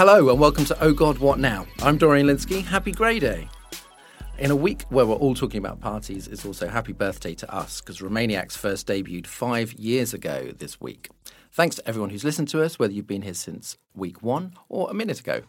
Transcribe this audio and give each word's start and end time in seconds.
Hello 0.00 0.30
and 0.30 0.40
welcome 0.40 0.64
to 0.64 0.82
Oh 0.82 0.94
God, 0.94 1.18
What 1.18 1.38
Now? 1.38 1.66
I'm 1.82 1.98
Dorian 1.98 2.28
Lynskey. 2.28 2.64
Happy 2.64 2.90
Grey 2.90 3.18
Day. 3.18 3.46
In 4.38 4.50
a 4.50 4.56
week 4.56 4.84
where 4.88 5.04
we're 5.04 5.14
all 5.14 5.34
talking 5.34 5.58
about 5.58 5.78
parties, 5.78 6.26
it's 6.26 6.46
also 6.46 6.68
happy 6.68 6.94
birthday 6.94 7.34
to 7.34 7.54
us 7.54 7.82
because 7.82 7.98
Remainiacs 7.98 8.56
first 8.56 8.86
debuted 8.86 9.26
five 9.26 9.74
years 9.74 10.14
ago 10.14 10.52
this 10.56 10.80
week. 10.80 11.10
Thanks 11.52 11.76
to 11.76 11.86
everyone 11.86 12.08
who's 12.08 12.24
listened 12.24 12.48
to 12.48 12.62
us, 12.62 12.78
whether 12.78 12.94
you've 12.94 13.06
been 13.06 13.20
here 13.20 13.34
since 13.34 13.76
week 13.94 14.22
one 14.22 14.54
or 14.70 14.88
a 14.90 14.94
minute 14.94 15.20
ago. 15.20 15.42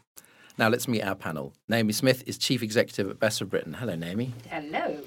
Now 0.57 0.67
let's 0.67 0.85
meet 0.85 1.03
our 1.03 1.15
panel. 1.15 1.53
Naomi 1.69 1.93
Smith 1.93 2.21
is 2.27 2.37
Chief 2.37 2.61
Executive 2.61 3.09
at 3.09 3.21
Best 3.21 3.39
for 3.39 3.45
Britain. 3.45 3.75
Hello, 3.75 3.95
Naomi. 3.95 4.33
Hello. 4.49 4.97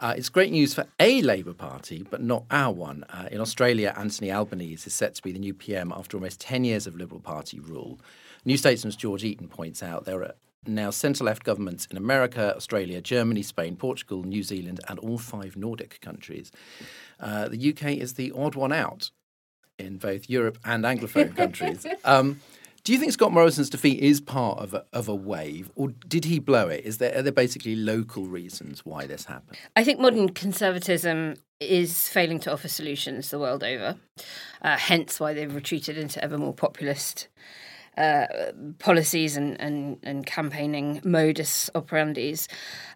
Uh, 0.00 0.14
it's 0.16 0.30
great 0.30 0.50
news 0.50 0.74
for 0.74 0.86
a 0.98 1.22
Labour 1.22 1.52
Party, 1.52 2.04
but 2.10 2.22
not 2.22 2.44
our 2.50 2.72
one. 2.72 3.04
Uh, 3.10 3.28
in 3.30 3.40
Australia, 3.40 3.94
Anthony 3.96 4.32
Albanese 4.32 4.86
is 4.86 4.94
set 4.94 5.14
to 5.14 5.22
be 5.22 5.30
the 5.30 5.38
new 5.38 5.54
PM 5.54 5.92
after 5.94 6.16
almost 6.16 6.40
10 6.40 6.64
years 6.64 6.88
of 6.88 6.96
Liberal 6.96 7.20
Party 7.20 7.60
rule. 7.60 8.00
New 8.44 8.56
Statesman's 8.56 8.96
George 8.96 9.24
Eaton 9.24 9.48
points 9.48 9.82
out 9.82 10.04
there 10.04 10.22
are 10.22 10.34
now 10.66 10.90
centre 10.90 11.24
left 11.24 11.44
governments 11.44 11.86
in 11.90 11.96
America, 11.96 12.54
Australia, 12.56 13.00
Germany, 13.00 13.42
Spain, 13.42 13.76
Portugal, 13.76 14.22
New 14.24 14.42
Zealand, 14.42 14.80
and 14.88 14.98
all 14.98 15.18
five 15.18 15.56
Nordic 15.56 16.00
countries. 16.00 16.50
Uh, 17.18 17.48
the 17.48 17.70
UK 17.70 17.96
is 17.96 18.14
the 18.14 18.32
odd 18.32 18.54
one 18.54 18.72
out 18.72 19.10
in 19.78 19.96
both 19.96 20.28
Europe 20.28 20.58
and 20.64 20.84
Anglophone 20.84 21.34
countries. 21.34 21.86
Um, 22.04 22.40
do 22.82 22.94
you 22.94 22.98
think 22.98 23.12
Scott 23.12 23.30
Morrison's 23.30 23.68
defeat 23.68 24.00
is 24.00 24.22
part 24.22 24.58
of 24.58 24.72
a, 24.72 24.86
of 24.94 25.06
a 25.06 25.14
wave, 25.14 25.70
or 25.76 25.88
did 25.88 26.24
he 26.24 26.38
blow 26.38 26.68
it? 26.68 26.82
Is 26.84 26.96
there 26.96 27.16
are 27.16 27.20
there 27.20 27.30
basically 27.30 27.76
local 27.76 28.24
reasons 28.24 28.86
why 28.86 29.06
this 29.06 29.26
happened? 29.26 29.58
I 29.76 29.84
think 29.84 30.00
modern 30.00 30.30
conservatism 30.30 31.34
is 31.60 32.08
failing 32.08 32.40
to 32.40 32.52
offer 32.52 32.68
solutions 32.68 33.28
the 33.28 33.38
world 33.38 33.62
over, 33.62 33.96
uh, 34.62 34.78
hence 34.78 35.20
why 35.20 35.34
they've 35.34 35.54
retreated 35.54 35.98
into 35.98 36.24
ever 36.24 36.38
more 36.38 36.54
populist 36.54 37.28
uh, 38.00 38.26
policies 38.78 39.36
and, 39.36 39.60
and, 39.60 39.98
and 40.02 40.24
campaigning 40.24 41.02
modus 41.04 41.68
operandis. 41.74 42.48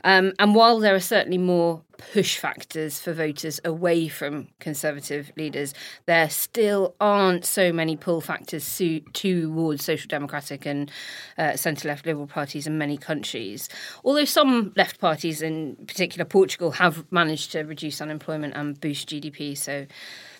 Um, 0.02 0.32
and 0.38 0.54
while 0.54 0.78
there 0.78 0.94
are 0.94 1.00
certainly 1.00 1.36
more 1.36 1.82
push 2.12 2.38
factors 2.38 2.98
for 2.98 3.12
voters 3.12 3.60
away 3.66 4.08
from 4.08 4.48
Conservative 4.60 5.30
leaders, 5.36 5.74
there 6.06 6.30
still 6.30 6.94
aren't 7.00 7.44
so 7.44 7.70
many 7.70 7.96
pull 7.96 8.22
factors 8.22 8.80
towards 9.12 9.84
Social 9.84 10.08
Democratic 10.08 10.64
and 10.64 10.90
uh, 11.36 11.54
centre 11.54 11.86
left 11.86 12.06
Liberal 12.06 12.26
parties 12.26 12.66
in 12.66 12.78
many 12.78 12.96
countries. 12.96 13.68
Although 14.04 14.24
some 14.24 14.72
left 14.74 15.00
parties, 15.00 15.42
in 15.42 15.76
particular 15.86 16.24
Portugal, 16.24 16.70
have 16.72 17.04
managed 17.12 17.52
to 17.52 17.60
reduce 17.60 18.00
unemployment 18.00 18.54
and 18.56 18.80
boost 18.80 19.10
GDP. 19.10 19.56
So, 19.56 19.86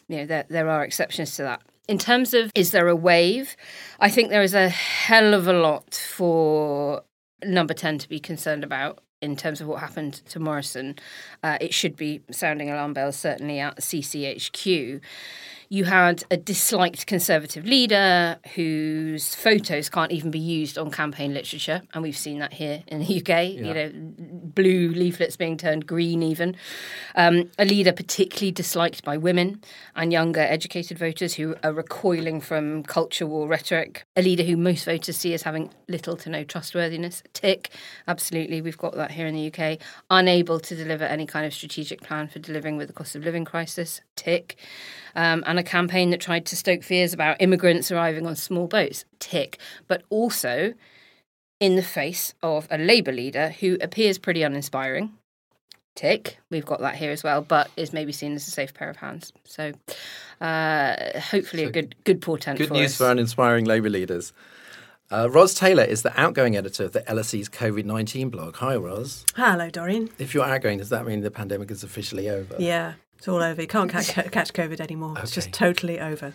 you 0.09 0.17
know, 0.17 0.27
there, 0.27 0.47
there 0.48 0.70
are 0.70 0.83
exceptions 0.83 1.37
to 1.37 1.42
that. 1.42 1.61
In 1.87 1.99
terms 1.99 2.33
of 2.35 2.51
is 2.55 2.71
there 2.71 2.89
a 2.89 2.97
wave, 2.97 3.57
I 4.01 4.11
think 4.11 4.31
there 4.31 4.43
is 4.43 4.55
a 4.55 4.69
hell 4.69 5.35
of 5.35 5.47
a 5.47 5.53
lot 5.53 5.95
for 5.95 7.03
number 7.45 7.75
10 7.75 7.99
to 7.99 8.09
be 8.09 8.19
concerned 8.19 8.65
about 8.65 9.01
in 9.21 9.37
terms 9.37 9.61
of 9.61 9.67
what 9.67 9.81
happened 9.81 10.15
to 10.29 10.39
Morrison. 10.39 10.97
Uh, 11.43 11.59
it 11.61 11.75
should 11.75 11.97
be 11.97 12.23
sounding 12.31 12.71
alarm 12.71 12.95
bells, 12.95 13.17
certainly 13.17 13.61
at 13.61 13.77
CCHQ 13.79 15.01
you 15.69 15.85
had 15.85 16.25
a 16.31 16.37
disliked 16.37 17.07
conservative 17.07 17.65
leader 17.65 18.39
whose 18.55 19.35
photos 19.35 19.89
can't 19.89 20.13
even 20.13 20.31
be 20.31 20.39
used 20.39 20.79
on 20.79 20.91
campaign 20.91 21.35
literature, 21.35 21.83
and 21.93 22.03
we've 22.03 22.17
seen 22.17 22.39
that 22.39 22.53
here 22.53 22.83
in 22.87 23.01
the 23.01 23.19
UK. 23.19 23.29
Yeah. 23.29 23.45
You 23.47 23.75
know, 23.75 23.93
blue 24.55 24.89
leaflets 24.89 25.37
being 25.37 25.57
turned 25.57 25.87
green, 25.87 26.23
even. 26.23 26.57
Um, 27.15 27.51
a 27.59 27.65
leader 27.65 27.93
particularly 27.93 28.53
disliked 28.53 29.05
by 29.05 29.17
women 29.17 29.63
and 29.95 30.13
younger 30.13 30.41
educated 30.41 30.99
voters 30.99 31.35
who 31.35 31.55
are 31.63 31.73
recoiling 31.73 32.41
from 32.41 32.83
culture 32.83 33.27
war 33.27 33.49
rhetoric. 33.49 34.05
A 34.17 34.23
leader 34.23 34.43
who 34.43 34.57
most 34.57 34.85
voters 34.85 35.17
see 35.17 35.35
as 35.35 35.43
having 35.43 35.70
little 35.89 36.17
to 36.17 36.31
no 36.31 36.45
trustworthiness. 36.45 37.23
Tick, 37.33 37.70
absolutely, 38.09 38.61
we've 38.61 38.79
got 38.79 38.95
that 38.95 39.13
here 39.13 39.27
in 39.27 39.35
the 39.35 39.53
UK. 39.53 39.79
Unable 40.11 40.61
to 40.61 40.75
deliver 40.75 41.05
any 41.05 41.27
kind 41.27 41.47
of 41.47 41.53
strategic 41.53 42.01
plan 42.03 42.29
for 42.29 42.39
delivering 42.39 42.77
with 42.77 42.89
the 42.89 42.95
cost 42.95 43.17
of 43.17 43.25
living 43.25 43.45
crisis. 43.45 44.01
Tick 44.17 44.57
um, 45.17 45.43
and 45.47 45.59
a 45.59 45.63
campaign 45.63 46.11
that 46.11 46.20
tried 46.20 46.47
to 46.47 46.57
stoke 46.57 46.83
fears 46.83 47.13
about 47.13 47.41
immigrants 47.41 47.91
arriving 47.91 48.27
on 48.27 48.37
small 48.37 48.67
boats. 48.67 49.05
Tick. 49.19 49.59
But 49.87 50.03
also 50.11 50.75
in 51.61 51.77
the 51.77 51.83
face 51.83 52.35
of 52.42 52.67
a 52.70 52.79
Labour 52.79 53.13
leader 53.13 53.51
who 53.51 53.79
appears 53.81 54.19
pretty 54.19 54.42
uninspiring. 54.42 55.13
Tick. 55.95 56.39
We've 56.51 56.67
got 56.67 56.81
that 56.81 56.97
here 56.97 57.13
as 57.13 57.23
well, 57.23 57.41
but 57.41 57.70
is 57.77 57.92
maybe 57.92 58.11
seen 58.11 58.35
as 58.35 58.48
a 58.48 58.51
safe 58.51 58.75
pair 58.75 58.91
of 58.91 58.97
hands. 58.97 59.33
So, 59.45 59.73
uh, 60.41 61.20
hopefully, 61.20 61.63
so 61.63 61.69
a 61.69 61.73
good 61.73 61.95
good 62.05 62.20
portent. 62.20 62.59
Good 62.59 62.69
for 62.69 62.75
news 62.75 62.93
us. 62.93 62.97
for 62.97 63.11
uninspiring 63.11 63.64
Labour 63.64 63.91
leaders. 63.91 64.33
Uh, 65.13 65.29
Ros 65.31 65.55
Taylor 65.55 65.85
is 65.85 66.03
the 66.03 66.19
outgoing 66.20 66.57
editor 66.57 66.85
of 66.85 66.93
the 66.93 67.03
LSE's 67.03 67.48
COVID 67.48 67.85
19 67.85 68.31
blog. 68.31 68.57
Hi, 68.57 68.75
Ros. 68.75 69.25
Hello, 69.37 69.70
Dorian. 69.70 70.09
If 70.19 70.35
you're 70.35 70.45
outgoing, 70.45 70.79
does 70.79 70.89
that 70.89 71.07
mean 71.07 71.20
the 71.20 71.31
pandemic 71.31 71.70
is 71.70 71.85
officially 71.85 72.29
over? 72.29 72.57
Yeah, 72.59 72.95
it's 73.24 73.29
all 73.30 73.42
over. 73.42 73.62
You 73.62 73.68
can't 73.68 73.90
catch, 73.90 74.08
catch 74.08 74.52
COVID 74.52 74.80
anymore. 74.80 75.12
Okay. 75.12 75.23
It's 75.23 75.30
just 75.30 75.51
totally 75.51 75.98
over. 75.98 76.35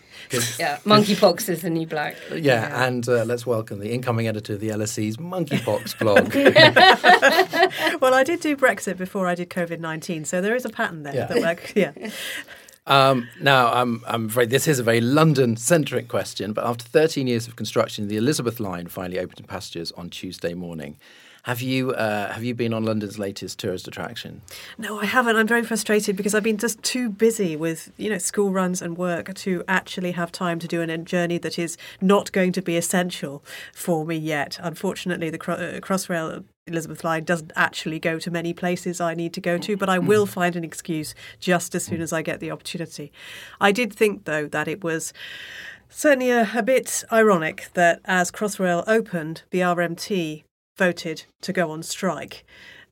yeah, 0.58 0.80
monkeypox 0.86 1.48
is 1.48 1.62
the 1.62 1.70
new 1.70 1.86
black. 1.86 2.16
Yeah, 2.32 2.38
yeah. 2.38 2.84
and 2.88 3.08
uh, 3.08 3.26
let's 3.26 3.46
welcome 3.46 3.78
the 3.78 3.92
incoming 3.92 4.28
editor 4.28 4.54
of 4.54 4.60
the 4.60 4.70
LSE's 4.70 5.18
monkeypox 5.18 6.00
blog. 6.00 6.34
well, 8.02 8.16
I 8.16 8.24
did 8.24 8.40
do 8.40 8.58
Brexit 8.58 8.98
before 8.98 9.28
I 9.28 9.36
did 9.36 9.52
COVID 9.52 9.80
19, 9.80 10.26
so 10.26 10.42
there 10.42 10.56
is 10.56 10.66
a 10.66 10.70
pattern 10.70 11.04
there. 11.04 11.14
Yeah. 11.14 11.26
That, 11.28 11.42
like, 11.44 11.74
yeah. 11.76 11.92
Um, 12.88 13.30
now, 13.40 13.72
I'm, 13.72 14.04
I'm 14.08 14.26
afraid 14.26 14.50
this 14.50 14.68
is 14.68 14.80
a 14.80 14.84
very 14.84 15.00
London 15.00 15.58
centric 15.58 16.08
question, 16.08 16.54
but 16.54 16.66
after 16.66 16.86
13 16.86 17.28
years 17.28 17.48
of 17.48 17.56
construction, 17.56 18.08
the 18.08 18.18
Elizabeth 18.18 18.60
line 18.60 18.88
finally 18.88 19.20
opened 19.20 19.42
in 19.42 19.46
passengers 19.46 19.92
on 19.92 20.10
Tuesday 20.10 20.56
morning. 20.56 20.98
Have 21.50 21.64
you 21.64 21.94
uh, 21.94 22.32
have 22.32 22.44
you 22.44 22.54
been 22.54 22.76
on 22.76 22.86
London's 22.86 23.18
latest 23.18 23.58
tourist 23.58 23.88
attraction? 23.88 24.44
No, 24.78 25.00
I 25.00 25.06
haven't. 25.06 25.36
I'm 25.36 25.48
very 25.48 25.64
frustrated 25.64 26.16
because 26.16 26.36
I've 26.36 26.44
been 26.44 26.60
just 26.60 26.84
too 26.84 27.10
busy 27.10 27.56
with 27.56 27.92
you 27.98 28.08
know 28.08 28.20
school 28.20 28.52
runs 28.52 28.84
and 28.84 28.96
work 28.96 29.34
to 29.34 29.64
actually 29.68 30.12
have 30.12 30.32
time 30.32 30.60
to 30.60 30.68
do 30.68 30.84
a 30.84 30.98
journey 31.00 31.40
that 31.40 31.58
is 31.58 31.76
not 32.02 32.32
going 32.34 32.52
to 32.52 32.62
be 32.62 32.78
essential 32.78 33.44
for 33.74 34.06
me 34.06 34.16
yet. 34.16 34.60
Unfortunately, 34.62 35.32
the 35.32 35.40
uh, 35.40 35.80
Crossrail 35.80 36.44
Elizabeth 36.68 37.04
Line 37.04 37.24
doesn't 37.24 37.52
actually 37.56 37.98
go 37.98 38.20
to 38.20 38.30
many 38.30 38.54
places 38.54 39.02
I 39.02 39.16
need 39.16 39.34
to 39.34 39.42
go 39.42 39.58
to, 39.58 39.76
but 39.76 39.90
I 39.90 39.98
will 39.98 40.28
mm. 40.28 40.30
find 40.30 40.56
an 40.56 40.64
excuse 40.64 41.16
just 41.40 41.74
as 41.74 41.84
soon 41.84 42.00
as 42.00 42.14
I 42.14 42.22
get 42.22 42.42
the 42.42 42.52
opportunity. 42.52 43.12
I 43.60 43.72
did 43.72 43.92
think 43.92 44.26
though 44.26 44.46
that 44.46 44.68
it 44.68 44.84
was 44.84 45.14
certainly 45.90 46.30
a, 46.30 46.48
a 46.54 46.62
bit 46.62 47.04
ironic 47.12 47.70
that 47.74 48.02
as 48.06 48.30
Crossrail 48.30 48.84
opened, 48.86 49.42
the 49.50 49.62
RMT 49.62 50.44
voted 50.80 51.26
to 51.42 51.54
go 51.54 51.70
on 51.70 51.84
strike. 51.84 52.44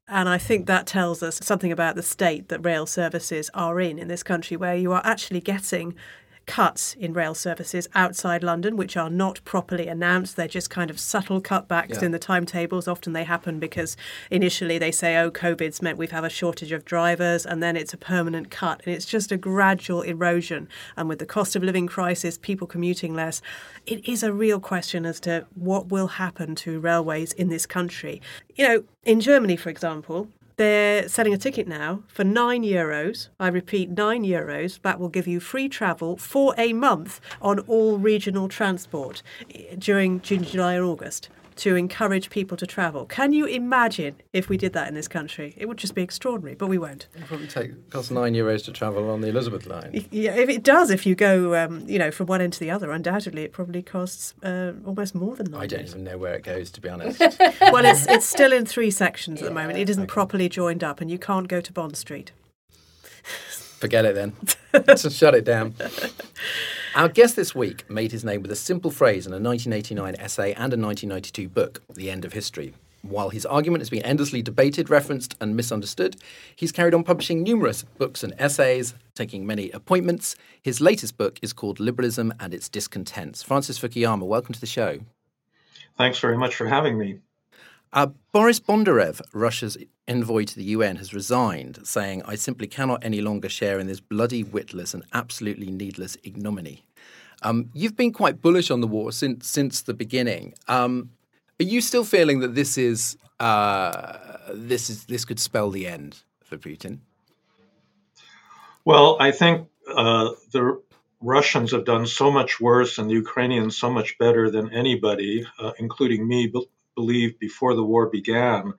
And 0.07 0.29
I 0.29 0.37
think 0.37 0.67
that 0.67 0.85
tells 0.85 1.23
us 1.23 1.39
something 1.43 1.71
about 1.71 1.95
the 1.95 2.03
state 2.03 2.49
that 2.49 2.63
rail 2.63 2.85
services 2.85 3.49
are 3.53 3.79
in 3.79 3.97
in 3.97 4.07
this 4.07 4.23
country, 4.23 4.55
where 4.55 4.75
you 4.75 4.91
are 4.93 5.01
actually 5.03 5.41
getting 5.41 5.95
cuts 6.47 6.95
in 6.95 7.13
rail 7.13 7.35
services 7.35 7.87
outside 7.93 8.41
London, 8.41 8.75
which 8.75 8.97
are 8.97 9.09
not 9.09 9.43
properly 9.45 9.87
announced. 9.87 10.35
They're 10.35 10.47
just 10.47 10.69
kind 10.69 10.89
of 10.89 10.99
subtle 10.99 11.41
cutbacks 11.41 12.01
yeah. 12.01 12.05
in 12.05 12.11
the 12.11 12.19
timetables. 12.19 12.87
Often 12.87 13.13
they 13.13 13.25
happen 13.25 13.59
because 13.59 13.95
initially 14.31 14.79
they 14.79 14.91
say, 14.91 15.17
oh, 15.17 15.29
COVID's 15.29 15.81
meant 15.81 15.97
we've 15.97 16.11
have 16.11 16.23
a 16.23 16.29
shortage 16.29 16.71
of 16.71 16.85
drivers, 16.85 17.45
and 17.45 17.61
then 17.61 17.75
it's 17.75 17.93
a 17.93 17.97
permanent 17.97 18.49
cut. 18.49 18.81
And 18.85 18.95
it's 18.95 19.05
just 19.05 19.31
a 19.31 19.37
gradual 19.37 20.01
erosion. 20.01 20.67
And 20.95 21.07
with 21.07 21.19
the 21.19 21.25
cost 21.25 21.55
of 21.55 21.63
living 21.63 21.85
crisis, 21.85 22.37
people 22.37 22.65
commuting 22.65 23.13
less, 23.13 23.41
it 23.85 24.07
is 24.07 24.23
a 24.23 24.33
real 24.33 24.59
question 24.59 25.05
as 25.05 25.19
to 25.21 25.45
what 25.55 25.89
will 25.89 26.07
happen 26.07 26.55
to 26.55 26.79
railways 26.79 27.33
in 27.33 27.49
this 27.49 27.65
country. 27.65 28.21
You 28.55 28.67
know, 28.67 28.83
in 29.03 29.19
Germany, 29.19 29.57
for 29.57 29.69
example, 29.69 30.29
they're 30.57 31.07
selling 31.07 31.33
a 31.33 31.37
ticket 31.37 31.67
now 31.67 32.03
for 32.07 32.23
nine 32.23 32.63
euros. 32.63 33.29
I 33.39 33.47
repeat, 33.47 33.91
nine 33.91 34.23
euros. 34.23 34.81
That 34.81 34.99
will 34.99 35.09
give 35.09 35.27
you 35.27 35.39
free 35.39 35.69
travel 35.69 36.17
for 36.17 36.55
a 36.57 36.73
month 36.73 37.21
on 37.41 37.59
all 37.59 37.97
regional 37.97 38.47
transport 38.47 39.21
eh, 39.53 39.75
during 39.77 40.19
June, 40.21 40.43
July, 40.43 40.73
and 40.73 40.83
August 40.83 41.29
to 41.57 41.75
encourage 41.75 42.29
people 42.29 42.57
to 42.57 42.65
travel. 42.65 43.05
Can 43.05 43.33
you 43.33 43.45
imagine 43.45 44.15
if 44.33 44.49
we 44.49 44.57
did 44.57 44.73
that 44.73 44.87
in 44.87 44.93
this 44.93 45.07
country? 45.07 45.53
It 45.57 45.67
would 45.67 45.77
just 45.77 45.95
be 45.95 46.01
extraordinary, 46.01 46.55
but 46.55 46.67
we 46.67 46.77
won't. 46.77 47.07
It 47.15 47.25
probably 47.25 47.47
take 47.47 47.89
cost 47.89 48.11
nine 48.11 48.33
euros 48.33 48.63
to 48.65 48.71
travel 48.71 49.09
on 49.09 49.21
the 49.21 49.27
Elizabeth 49.27 49.65
line. 49.65 50.05
Yeah, 50.11 50.35
if 50.35 50.49
it 50.49 50.63
does, 50.63 50.89
if 50.89 51.05
you 51.05 51.15
go, 51.15 51.55
um, 51.55 51.83
you 51.87 51.99
know, 51.99 52.11
from 52.11 52.27
one 52.27 52.41
end 52.41 52.53
to 52.53 52.59
the 52.59 52.71
other, 52.71 52.91
undoubtedly 52.91 53.43
it 53.43 53.51
probably 53.51 53.81
costs 53.81 54.33
uh, 54.43 54.73
almost 54.85 55.15
more 55.15 55.35
than 55.35 55.51
nine. 55.51 55.61
I 55.61 55.67
don't 55.67 55.87
even 55.87 56.03
know 56.03 56.17
where 56.17 56.35
it 56.35 56.43
goes, 56.43 56.71
to 56.71 56.81
be 56.81 56.89
honest. 56.89 57.19
well, 57.61 57.85
it's 57.85 58.07
it's 58.07 58.25
still 58.25 58.53
in 58.53 58.65
three 58.65 58.91
sections 58.91 59.41
at 59.41 59.47
the 59.47 59.53
moment. 59.53 59.79
It 59.79 59.89
isn't 59.89 60.03
okay. 60.03 60.13
properly 60.13 60.49
joined 60.49 60.83
up, 60.83 61.01
and 61.01 61.09
you 61.11 61.19
can't 61.19 61.47
go 61.47 61.61
to 61.61 61.73
Bond 61.73 61.97
Street. 61.97 62.31
Forget 63.77 64.05
it 64.05 64.15
then. 64.15 64.33
Just 64.87 65.17
shut 65.17 65.35
it 65.35 65.45
down. 65.45 65.75
Our 66.95 67.09
guest 67.09 67.35
this 67.35 67.53
week 67.53 67.87
made 67.89 68.11
his 68.11 68.25
name 68.25 68.41
with 68.41 68.51
a 68.51 68.55
simple 68.55 68.89
phrase 68.89 69.27
in 69.27 69.33
a 69.33 69.39
1989 69.39 70.15
essay 70.15 70.53
and 70.53 70.73
a 70.73 70.77
1992 70.77 71.47
book, 71.47 71.83
The 71.93 72.09
End 72.09 72.25
of 72.25 72.33
History. 72.33 72.73
While 73.03 73.29
his 73.29 73.45
argument 73.45 73.81
has 73.81 73.91
been 73.91 74.01
endlessly 74.01 74.41
debated, 74.41 74.89
referenced, 74.89 75.35
and 75.39 75.55
misunderstood, 75.55 76.15
he's 76.55 76.71
carried 76.71 76.95
on 76.95 77.03
publishing 77.03 77.43
numerous 77.43 77.83
books 77.83 78.23
and 78.23 78.33
essays, 78.39 78.95
taking 79.13 79.45
many 79.45 79.69
appointments. 79.69 80.35
His 80.59 80.81
latest 80.81 81.15
book 81.15 81.37
is 81.43 81.53
called 81.53 81.79
Liberalism 81.79 82.33
and 82.39 82.55
Its 82.55 82.69
Discontents. 82.69 83.43
Francis 83.43 83.77
Fukuyama, 83.77 84.25
welcome 84.25 84.55
to 84.55 84.59
the 84.59 84.65
show. 84.65 85.01
Thanks 85.99 86.17
very 86.17 86.37
much 86.37 86.55
for 86.55 86.67
having 86.67 86.97
me. 86.97 87.19
Uh, 87.93 88.07
Boris 88.31 88.59
Bondarev, 88.59 89.21
Russia's 89.33 89.77
envoy 90.07 90.45
to 90.45 90.55
the 90.55 90.63
UN, 90.63 90.95
has 90.97 91.13
resigned, 91.13 91.79
saying, 91.83 92.23
I 92.25 92.35
simply 92.35 92.67
cannot 92.67 93.03
any 93.03 93.21
longer 93.21 93.49
share 93.49 93.79
in 93.79 93.87
this 93.87 93.99
bloody, 93.99 94.43
witless, 94.43 94.93
and 94.93 95.03
absolutely 95.13 95.69
needless 95.69 96.17
ignominy. 96.23 96.85
Um, 97.43 97.69
you've 97.73 97.95
been 97.95 98.13
quite 98.13 98.41
bullish 98.41 98.71
on 98.71 98.81
the 98.81 98.87
war 98.87 99.11
since 99.11 99.47
since 99.47 99.81
the 99.83 99.93
beginning. 99.93 100.55
Um, 100.67 101.11
are 101.59 101.65
you 101.65 101.81
still 101.81 102.03
feeling 102.03 102.39
that 102.39 102.55
this 102.55 102.77
is 102.77 103.17
uh, 103.39 104.17
this 104.53 104.89
is 104.89 105.05
this 105.05 105.25
could 105.25 105.39
spell 105.39 105.69
the 105.69 105.87
end 105.87 106.23
for 106.43 106.57
Putin? 106.57 106.99
Well, 108.85 109.17
I 109.19 109.31
think 109.31 109.67
uh, 109.87 110.31
the 110.51 110.81
Russians 111.19 111.71
have 111.71 111.85
done 111.85 112.07
so 112.07 112.31
much 112.31 112.59
worse 112.59 112.97
and 112.97 113.09
the 113.09 113.15
Ukrainians 113.15 113.77
so 113.77 113.89
much 113.89 114.17
better 114.17 114.49
than 114.49 114.71
anybody, 114.71 115.45
uh, 115.59 115.73
including 115.77 116.27
me, 116.27 116.47
be- 116.47 116.69
believed 116.95 117.39
before 117.39 117.75
the 117.75 117.83
war 117.83 118.07
began. 118.07 118.73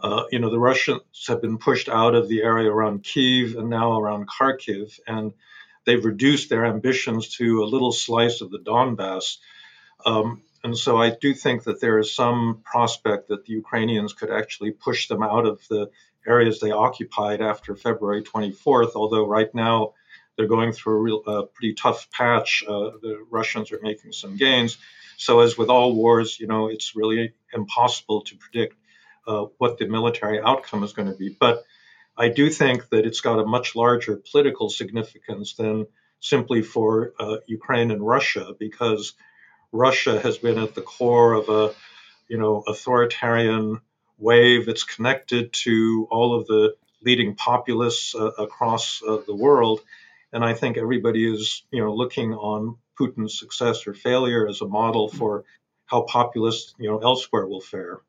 Uh, 0.00 0.24
you 0.30 0.38
know, 0.38 0.50
the 0.50 0.58
Russians 0.58 1.02
have 1.26 1.42
been 1.42 1.58
pushed 1.58 1.88
out 1.88 2.14
of 2.14 2.28
the 2.28 2.42
area 2.42 2.70
around 2.70 3.02
Kiev 3.02 3.56
and 3.56 3.68
now 3.68 3.98
around 3.98 4.28
Kharkiv, 4.28 4.98
and 5.06 5.32
they've 5.84 6.04
reduced 6.04 6.50
their 6.50 6.64
ambitions 6.64 7.36
to 7.36 7.62
a 7.62 7.66
little 7.66 7.92
slice 7.92 8.40
of 8.40 8.50
the 8.50 8.58
Donbass. 8.58 9.38
Um, 10.06 10.42
and 10.62 10.76
so 10.76 10.96
I 10.96 11.10
do 11.10 11.34
think 11.34 11.64
that 11.64 11.80
there 11.80 11.98
is 11.98 12.14
some 12.14 12.62
prospect 12.64 13.28
that 13.28 13.44
the 13.44 13.52
Ukrainians 13.52 14.12
could 14.12 14.30
actually 14.30 14.70
push 14.70 15.08
them 15.08 15.22
out 15.22 15.46
of 15.46 15.66
the 15.68 15.90
areas 16.26 16.60
they 16.60 16.70
occupied 16.70 17.40
after 17.40 17.74
February 17.74 18.22
24th, 18.22 18.92
although 18.94 19.26
right 19.26 19.52
now 19.54 19.94
they're 20.36 20.46
going 20.46 20.72
through 20.72 20.94
a 20.94 21.00
real, 21.00 21.46
pretty 21.54 21.74
tough 21.74 22.08
patch. 22.12 22.62
Uh, 22.66 22.90
the 23.02 23.26
Russians 23.30 23.72
are 23.72 23.80
making 23.82 24.12
some 24.12 24.36
gains. 24.36 24.78
So, 25.16 25.40
as 25.40 25.58
with 25.58 25.68
all 25.68 25.94
wars, 25.94 26.38
you 26.38 26.46
know, 26.46 26.68
it's 26.68 26.94
really 26.94 27.32
impossible 27.52 28.22
to 28.22 28.36
predict 28.36 28.76
uh, 29.28 29.46
what 29.58 29.78
the 29.78 29.86
military 29.86 30.40
outcome 30.40 30.82
is 30.82 30.94
going 30.94 31.10
to 31.12 31.18
be. 31.18 31.28
But 31.28 31.62
I 32.16 32.28
do 32.30 32.50
think 32.50 32.88
that 32.88 33.06
it's 33.06 33.20
got 33.20 33.38
a 33.38 33.46
much 33.46 33.76
larger 33.76 34.16
political 34.16 34.70
significance 34.70 35.54
than 35.54 35.86
simply 36.20 36.62
for 36.62 37.12
uh, 37.20 37.36
Ukraine 37.46 37.90
and 37.92 38.04
Russia, 38.04 38.54
because 38.58 39.12
Russia 39.70 40.18
has 40.18 40.38
been 40.38 40.58
at 40.58 40.74
the 40.74 40.82
core 40.82 41.34
of 41.34 41.48
a, 41.48 41.74
you 42.26 42.38
know, 42.38 42.64
authoritarian 42.66 43.80
wave. 44.18 44.68
It's 44.68 44.82
connected 44.82 45.52
to 45.64 46.08
all 46.10 46.34
of 46.34 46.46
the 46.46 46.74
leading 47.04 47.36
populists 47.36 48.14
uh, 48.14 48.32
across 48.38 49.00
uh, 49.06 49.18
the 49.26 49.36
world, 49.36 49.80
and 50.32 50.44
I 50.44 50.54
think 50.54 50.76
everybody 50.76 51.32
is, 51.32 51.62
you 51.70 51.80
know, 51.84 51.94
looking 51.94 52.34
on 52.34 52.78
Putin's 52.98 53.38
success 53.38 53.86
or 53.86 53.94
failure 53.94 54.48
as 54.48 54.60
a 54.60 54.66
model 54.66 55.08
for 55.08 55.44
how 55.86 56.02
populists, 56.02 56.74
you 56.78 56.90
know, 56.90 56.98
elsewhere 56.98 57.46
will 57.46 57.60
fare. 57.60 58.00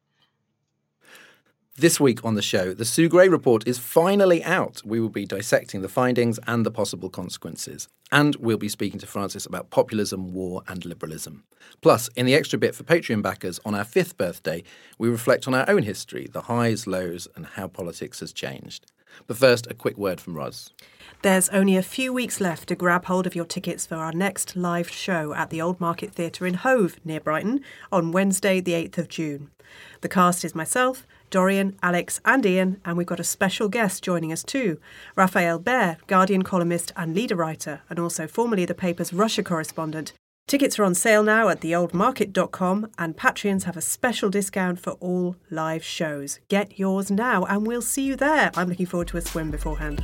This 1.79 1.97
week 1.97 2.25
on 2.25 2.35
the 2.35 2.41
show, 2.41 2.73
the 2.73 2.83
Sue 2.83 3.07
Gray 3.07 3.29
report 3.29 3.65
is 3.65 3.79
finally 3.79 4.43
out. 4.43 4.81
We 4.83 4.99
will 4.99 5.07
be 5.07 5.25
dissecting 5.25 5.81
the 5.81 5.87
findings 5.87 6.37
and 6.45 6.65
the 6.65 6.71
possible 6.71 7.09
consequences. 7.09 7.87
And 8.11 8.35
we'll 8.35 8.57
be 8.57 8.67
speaking 8.67 8.99
to 8.99 9.07
Francis 9.07 9.45
about 9.45 9.69
populism, 9.69 10.33
war, 10.33 10.61
and 10.67 10.83
liberalism. 10.83 11.45
Plus, 11.81 12.09
in 12.17 12.25
the 12.25 12.35
extra 12.35 12.59
bit 12.59 12.75
for 12.75 12.83
Patreon 12.83 13.21
backers, 13.21 13.61
on 13.63 13.75
our 13.75 13.85
fifth 13.85 14.17
birthday, 14.17 14.61
we 14.97 15.07
reflect 15.07 15.47
on 15.47 15.53
our 15.53 15.69
own 15.69 15.83
history, 15.83 16.27
the 16.29 16.41
highs, 16.41 16.85
lows, 16.85 17.29
and 17.37 17.45
how 17.45 17.69
politics 17.69 18.19
has 18.19 18.33
changed. 18.33 18.91
But 19.25 19.37
first, 19.37 19.65
a 19.67 19.73
quick 19.73 19.97
word 19.97 20.19
from 20.19 20.35
Ros. 20.35 20.73
There's 21.21 21.47
only 21.47 21.77
a 21.77 21.81
few 21.81 22.11
weeks 22.11 22.41
left 22.41 22.67
to 22.67 22.75
grab 22.75 23.05
hold 23.05 23.25
of 23.25 23.35
your 23.35 23.45
tickets 23.45 23.85
for 23.85 23.95
our 23.95 24.11
next 24.11 24.57
live 24.57 24.89
show 24.89 25.33
at 25.33 25.49
the 25.49 25.61
Old 25.61 25.79
Market 25.79 26.11
Theatre 26.11 26.45
in 26.45 26.55
Hove, 26.55 26.97
near 27.05 27.21
Brighton, 27.21 27.61
on 27.89 28.11
Wednesday, 28.11 28.59
the 28.59 28.73
8th 28.73 28.97
of 28.97 29.07
June. 29.07 29.49
The 30.01 30.09
cast 30.09 30.43
is 30.43 30.53
myself, 30.53 31.05
Dorian, 31.29 31.77
Alex, 31.81 32.19
and 32.25 32.45
Ian, 32.45 32.81
and 32.83 32.97
we've 32.97 33.07
got 33.07 33.19
a 33.19 33.23
special 33.23 33.69
guest 33.69 34.03
joining 34.03 34.31
us 34.31 34.43
too 34.43 34.79
Rafael 35.15 35.59
Behr, 35.59 35.97
Guardian 36.07 36.43
columnist 36.43 36.91
and 36.95 37.13
leader 37.13 37.35
writer, 37.35 37.81
and 37.89 37.99
also 37.99 38.27
formerly 38.27 38.65
the 38.65 38.73
paper's 38.73 39.13
Russia 39.13 39.43
correspondent. 39.43 40.13
Tickets 40.47 40.79
are 40.79 40.83
on 40.83 40.95
sale 40.95 41.21
now 41.21 41.47
at 41.49 41.61
theoldmarket.com, 41.61 42.89
and 42.97 43.15
Patreons 43.15 43.65
have 43.65 43.77
a 43.77 43.81
special 43.81 44.31
discount 44.31 44.79
for 44.79 44.93
all 44.93 45.35
live 45.51 45.83
shows. 45.83 46.39
Get 46.47 46.79
yours 46.79 47.11
now, 47.11 47.43
and 47.43 47.67
we'll 47.67 47.83
see 47.83 48.03
you 48.03 48.15
there. 48.15 48.49
I'm 48.55 48.67
looking 48.67 48.87
forward 48.87 49.09
to 49.09 49.17
a 49.17 49.21
swim 49.21 49.51
beforehand. 49.51 50.03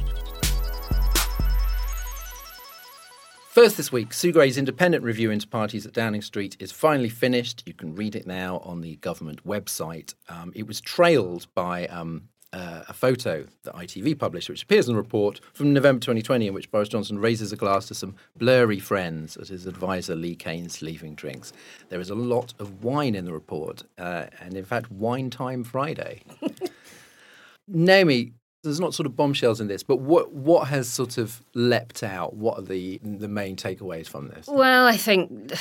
First 3.55 3.77
this 3.77 3.89
week, 3.89 4.11
Sue 4.11 4.33
Gray's 4.33 4.57
independent 4.57 5.01
review 5.01 5.31
into 5.31 5.47
parties 5.47 5.85
at 5.85 5.93
Downing 5.93 6.21
Street 6.21 6.57
is 6.59 6.73
finally 6.73 7.07
finished. 7.07 7.63
You 7.65 7.73
can 7.73 7.95
read 7.95 8.13
it 8.13 8.27
now 8.27 8.57
on 8.65 8.81
the 8.81 8.97
government 8.97 9.45
website. 9.45 10.13
Um, 10.27 10.51
it 10.53 10.67
was 10.67 10.81
trailed 10.81 11.47
by 11.55 11.87
um, 11.87 12.27
uh, 12.51 12.83
a 12.89 12.93
photo 12.93 13.45
that 13.63 13.73
ITV 13.73 14.19
published, 14.19 14.49
which 14.49 14.63
appears 14.63 14.89
in 14.89 14.93
the 14.93 15.01
report 15.01 15.39
from 15.53 15.71
November 15.71 16.01
2020, 16.01 16.47
in 16.47 16.53
which 16.53 16.69
Boris 16.69 16.89
Johnson 16.89 17.17
raises 17.17 17.53
a 17.53 17.55
glass 17.55 17.87
to 17.87 17.95
some 17.95 18.17
blurry 18.35 18.77
friends 18.77 19.37
as 19.37 19.47
his 19.47 19.67
advisor 19.67 20.15
Lee 20.15 20.35
Cain's 20.35 20.81
leaving 20.81 21.15
drinks. 21.15 21.53
There 21.87 22.01
is 22.01 22.09
a 22.09 22.15
lot 22.15 22.53
of 22.59 22.83
wine 22.83 23.15
in 23.15 23.23
the 23.23 23.31
report, 23.31 23.83
uh, 23.97 24.25
and 24.41 24.57
in 24.57 24.65
fact, 24.65 24.91
Wine 24.91 25.29
Time 25.29 25.63
Friday. 25.63 26.23
Naomi, 27.69 28.33
there's 28.65 28.79
not 28.79 28.93
sort 28.93 29.05
of 29.05 29.15
bombshells 29.15 29.61
in 29.61 29.67
this, 29.67 29.83
but 29.83 29.97
what 29.97 30.33
what 30.33 30.67
has 30.67 30.89
sort 30.89 31.17
of 31.17 31.41
leapt 31.53 32.03
out? 32.03 32.35
What 32.35 32.59
are 32.59 32.63
the 32.63 32.99
the 33.03 33.27
main 33.27 33.55
takeaways 33.55 34.07
from 34.07 34.27
this? 34.27 34.47
Well, 34.47 34.85
I 34.85 34.97
think 34.97 35.53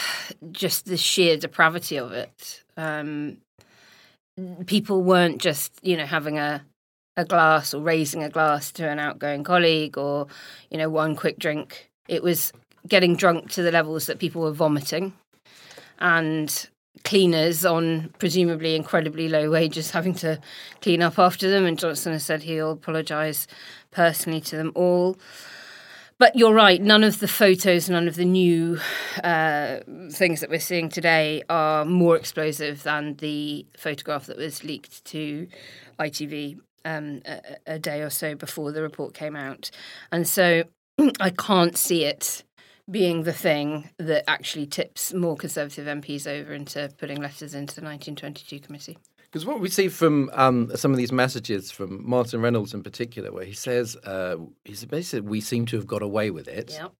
just 0.51 0.87
the 0.87 0.97
sheer 0.97 1.37
depravity 1.37 1.99
of 1.99 2.13
it. 2.13 2.65
Um, 2.77 3.39
people 4.67 5.03
weren't 5.03 5.41
just 5.41 5.73
you 5.83 5.97
know 5.97 6.07
having 6.07 6.39
a 6.39 6.65
a 7.17 7.25
glass 7.25 7.73
or 7.73 7.81
raising 7.81 8.25
a 8.25 8.31
glass 8.31 8.73
to 8.73 8.89
an 8.89 8.99
outgoing 8.99 9.45
colleague 9.45 9.97
or 9.97 10.27
you 10.71 10.79
know 10.79 10.91
one 10.91 11.15
quick 11.15 11.39
drink. 11.39 11.91
It 12.09 12.23
was 12.23 12.53
getting 12.89 13.17
drunk 13.17 13.51
to 13.53 13.63
the 13.63 13.71
levels 13.71 14.07
that 14.07 14.19
people 14.19 14.43
were 14.43 14.53
vomiting, 14.53 15.13
and 15.99 16.69
cleaners 17.05 17.65
on 17.65 18.13
presumably 18.19 18.75
incredibly 18.75 19.29
low 19.29 19.51
wages 19.51 19.91
having 19.91 20.15
to 20.15 20.41
clean 20.81 21.03
up 21.03 21.19
after 21.19 21.51
them. 21.51 21.67
And 21.67 21.79
Johnson 21.79 22.13
has 22.13 22.25
said 22.25 22.43
he'll 22.43 22.73
apologise 22.73 23.47
personally 23.91 24.41
to 24.43 24.57
them 24.57 24.73
all. 24.75 25.17
But 26.17 26.37
you're 26.37 26.55
right, 26.55 26.81
none 26.81 27.03
of 27.03 27.19
the 27.19 27.29
photos, 27.29 27.91
none 27.91 28.07
of 28.07 28.15
the 28.15 28.25
new 28.25 28.79
uh, 29.23 29.81
things 30.13 30.41
that 30.41 30.49
we're 30.49 30.61
seeing 30.61 30.89
today 30.89 31.43
are 31.51 31.85
more 31.85 32.17
explosive 32.17 32.85
than 32.85 33.17
the 33.17 33.67
photograph 33.77 34.27
that 34.27 34.37
was 34.37 34.63
leaked 34.63 35.05
to 35.07 35.49
ITV 35.99 36.61
um, 36.85 37.21
a, 37.27 37.41
a 37.67 37.79
day 37.79 38.01
or 38.01 38.11
so 38.11 38.37
before 38.37 38.71
the 38.71 38.81
report 38.81 39.13
came 39.13 39.35
out. 39.35 39.73
And 40.13 40.27
so 40.27 40.65
I 41.21 41.31
can't 41.31 41.77
see 41.77 42.05
it 42.05 42.45
being 42.91 43.23
the 43.23 43.33
thing 43.33 43.91
that 43.99 44.29
actually 44.29 44.67
tips 44.67 45.13
more 45.15 45.37
Conservative 45.37 45.87
MPs 45.87 46.27
over 46.27 46.53
into 46.53 46.91
putting 46.99 47.21
letters 47.21 47.55
into 47.55 47.75
the 47.75 47.87
1922 47.87 48.61
committee. 48.61 48.99
Because 49.35 49.47
what 49.47 49.59
we 49.59 49.69
see 49.69 49.89
from 49.89 50.31
um, 50.35 50.71
some 50.77 50.93
of 50.93 50.97
these 50.97 51.11
messages 51.11 51.71
from 51.73 52.09
Martin 52.09 52.41
Reynolds 52.41 52.73
in 52.73 52.83
particular, 52.83 53.33
where 53.33 53.45
he 53.45 53.53
says, 53.53 53.97
uh, 54.05 54.37
he 54.65 54.75
basically 54.87 55.29
we 55.29 55.41
seem 55.41 55.67
to 55.67 55.77
have 55.77 55.87
got 55.87 56.03
away 56.03 56.31
with 56.31 56.47
it. 56.47 56.73
Yep. 56.73 56.93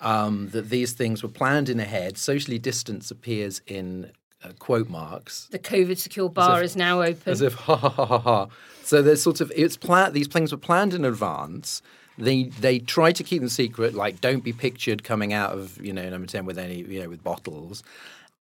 Um, 0.00 0.48
that 0.50 0.68
these 0.68 0.92
things 0.92 1.22
were 1.22 1.28
planned 1.28 1.70
in 1.70 1.80
ahead. 1.80 2.18
Socially 2.18 2.58
distance 2.58 3.10
appears 3.10 3.62
in 3.66 4.10
uh, 4.42 4.50
quote 4.58 4.88
marks. 4.88 5.48
The 5.50 5.58
COVID 5.58 5.96
secure 5.96 6.28
bar 6.28 6.58
if, 6.58 6.64
is 6.64 6.76
now 6.76 7.02
open. 7.02 7.32
As 7.32 7.40
if 7.40 7.54
ha 7.66 7.76
ha 7.76 7.88
ha 7.88 8.04
ha 8.04 8.18
ha. 8.18 8.48
So 8.82 9.00
there's 9.00 9.22
sort 9.22 9.40
of 9.40 9.52
it's 9.54 9.76
planned. 9.76 10.12
These 10.12 10.28
things 10.28 10.52
were 10.52 10.58
planned 10.58 10.92
in 10.92 11.04
advance. 11.04 11.82
They 12.18 12.44
they 12.44 12.78
try 12.78 13.12
to 13.12 13.22
keep 13.22 13.40
them 13.40 13.48
secret, 13.48 13.94
like 13.94 14.20
don't 14.20 14.42
be 14.42 14.52
pictured 14.52 15.04
coming 15.04 15.32
out 15.32 15.52
of 15.52 15.84
you 15.84 15.92
know 15.92 16.08
number 16.08 16.26
ten 16.26 16.46
with 16.46 16.58
any 16.58 16.82
you 16.82 17.00
know 17.02 17.08
with 17.08 17.22
bottles, 17.22 17.82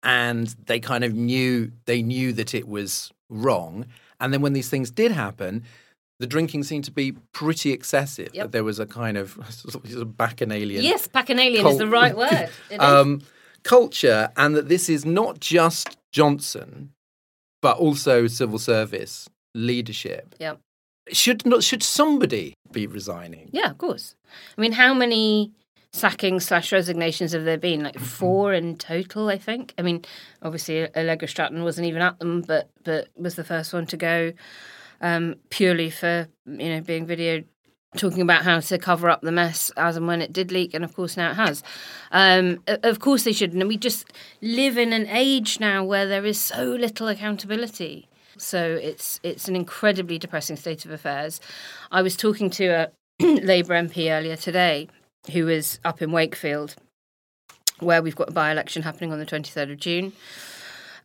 and 0.02 0.48
they 0.66 0.80
kind 0.80 1.04
of 1.04 1.14
knew 1.14 1.70
they 1.84 2.02
knew 2.02 2.32
that 2.32 2.54
it 2.54 2.66
was 2.68 3.12
wrong. 3.28 3.86
And 4.18 4.32
then 4.32 4.42
when 4.42 4.52
these 4.52 4.68
things 4.68 4.90
did 4.90 5.12
happen, 5.12 5.64
the 6.18 6.26
drinking 6.26 6.64
seemed 6.64 6.84
to 6.84 6.90
be 6.90 7.12
pretty 7.32 7.72
excessive. 7.72 8.34
Yep. 8.34 8.50
There 8.50 8.64
was 8.64 8.78
a 8.78 8.86
kind 8.86 9.16
of, 9.16 9.38
of 9.96 10.16
bacchanalian. 10.16 10.84
yes, 10.84 11.08
bacchanalian 11.08 11.62
cult- 11.62 11.72
is 11.72 11.78
the 11.78 11.86
right 11.86 12.16
word. 12.16 12.50
Um, 12.78 13.22
culture, 13.62 14.30
and 14.36 14.54
that 14.56 14.68
this 14.68 14.88
is 14.88 15.04
not 15.06 15.40
just 15.40 15.96
Johnson, 16.12 16.92
but 17.62 17.78
also 17.78 18.26
civil 18.26 18.58
service 18.58 19.28
leadership. 19.54 20.34
Yep. 20.38 20.60
Should 21.12 21.46
not 21.46 21.62
should 21.62 21.82
somebody 21.82 22.54
be 22.72 22.86
resigning? 22.86 23.48
Yeah, 23.52 23.70
of 23.70 23.78
course. 23.78 24.14
I 24.56 24.60
mean, 24.60 24.72
how 24.72 24.94
many 24.94 25.52
sackings 25.92 26.46
slash 26.46 26.72
resignations 26.72 27.32
have 27.32 27.44
there 27.44 27.58
been? 27.58 27.82
Like 27.82 27.98
four 27.98 28.52
in 28.52 28.76
total, 28.76 29.28
I 29.28 29.38
think. 29.38 29.74
I 29.78 29.82
mean, 29.82 30.04
obviously 30.42 30.88
Allegra 30.96 31.28
Stratton 31.28 31.64
wasn't 31.64 31.86
even 31.86 32.02
at 32.02 32.18
them, 32.18 32.42
but 32.42 32.70
but 32.84 33.08
was 33.16 33.34
the 33.34 33.44
first 33.44 33.72
one 33.72 33.86
to 33.86 33.96
go 33.96 34.32
um, 35.00 35.36
purely 35.50 35.90
for 35.90 36.28
you 36.46 36.68
know 36.68 36.80
being 36.80 37.06
video 37.06 37.42
talking 37.96 38.20
about 38.22 38.44
how 38.44 38.60
to 38.60 38.78
cover 38.78 39.10
up 39.10 39.20
the 39.20 39.32
mess 39.32 39.72
as 39.76 39.96
and 39.96 40.06
when 40.06 40.22
it 40.22 40.32
did 40.32 40.52
leak, 40.52 40.74
and 40.74 40.84
of 40.84 40.94
course 40.94 41.16
now 41.16 41.32
it 41.32 41.34
has. 41.34 41.62
Um, 42.12 42.62
of 42.68 43.00
course 43.00 43.24
they 43.24 43.32
shouldn't, 43.32 43.60
and 43.60 43.68
we 43.68 43.76
just 43.76 44.06
live 44.40 44.78
in 44.78 44.92
an 44.92 45.06
age 45.08 45.58
now 45.60 45.84
where 45.84 46.06
there 46.06 46.24
is 46.24 46.40
so 46.40 46.64
little 46.64 47.08
accountability. 47.08 48.08
So 48.40 48.78
it's 48.82 49.20
it's 49.22 49.48
an 49.48 49.56
incredibly 49.56 50.18
depressing 50.18 50.56
state 50.56 50.84
of 50.84 50.90
affairs. 50.90 51.40
I 51.92 52.02
was 52.02 52.16
talking 52.16 52.50
to 52.50 52.66
a 52.66 52.90
Labour 53.20 53.74
MP 53.74 54.10
earlier 54.10 54.36
today 54.36 54.88
who 55.32 55.46
was 55.46 55.78
up 55.84 56.00
in 56.00 56.12
Wakefield, 56.12 56.76
where 57.80 58.02
we've 58.02 58.16
got 58.16 58.30
a 58.30 58.32
by 58.32 58.50
election 58.50 58.82
happening 58.82 59.12
on 59.12 59.18
the 59.18 59.26
23rd 59.26 59.72
of 59.72 59.78
June. 59.78 60.12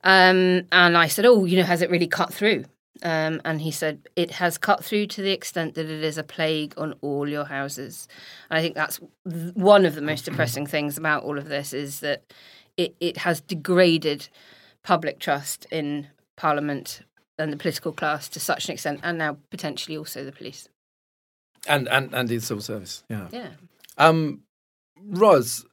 Um, 0.04 0.68
and 0.72 0.98
I 0.98 1.08
said, 1.08 1.26
Oh, 1.26 1.46
you 1.46 1.58
know, 1.58 1.64
has 1.64 1.82
it 1.82 1.90
really 1.90 2.08
cut 2.08 2.34
through? 2.34 2.66
Um, 3.04 3.42
and 3.44 3.62
he 3.62 3.72
said, 3.72 4.08
It 4.16 4.32
has 4.32 4.58
cut 4.58 4.86
through 4.86 5.08
to 5.08 5.22
the 5.22 5.32
extent 5.32 5.74
that 5.76 5.90
it 5.90 6.04
is 6.04 6.18
a 6.18 6.24
plague 6.24 6.74
on 6.78 6.94
all 7.02 7.28
your 7.28 7.46
houses. 7.46 8.08
And 8.50 8.58
I 8.58 8.62
think 8.62 8.76
that's 8.76 9.00
one 9.26 9.86
of 9.86 9.96
the 9.96 10.02
most 10.02 10.26
depressing 10.26 10.68
things 10.68 10.98
about 10.98 11.24
all 11.24 11.38
of 11.38 11.50
this 11.50 11.74
is 11.74 12.00
that 12.00 12.24
it, 12.78 12.96
it 13.00 13.18
has 13.18 13.42
degraded 13.42 14.30
public 14.84 15.20
trust 15.20 15.66
in 15.72 16.08
Parliament 16.36 17.02
and 17.38 17.52
the 17.52 17.58
political 17.58 17.92
class 17.92 18.30
to 18.30 18.40
such 18.40 18.66
an 18.66 18.74
extent, 18.74 19.00
and 19.04 19.18
now 19.18 19.38
potentially 19.50 19.98
also 19.98 20.24
the 20.24 20.32
police. 20.32 20.70
And 21.68 21.88
and 21.90 22.14
and 22.14 22.30
the 22.30 22.40
civil 22.40 22.62
service, 22.62 23.04
yeah. 23.10 23.28
Yeah. 23.32 23.50
Um, 23.98 24.42
Ros, 25.02 25.66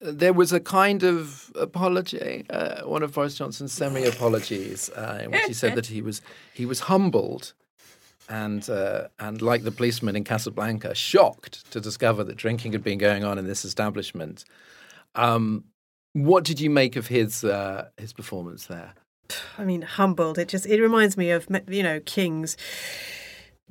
there 0.00 0.32
was 0.32 0.52
a 0.52 0.60
kind 0.60 1.02
of 1.02 1.52
apology, 1.54 2.46
uh, 2.50 2.82
one 2.82 3.02
of 3.02 3.12
Boris 3.12 3.34
Johnson's 3.34 3.72
semi-apologies, 3.72 4.90
uh, 4.90 5.20
in 5.24 5.30
which 5.30 5.42
he 5.42 5.52
said 5.52 5.74
that 5.76 5.86
he 5.86 6.02
was 6.02 6.22
he 6.54 6.66
was 6.66 6.80
humbled 6.80 7.52
and 8.30 8.70
uh, 8.70 9.08
and 9.18 9.42
like 9.42 9.64
the 9.64 9.72
policeman 9.72 10.16
in 10.16 10.24
Casablanca, 10.24 10.94
shocked 10.94 11.70
to 11.72 11.80
discover 11.80 12.24
that 12.24 12.36
drinking 12.36 12.72
had 12.72 12.84
been 12.84 12.98
going 12.98 13.24
on 13.24 13.38
in 13.38 13.46
this 13.46 13.64
establishment. 13.64 14.44
Um, 15.16 15.64
what 16.12 16.44
did 16.44 16.60
you 16.60 16.70
make 16.70 16.96
of 16.96 17.08
his 17.08 17.44
uh, 17.44 17.88
his 17.98 18.12
performance 18.12 18.66
there? 18.66 18.94
I 19.58 19.64
mean, 19.64 19.82
humbled. 19.82 20.38
It 20.38 20.48
just 20.48 20.66
it 20.66 20.80
reminds 20.80 21.16
me 21.16 21.30
of 21.30 21.46
you 21.68 21.82
know 21.82 22.00
kings 22.00 22.56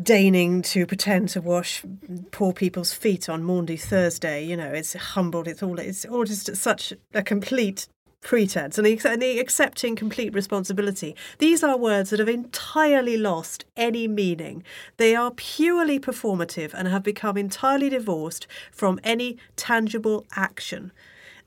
deigning 0.01 0.61
to 0.61 0.85
pretend 0.85 1.27
to 1.29 1.41
wash 1.41 1.83
poor 2.31 2.53
people's 2.53 2.93
feet 2.93 3.27
on 3.27 3.43
Maundy 3.43 3.77
Thursday. 3.77 4.43
You 4.45 4.55
know, 4.55 4.71
it's 4.71 4.93
humbled. 4.93 5.47
It's 5.47 5.63
all. 5.63 5.79
It's 5.79 6.05
all 6.05 6.23
just 6.23 6.55
such 6.55 6.93
a 7.13 7.23
complete 7.23 7.87
pretense 8.21 8.77
and 8.77 8.85
the, 8.85 8.99
and 9.05 9.23
accepting 9.23 9.95
complete 9.95 10.33
responsibility. 10.33 11.15
These 11.37 11.63
are 11.63 11.77
words 11.77 12.09
that 12.09 12.19
have 12.19 12.29
entirely 12.29 13.17
lost 13.17 13.65
any 13.77 14.07
meaning. 14.07 14.63
They 14.97 15.15
are 15.15 15.31
purely 15.31 15.99
performative 15.99 16.73
and 16.73 16.87
have 16.87 17.03
become 17.03 17.37
entirely 17.37 17.89
divorced 17.89 18.47
from 18.71 18.99
any 19.03 19.37
tangible 19.55 20.25
action. 20.35 20.91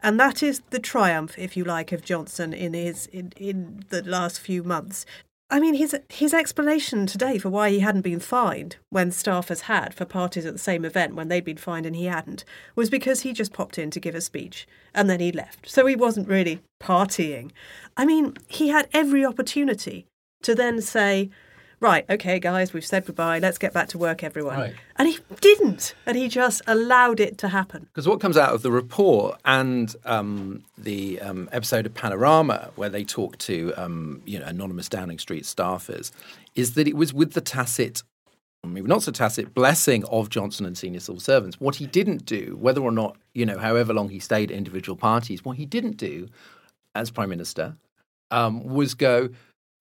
And 0.03 0.19
that 0.19 0.43
is 0.43 0.63
the 0.71 0.81
triumph, 0.81 1.39
if 1.39 1.57
you 1.57 1.65
like, 1.65 1.93
of 1.93 2.05
Johnson 2.05 2.53
in 2.53 2.75
his 2.75 3.07
in, 3.07 3.33
in 3.37 3.85
the 3.91 4.03
last 4.03 4.41
few 4.41 4.63
months. 4.63 5.07
I 5.49 5.61
mean, 5.61 5.75
his 5.75 5.95
his 6.09 6.33
explanation 6.33 7.07
today 7.07 7.37
for 7.37 7.51
why 7.51 7.69
he 7.69 7.81
hadn't 7.81 8.01
been 8.01 8.21
fined 8.21 8.77
when 8.89 9.11
staffers 9.11 9.61
had 9.63 9.93
for 9.93 10.07
parties 10.07 10.47
at 10.47 10.55
the 10.55 10.59
same 10.59 10.85
event 10.85 11.15
when 11.15 11.29
they'd 11.29 11.45
been 11.45 11.59
fined 11.59 11.85
and 11.85 11.95
he 11.95 12.07
hadn't 12.07 12.45
was 12.75 12.89
because 12.89 13.21
he 13.21 13.35
just 13.35 13.53
popped 13.53 13.79
in 13.79 13.91
to 13.91 14.01
give 14.01 14.15
a 14.15 14.23
speech 14.23 14.67
and 14.95 15.11
then 15.11 15.21
he 15.21 15.31
left. 15.31 15.69
So 15.69 15.85
he 15.85 15.95
wasn't 15.95 16.27
really 16.27 16.63
partying. 16.83 17.51
I 17.99 18.07
mean, 18.07 18.35
he 18.49 18.69
had 18.69 18.89
every 18.95 19.27
opportunity 19.27 20.07
to 20.43 20.55
then 20.55 20.81
say, 20.81 21.31
right, 21.83 22.09
okay, 22.09 22.39
guys, 22.39 22.73
we've 22.73 22.87
said 22.87 23.05
goodbye. 23.05 23.41
Let's 23.41 23.59
get 23.59 23.75
back 23.75 23.89
to 23.89 23.99
work, 23.99 24.23
everyone. 24.23 24.59
Right. 24.59 24.75
And 24.97 25.09
he 25.09 25.19
didn't. 25.41 25.95
And 26.07 26.17
he 26.17 26.29
just 26.29 26.63
allowed 26.67 27.21
it 27.21 27.37
to 27.39 27.49
happen. 27.49 27.83
Because 27.93 28.09
what 28.09 28.21
comes 28.21 28.37
out 28.39 28.55
of 28.55 28.63
the 28.63 28.71
report 28.71 29.39
and 29.45 29.95
um, 30.05 30.65
the 30.79 31.21
um, 31.21 31.49
episode 31.53 31.85
of 31.85 31.93
Panorama, 31.93 32.71
where 32.77 32.89
they 32.89 33.05
talk 33.05 33.37
to 33.39 33.75
um, 33.77 34.23
you 34.25 34.39
know 34.39 34.47
anonymous 34.47 34.89
Downing 34.89 35.19
Street 35.19 35.43
staffers, 35.43 36.13
is 36.55 36.75
that 36.75 36.89
it 36.89 36.97
was 36.97 37.13
with 37.13 37.33
the 37.33 37.41
tacit. 37.41 38.03
Maybe 38.65 38.87
not 38.87 39.03
so 39.03 39.11
tacit 39.11 39.55
blessing 39.55 40.05
of 40.05 40.31
Johnson 40.31 40.65
and 40.67 40.79
senior 40.79 41.01
civil 41.01 41.19
servants. 41.21 41.61
What 41.61 41.75
he 41.75 41.87
didn't 41.87 42.25
do, 42.25 42.57
whether 42.61 42.81
or 42.81 42.93
not, 42.93 43.17
you 43.35 43.45
know, 43.45 43.59
however 43.59 43.93
long 43.93 44.09
he 44.09 44.21
stayed 44.21 44.53
at 44.53 44.57
individual 44.57 44.95
parties, 44.95 45.45
what 45.45 45.57
he 45.57 45.67
didn't 45.67 45.97
do 45.97 46.29
as 46.95 47.11
Prime 47.11 47.29
Minister 47.29 47.77
um, 48.31 48.65
was 48.65 48.95
go, 48.95 49.31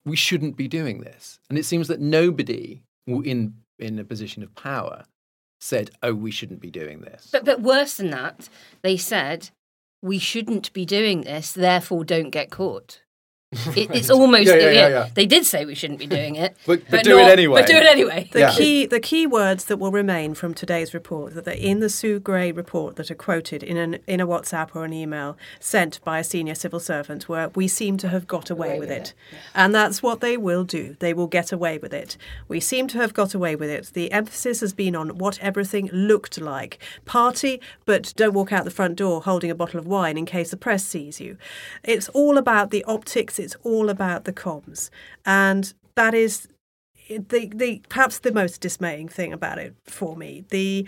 we 0.04 0.16
shouldn't 0.16 0.56
be 0.56 0.68
doing 0.68 1.00
this. 1.00 1.38
And 1.48 1.58
it 1.58 1.64
seems 1.64 1.88
that 1.88 2.00
nobody 2.00 2.82
in 3.06 3.54
in 3.78 3.98
a 3.98 4.04
position 4.04 4.42
of 4.42 4.54
power 4.54 5.04
said, 5.60 5.90
"Oh, 6.02 6.14
we 6.14 6.30
shouldn't 6.30 6.60
be 6.60 6.70
doing 6.70 7.00
this." 7.00 7.28
But 7.32 7.44
but 7.44 7.60
worse 7.60 7.94
than 7.94 8.10
that, 8.10 8.48
they 8.82 8.96
said 8.96 9.50
we 10.02 10.18
shouldn't 10.18 10.72
be 10.72 10.84
doing 10.84 11.22
this, 11.22 11.52
therefore 11.52 12.04
don't 12.04 12.30
get 12.30 12.50
caught. 12.50 13.01
It, 13.76 13.90
it's 13.94 14.10
almost 14.10 14.46
Yeah, 14.46 14.54
yeah, 14.54 14.60
yeah, 14.64 14.72
yeah, 14.72 14.88
yeah. 14.88 15.08
They 15.14 15.26
did 15.26 15.44
say 15.44 15.64
we 15.64 15.74
shouldn't 15.74 15.98
be 15.98 16.06
doing 16.06 16.36
it, 16.36 16.56
But- 16.66 16.82
but 16.90 17.04
do 17.04 17.18
it 17.18 17.28
anyway. 17.28 17.60
But 17.60 17.68
do 17.68 17.76
it 17.76 17.86
anyway. 17.86 18.28
The 18.32 18.40
Yeah. 18.40 18.50
key 18.52 18.86
the 18.86 19.00
key 19.00 19.26
words 19.26 19.64
that 19.66 19.76
will 19.78 19.92
remain 19.92 20.34
from 20.34 20.54
today's 20.54 20.94
report 20.94 21.34
that 21.34 21.46
are 21.46 21.50
in 21.50 21.80
the 21.80 21.88
Sue 21.90 22.18
Gray 22.18 22.50
report 22.52 22.96
that 22.96 23.10
are 23.10 23.14
quoted 23.14 23.62
in 23.62 23.76
an 23.76 23.98
in 24.06 24.20
a 24.20 24.26
WhatsApp 24.26 24.70
or 24.74 24.84
an 24.84 24.92
email 24.92 25.36
sent 25.60 26.02
by 26.02 26.18
a 26.18 26.24
senior 26.24 26.54
civil 26.54 26.80
servant 26.80 27.28
were 27.28 27.50
we 27.54 27.68
seem 27.68 27.96
to 27.98 28.08
have 28.08 28.26
got 28.26 28.48
away, 28.50 28.78
with 28.78 28.90
it. 28.90 29.12
And 29.54 29.74
that's 29.74 30.02
what 30.02 30.20
they 30.20 30.36
will 30.36 30.64
do. 30.64 30.96
They 30.98 31.12
will 31.12 31.26
get 31.26 31.52
away 31.52 31.76
with 31.78 31.92
it. 31.92 32.16
We 32.48 32.58
seem 32.60 32.88
to 32.88 32.98
have 32.98 33.12
got 33.12 33.34
away 33.34 33.54
with 33.54 33.68
it. 33.68 33.90
The 33.92 34.10
emphasis 34.12 34.60
has 34.60 34.72
been 34.72 34.96
on 34.96 35.18
what 35.18 35.38
everything 35.40 35.90
looked 35.92 36.40
like. 36.40 36.78
Party, 37.04 37.60
but 37.84 38.12
don't 38.16 38.32
walk 38.34 38.52
out 38.52 38.64
the 38.64 38.70
front 38.70 38.96
door 38.96 39.22
holding 39.22 39.50
a 39.50 39.54
bottle 39.54 39.78
of 39.78 39.86
wine 39.86 40.16
in 40.16 40.24
case 40.26 40.50
the 40.50 40.56
press 40.56 40.84
sees 40.84 41.20
you. 41.20 41.36
It's 41.84 42.08
all 42.10 42.38
about 42.38 42.70
the 42.70 42.82
optics, 42.84 43.38
it's 43.42 43.56
all 43.62 43.90
about 43.90 44.24
the 44.24 44.32
comms. 44.32 44.90
And 45.26 45.72
that 45.94 46.14
is 46.14 46.48
the, 47.08 47.50
the 47.54 47.82
perhaps 47.88 48.18
the 48.18 48.32
most 48.32 48.60
dismaying 48.60 49.08
thing 49.08 49.32
about 49.32 49.58
it 49.58 49.74
for 49.84 50.16
me 50.16 50.44
the 50.50 50.86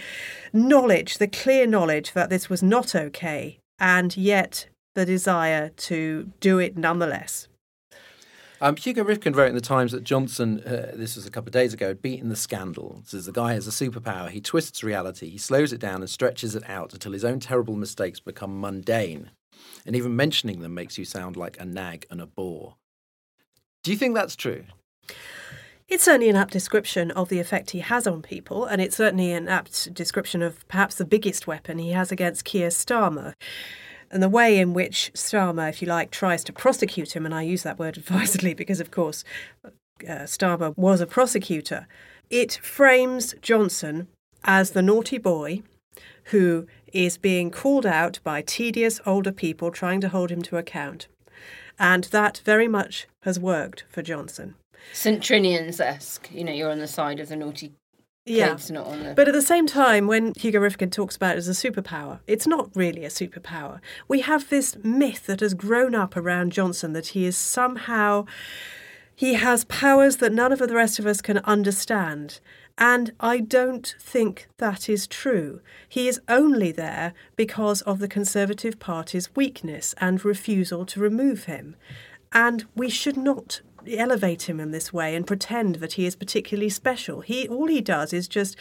knowledge 0.53 1.19
the 1.19 1.27
clear 1.27 1.67
knowledge 1.67 2.13
that 2.13 2.31
this 2.31 2.49
was 2.49 2.63
not 2.63 2.95
okay 2.95 3.59
and 3.79 4.17
yet 4.17 4.67
the 4.95 5.05
desire 5.05 5.71
to 5.77 6.33
do 6.41 6.59
it 6.59 6.77
nonetheless 6.77 7.49
Um, 8.61 8.77
Hugo 8.77 9.03
Rifkin 9.03 9.35
wrote 9.35 9.49
in 9.49 9.55
the 9.55 9.61
Times 9.61 9.93
that 9.93 10.05
Johnson, 10.05 10.61
uh, 10.61 10.93
this 10.95 11.17
was 11.17 11.27
a 11.27 11.31
couple 11.31 11.49
of 11.49 11.53
days 11.53 11.75
ago, 11.75 11.89
had 11.89 12.01
beaten 12.01 12.29
the 12.29 12.37
scandal. 12.37 13.03
Says 13.05 13.27
the 13.27 13.33
guy 13.33 13.55
has 13.55 13.67
a 13.67 13.71
superpower. 13.71 14.31
He 14.31 14.41
twists 14.41 14.85
reality, 14.85 15.29
he 15.29 15.39
slows 15.39 15.73
it 15.73 15.81
down 15.81 16.01
and 16.01 16.09
stretches 16.09 16.55
it 16.55 16.69
out 16.69 16.93
until 16.93 17.13
his 17.13 17.25
own 17.25 17.41
terrible 17.41 17.75
mistakes 17.75 18.21
become 18.21 18.61
mundane. 18.61 19.31
And 19.87 19.97
even 19.97 20.17
mentioning 20.17 20.61
them 20.61 20.75
makes 20.75 20.99
you 20.99 21.05
sound 21.05 21.37
like 21.37 21.59
a 21.61 21.65
nag 21.65 22.07
and 22.11 22.21
a 22.21 22.27
bore. 22.27 22.77
Do 23.83 23.91
you 23.91 23.97
think 23.97 24.15
that's 24.15 24.37
true? 24.37 24.65
It's 25.87 26.05
certainly 26.05 26.31
an 26.31 26.37
apt 26.37 26.53
description 26.53 27.11
of 27.11 27.29
the 27.29 27.41
effect 27.41 27.73
he 27.73 27.81
has 27.81 28.07
on 28.07 28.23
people, 28.23 28.65
and 28.65 28.81
it's 28.81 28.97
certainly 28.97 29.33
an 29.33 29.49
apt 29.49 29.93
description 29.93 30.41
of 30.41 30.67
perhaps 30.69 30.95
the 30.95 31.05
biggest 31.05 31.47
weapon 31.47 31.79
he 31.79 31.91
has 31.91 32.11
against 32.11 32.47
Keir 32.47 32.69
Starmer. 32.69 33.35
And 34.15 34.23
the 34.23 34.29
way 34.29 34.59
in 34.59 34.75
which 34.75 35.11
Starmer, 35.15 35.69
if 35.69 35.83
you 35.83 35.89
like, 35.89 36.13
tries 36.13 36.45
to 36.45 36.53
prosecute 36.53 37.17
him, 37.17 37.27
and 37.27 37.35
I 37.35 37.43
use 37.43 37.65
that 37.65 37.81
word 37.81 37.97
advisedly 37.99 38.55
because, 38.55 38.79
of 38.79 38.93
course, 38.93 39.25
uh, 39.65 39.71
Starmer 40.23 40.73
was 40.79 41.01
a 41.01 41.07
prosecutor, 41.07 41.89
it 42.31 42.55
frames 42.63 43.35
Johnson 43.43 44.07
as 44.45 44.71
the 44.71 44.83
naughty 44.83 45.19
boy 45.19 45.63
who 46.27 46.67
is 46.93 47.19
being 47.19 47.51
called 47.51 47.85
out 47.85 48.21
by 48.23 48.41
tedious 48.41 49.01
older 49.05 49.33
people 49.33 49.73
trying 49.73 50.01
to 50.01 50.09
hold 50.09 50.31
him 50.31 50.43
to 50.43 50.59
account. 50.59 51.09
And 51.77 52.05
that 52.05 52.41
very 52.45 52.69
much 52.69 53.09
has 53.23 53.41
worked 53.41 53.83
for 53.89 54.01
Johnson. 54.01 54.55
St 54.93 55.21
Trinian's 55.21 55.81
esque. 55.81 56.31
You 56.33 56.45
know, 56.45 56.53
you're 56.53 56.71
on 56.71 56.79
the 56.79 56.87
side 56.87 57.19
of 57.19 57.29
the 57.29 57.37
naughty 57.37 57.73
kids, 58.27 58.71
not 58.71 58.87
on 58.87 59.03
the. 59.03 59.15
But 59.15 59.29
at 59.29 59.35
the 59.35 59.43
same 59.43 59.67
time, 59.67 60.07
when 60.07 60.33
Hugo 60.37 60.61
Rifkin 60.61 60.91
talks 60.91 61.17
about 61.17 61.37
it 61.37 61.39
as 61.39 61.49
a 61.49 61.53
superpower, 61.53 62.21
it's 62.27 62.47
not 62.47 62.71
really 62.75 63.05
a 63.05 63.09
superpower. 63.09 63.81
We 64.09 64.21
have 64.21 64.49
this 64.49 64.77
myth 64.83 65.27
that 65.27 65.41
has 65.41 65.55
grown 65.55 65.95
up 65.95 66.17
around 66.17 66.53
Johnson 66.53 66.93
that 66.93 67.09
he 67.09 67.27
is 67.27 67.37
somehow. 67.37 68.27
He 69.15 69.35
has 69.35 69.65
powers 69.67 70.17
that 70.17 70.33
none 70.33 70.53
of 70.53 70.59
the 70.59 70.75
rest 70.75 70.99
of 70.99 71.07
us 71.07 71.21
can 71.21 71.39
understand. 71.39 72.41
And 72.77 73.13
I 73.21 73.39
don't 73.39 73.95
think 74.01 74.49
that 74.59 74.89
is 74.89 75.07
true. 75.07 75.61
He 75.89 76.09
is 76.09 76.21
only 76.29 76.73
there 76.73 77.15
because 77.37 77.83
of 77.83 78.01
the 78.01 78.09
Conservative 78.09 78.81
Party's 78.81 79.35
weakness 79.37 79.95
and 79.99 80.25
refusal 80.25 80.85
to 80.87 80.99
remove 80.99 81.45
him. 81.45 81.77
And 82.33 82.65
we 82.75 82.91
should 82.91 83.17
not 83.17 83.61
elevate 83.89 84.49
him 84.49 84.61
in 84.61 84.71
this 84.71 84.93
way 84.93 85.15
and 85.15 85.27
pretend 85.27 85.77
that 85.77 85.95
he 85.95 86.07
is 86.07 86.17
particularly 86.17 86.71
special. 86.71 87.21
He 87.21 87.49
all 87.49 87.67
he 87.67 87.81
does 87.81 88.13
is 88.13 88.29
just 88.29 88.57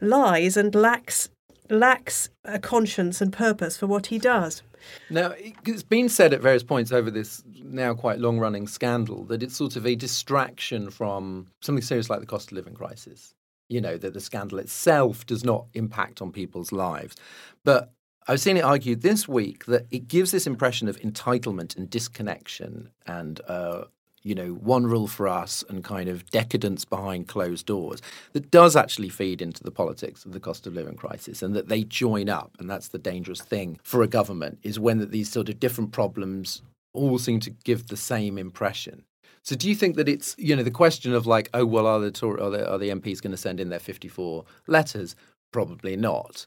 lies 0.00 0.56
and 0.56 0.74
lacks 0.74 1.28
lacks 1.70 2.30
a 2.44 2.58
conscience 2.58 3.20
and 3.20 3.32
purpose 3.32 3.76
for 3.76 3.86
what 3.86 4.06
he 4.06 4.18
does. 4.18 4.62
Now, 5.10 5.34
it's 5.66 5.82
been 5.82 6.08
said 6.08 6.32
at 6.32 6.40
various 6.40 6.62
points 6.62 6.92
over 6.92 7.10
this 7.10 7.42
now 7.62 7.92
quite 7.94 8.18
long 8.20 8.38
running 8.38 8.66
scandal 8.66 9.24
that 9.24 9.42
it's 9.42 9.56
sort 9.56 9.76
of 9.76 9.86
a 9.86 9.94
distraction 9.94 10.90
from 10.90 11.48
something 11.60 11.82
serious 11.82 12.08
like 12.08 12.20
the 12.20 12.26
cost 12.26 12.50
of 12.50 12.56
living 12.56 12.74
crisis. 12.74 13.34
you 13.68 13.80
know, 13.80 13.96
that 13.98 14.14
the 14.14 14.20
scandal 14.20 14.58
itself 14.58 15.26
does 15.26 15.44
not 15.44 15.66
impact 15.74 16.22
on 16.22 16.32
people's 16.32 16.72
lives. 16.72 17.16
But 17.64 17.92
I've 18.26 18.40
seen 18.40 18.56
it 18.56 18.64
argued 18.64 19.02
this 19.02 19.28
week 19.28 19.66
that 19.66 19.86
it 19.90 20.08
gives 20.08 20.30
this 20.30 20.46
impression 20.46 20.88
of 20.88 20.98
entitlement 21.00 21.76
and 21.76 21.88
disconnection 21.88 22.90
and, 23.06 23.40
uh, 23.48 23.84
you 24.22 24.34
know, 24.34 24.50
one 24.54 24.86
rule 24.86 25.06
for 25.06 25.28
us 25.28 25.64
and 25.68 25.84
kind 25.84 26.08
of 26.08 26.28
decadence 26.30 26.84
behind 26.84 27.28
closed 27.28 27.66
doors 27.66 28.02
that 28.32 28.50
does 28.50 28.76
actually 28.76 29.08
feed 29.08 29.40
into 29.40 29.62
the 29.62 29.70
politics 29.70 30.24
of 30.24 30.32
the 30.32 30.40
cost 30.40 30.66
of 30.66 30.74
living 30.74 30.96
crisis 30.96 31.42
and 31.42 31.54
that 31.54 31.68
they 31.68 31.84
join 31.84 32.28
up. 32.28 32.56
And 32.58 32.68
that's 32.68 32.88
the 32.88 32.98
dangerous 32.98 33.40
thing 33.40 33.78
for 33.82 34.02
a 34.02 34.08
government 34.08 34.58
is 34.62 34.78
when 34.78 35.10
these 35.10 35.30
sort 35.30 35.48
of 35.48 35.60
different 35.60 35.92
problems 35.92 36.62
all 36.92 37.18
seem 37.18 37.40
to 37.40 37.50
give 37.50 37.88
the 37.88 37.96
same 37.96 38.38
impression. 38.38 39.04
So 39.42 39.56
do 39.56 39.68
you 39.68 39.74
think 39.74 39.96
that 39.96 40.08
it's 40.08 40.34
you 40.36 40.54
know 40.54 40.62
the 40.62 40.70
question 40.70 41.14
of 41.14 41.26
like 41.26 41.48
oh 41.54 41.64
well 41.64 41.86
are 41.86 42.00
the 42.00 42.26
are 42.26 42.50
the, 42.50 42.70
are 42.70 42.78
the 42.78 42.90
MPs 42.90 43.22
going 43.22 43.30
to 43.30 43.36
send 43.36 43.60
in 43.60 43.70
their 43.70 43.78
54 43.78 44.44
letters? 44.66 45.16
Probably 45.52 45.96
not. 45.96 46.46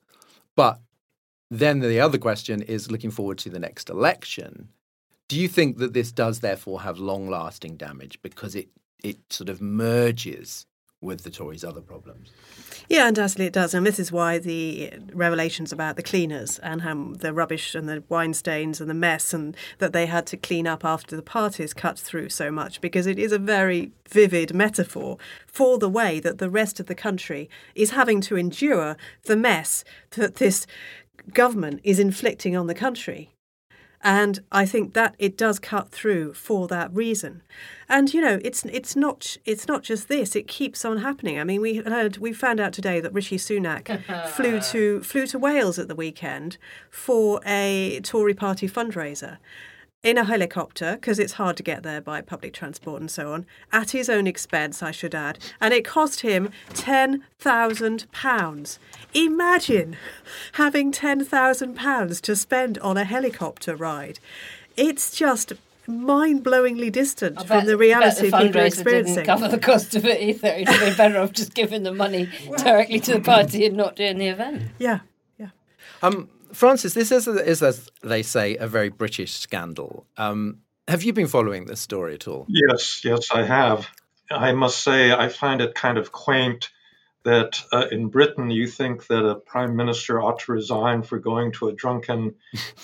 But 0.56 0.80
then 1.50 1.80
the 1.80 2.00
other 2.00 2.18
question 2.18 2.62
is 2.62 2.92
looking 2.92 3.12
forward 3.12 3.38
to 3.40 3.50
the 3.50 3.60
next 3.60 3.90
election. 3.90 4.70
Do 5.32 5.40
you 5.40 5.48
think 5.48 5.78
that 5.78 5.94
this 5.94 6.12
does 6.12 6.42
therefore 6.42 6.82
have 6.82 6.98
long 6.98 7.30
lasting 7.30 7.78
damage 7.78 8.22
because 8.22 8.54
it, 8.54 8.68
it 9.02 9.18
sort 9.30 9.48
of 9.48 9.62
merges 9.62 10.66
with 11.00 11.24
the 11.24 11.30
Tories' 11.30 11.64
other 11.64 11.80
problems? 11.80 12.32
Yeah, 12.90 13.08
undoubtedly 13.08 13.46
it 13.46 13.54
does. 13.54 13.74
And 13.74 13.86
this 13.86 13.98
is 13.98 14.12
why 14.12 14.40
the 14.40 14.92
revelations 15.14 15.72
about 15.72 15.96
the 15.96 16.04
cleaners 16.04 16.60
and 16.60 16.82
how 16.82 17.14
the 17.14 17.32
rubbish 17.32 17.76
and 17.76 17.88
the 17.88 18.04
wine 18.10 18.34
stains 18.34 18.82
and 18.82 18.90
the 18.90 18.94
mess 18.94 19.34
and 19.34 19.56
that 19.78 19.94
they 19.94 20.06
had 20.06 20.28
to 20.28 20.36
clean 20.36 20.68
up 20.68 20.84
after 20.84 21.16
the 21.16 21.22
parties 21.22 21.74
cut 21.74 21.98
through 21.98 22.28
so 22.28 22.52
much 22.52 22.82
because 22.82 23.08
it 23.08 23.18
is 23.18 23.32
a 23.32 23.40
very 23.40 23.94
vivid 24.10 24.54
metaphor 24.54 25.18
for 25.48 25.78
the 25.78 25.88
way 25.88 26.20
that 26.20 26.40
the 26.40 26.50
rest 26.50 26.78
of 26.78 26.88
the 26.88 26.94
country 26.94 27.50
is 27.74 27.92
having 27.92 28.20
to 28.20 28.36
endure 28.36 28.98
the 29.28 29.38
mess 29.38 29.86
that 30.18 30.36
this 30.36 30.68
government 31.34 31.80
is 31.86 32.00
inflicting 32.00 32.58
on 32.58 32.68
the 32.68 32.76
country. 32.76 33.32
And 34.04 34.40
I 34.52 34.66
think 34.66 34.94
that 34.94 35.16
it 35.20 35.38
does 35.38 35.60
cut 35.60 35.90
through 35.90 36.34
for 36.34 36.68
that 36.68 36.92
reason. 36.94 37.44
And 37.88 38.14
you 38.14 38.22
know, 38.22 38.40
it's 38.44 38.66
it's 38.66 38.96
not 38.96 39.38
it's 39.46 39.68
not 39.68 39.84
just 39.84 40.08
this; 40.08 40.36
it 40.36 40.48
keeps 40.48 40.84
on 40.84 40.98
happening. 40.98 41.40
I 41.40 41.44
mean, 41.44 41.62
we 41.62 41.76
heard 41.76 42.18
we 42.18 42.34
found 42.34 42.60
out 42.60 42.74
today 42.74 43.00
that 43.00 43.14
Rishi 43.14 43.38
Sunak 43.38 44.28
flew 44.30 44.60
to 44.62 45.02
flew 45.04 45.28
to 45.28 45.38
Wales 45.38 45.78
at 45.78 45.88
the 45.88 45.96
weekend 45.96 46.58
for 46.90 47.42
a 47.46 48.00
Tory 48.04 48.34
party 48.34 48.68
fundraiser, 48.68 49.38
in 50.04 50.18
a 50.18 50.24
helicopter, 50.24 50.96
because 50.96 51.20
it's 51.20 51.34
hard 51.34 51.58
to 51.58 51.64
get 51.64 51.84
there 51.84 52.02
by 52.02 52.22
public 52.22 52.54
transport 52.54 53.02
and 53.02 53.12
so 53.12 53.34
on, 53.34 53.46
at 53.72 53.92
his 53.92 54.10
own 54.10 54.26
expense, 54.26 54.82
I 54.82 54.90
should 54.92 55.14
add. 55.14 55.38
And 55.60 55.74
it 55.74 55.86
cost 55.86 56.22
him 56.22 56.50
£10,000. 56.74 58.78
Imagine 59.14 59.98
having 60.54 60.92
£10,000 60.92 62.22
to 62.22 62.36
spend 62.36 62.80
on 62.80 62.98
a 62.98 63.04
helicopter 63.04 63.76
ride. 63.76 64.18
It's 64.76 65.16
just 65.16 65.54
mind-blowingly 65.88 66.92
distant 66.92 67.40
I 67.40 67.46
from 67.46 67.66
the 67.66 67.74
bet 67.74 67.80
reality 67.80 68.30
the 68.30 68.38
people 68.38 68.40
are 68.40 68.50
fundraiser 68.50 68.68
experiencing. 68.68 69.16
Didn't 69.16 69.28
cover 69.28 69.48
the 69.50 69.60
cost 69.60 69.96
of 69.96 70.06
it 70.06 70.22
either. 70.22 70.48
It'd 70.48 70.68
be 70.68 70.96
better 70.96 71.20
off 71.20 71.34
just 71.34 71.54
giving 71.54 71.84
the 71.84 71.94
money 71.94 72.30
directly 72.58 73.00
to 73.02 73.14
the 73.14 73.22
party 73.22 73.66
and 73.66 73.78
not 73.78 73.96
doing 73.96 74.18
the 74.18 74.28
event. 74.28 74.64
Yeah, 74.80 75.02
yeah. 75.38 75.50
Um, 76.02 76.30
Francis, 76.54 76.94
this 76.94 77.12
is, 77.12 77.28
is, 77.28 77.64
as 77.64 77.90
they 78.04 78.24
say, 78.24 78.56
a 78.58 78.68
very 78.68 78.90
British 78.90 79.34
scandal. 79.34 80.06
Um, 80.18 80.60
have 80.88 81.04
you 81.04 81.14
been 81.14 81.28
following 81.28 81.66
this 81.66 81.80
story 81.80 82.16
at 82.16 82.28
all? 82.28 82.46
Yes, 82.50 83.02
yes, 83.04 83.30
I 83.32 83.44
have. 83.44 83.88
I 84.30 84.54
must 84.54 84.84
say, 84.84 85.12
I 85.12 85.30
find 85.30 85.62
it 85.62 85.76
kind 85.76 85.98
of 85.98 86.12
quaint 86.12 86.70
that 87.24 87.64
uh, 87.72 87.86
in 87.92 88.08
Britain 88.08 88.50
you 88.50 88.68
think 88.68 89.08
that 89.08 89.24
a 89.26 89.36
prime 89.36 89.76
minister 89.76 90.22
ought 90.22 90.40
to 90.40 90.52
resign 90.52 91.04
for 91.04 91.20
going 91.20 91.52
to 91.54 91.68
a 91.70 91.74
drunken 91.74 92.36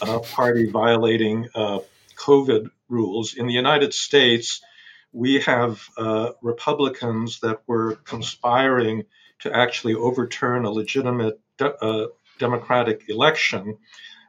uh, 0.02 0.20
party 0.20 0.70
violating 0.70 1.48
uh, 1.56 1.80
COVID 2.16 2.70
rules. 2.90 3.34
In 3.34 3.48
the 3.48 3.54
United 3.54 3.94
States, 3.94 4.62
we 5.12 5.40
have 5.42 5.82
uh, 5.98 6.32
Republicans 6.42 7.40
that 7.40 7.62
were 7.66 7.96
conspiring 8.04 9.04
to 9.40 9.56
actually 9.56 9.96
overturn 9.96 10.66
a 10.66 10.72
legitimate 10.72 11.40
de- 11.58 11.84
uh, 11.84 12.08
Democratic 12.40 13.10
election. 13.10 13.78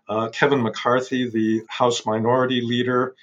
Uh, 0.09 0.31
Kevin 0.31 0.63
McCarthy, 0.63 1.29
the 1.29 1.63
House 1.69 2.07
Minority 2.07 2.63
Leader, 2.63 3.15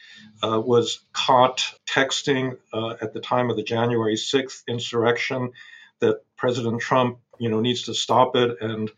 uh, 0.44 0.60
was 0.60 1.00
caught 1.14 1.64
texting 1.88 2.58
uh, 2.72 2.96
at 3.02 3.14
the 3.14 3.20
time 3.20 3.50
of 3.50 3.56
the 3.56 3.64
January 3.64 4.16
6th 4.16 4.64
insurrection 4.68 5.52
that 6.00 6.22
President 6.38 6.82
Trump, 6.82 7.20
you 7.40 7.50
know, 7.50 7.60
needs 7.60 7.84
to 7.84 7.94
stop 7.94 8.36
it 8.36 8.58
and 8.62 8.92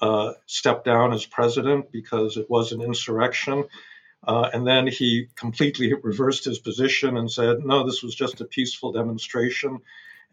uh, 0.00 0.32
step 0.46 0.84
down 0.84 1.12
as 1.12 1.26
president 1.26 1.90
because 1.90 2.36
it 2.36 2.48
was 2.48 2.72
an 2.72 2.80
insurrection. 2.80 3.64
Uh, 4.24 4.48
and 4.52 4.66
then 4.66 4.86
he 4.86 5.28
completely 5.34 5.94
reversed 6.02 6.44
his 6.44 6.58
position 6.58 7.16
and 7.16 7.30
said, 7.30 7.64
no, 7.64 7.84
this 7.84 8.02
was 8.02 8.14
just 8.14 8.40
a 8.40 8.44
peaceful 8.44 8.92
demonstration. 8.92 9.80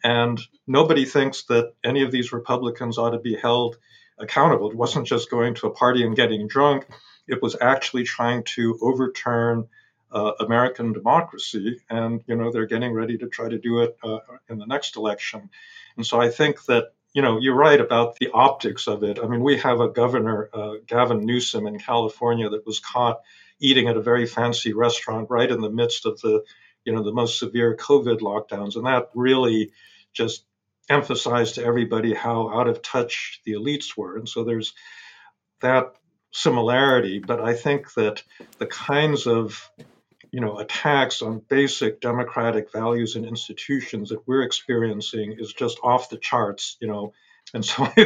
And 0.04 0.40
nobody 0.68 1.06
thinks 1.06 1.44
that 1.46 1.74
any 1.84 2.04
of 2.04 2.12
these 2.12 2.32
Republicans 2.32 2.98
ought 2.98 3.12
to 3.12 3.20
be 3.20 3.36
held 3.36 3.78
accountable. 4.20 4.70
It 4.70 4.78
wasn't 4.78 5.08
just 5.08 5.30
going 5.30 5.56
to 5.56 5.68
a 5.68 5.72
party 5.72 6.04
and 6.04 6.16
getting 6.16 6.48
drunk, 6.48 6.88
it 7.28 7.42
was 7.42 7.56
actually 7.62 8.04
trying 8.04 8.44
to 8.56 8.78
overturn 8.82 9.68
uh, 10.12 10.32
American 10.40 10.94
democracy. 10.94 11.82
And, 11.90 12.24
you 12.28 12.36
know, 12.36 12.52
they're 12.52 12.66
getting 12.66 12.94
ready 12.94 13.18
to 13.20 13.28
try 13.28 13.48
to 13.50 13.60
do 13.60 13.82
it 13.82 13.98
uh, 14.04 14.20
in 14.50 14.58
the 14.58 14.66
next 14.66 14.98
election. 14.98 15.50
And 15.96 16.06
so 16.06 16.20
I 16.20 16.30
think 16.30 16.66
that, 16.66 16.94
you 17.14 17.22
know, 17.22 17.40
you're 17.40 17.56
right 17.56 17.80
about 17.80 18.18
the 18.18 18.30
optics 18.34 18.88
of 18.88 19.04
it. 19.04 19.20
I 19.22 19.28
mean, 19.28 19.42
we 19.42 19.58
have 19.58 19.80
a 19.80 19.90
governor, 19.90 20.50
uh, 20.54 20.74
Gavin 20.88 21.26
Newsom 21.26 21.68
in 21.68 21.80
California, 21.80 22.50
that 22.50 22.66
was 22.66 22.80
caught 22.80 23.22
eating 23.60 23.88
at 23.88 23.98
a 23.98 24.02
very 24.02 24.26
fancy 24.26 24.74
restaurant 24.74 25.30
right 25.30 25.52
in 25.52 25.62
the 25.62 25.70
midst 25.70 26.06
of 26.06 26.20
the, 26.22 26.44
you 26.86 26.94
know, 26.94 27.04
the 27.04 27.12
most 27.12 27.38
severe 27.38 27.76
COVID 27.76 28.20
lockdowns. 28.20 28.76
And 28.76 28.86
that 28.86 29.10
really 29.14 29.72
just 30.14 30.46
emphasized 30.90 31.56
to 31.56 31.64
everybody 31.64 32.14
how 32.14 32.50
out 32.50 32.68
of 32.68 32.82
touch 32.82 33.42
the 33.46 33.54
elites 33.54 33.96
were. 33.96 34.18
And 34.18 34.28
so 34.28 34.44
there's 34.44 34.74
that 35.62 35.94
similarity. 36.32 37.20
But 37.20 37.42
I 37.42 37.54
think 37.54 37.94
that 37.94 38.24
the 38.58 38.66
kinds 38.66 39.28
of 39.28 39.70
you 40.32 40.42
know 40.42 40.60
attacks 40.60 41.22
on 41.22 41.42
basic 41.50 42.02
democratic 42.02 42.72
values 42.72 43.16
and 43.16 43.26
institutions 43.26 44.10
that 44.10 44.28
we're 44.28 44.44
experiencing 44.44 45.36
is 45.38 45.54
just 45.54 45.80
off 45.84 46.10
the 46.10 46.18
charts 46.18 46.78
you 46.80 46.88
know 46.88 47.14
and 47.54 47.66
so 47.66 47.84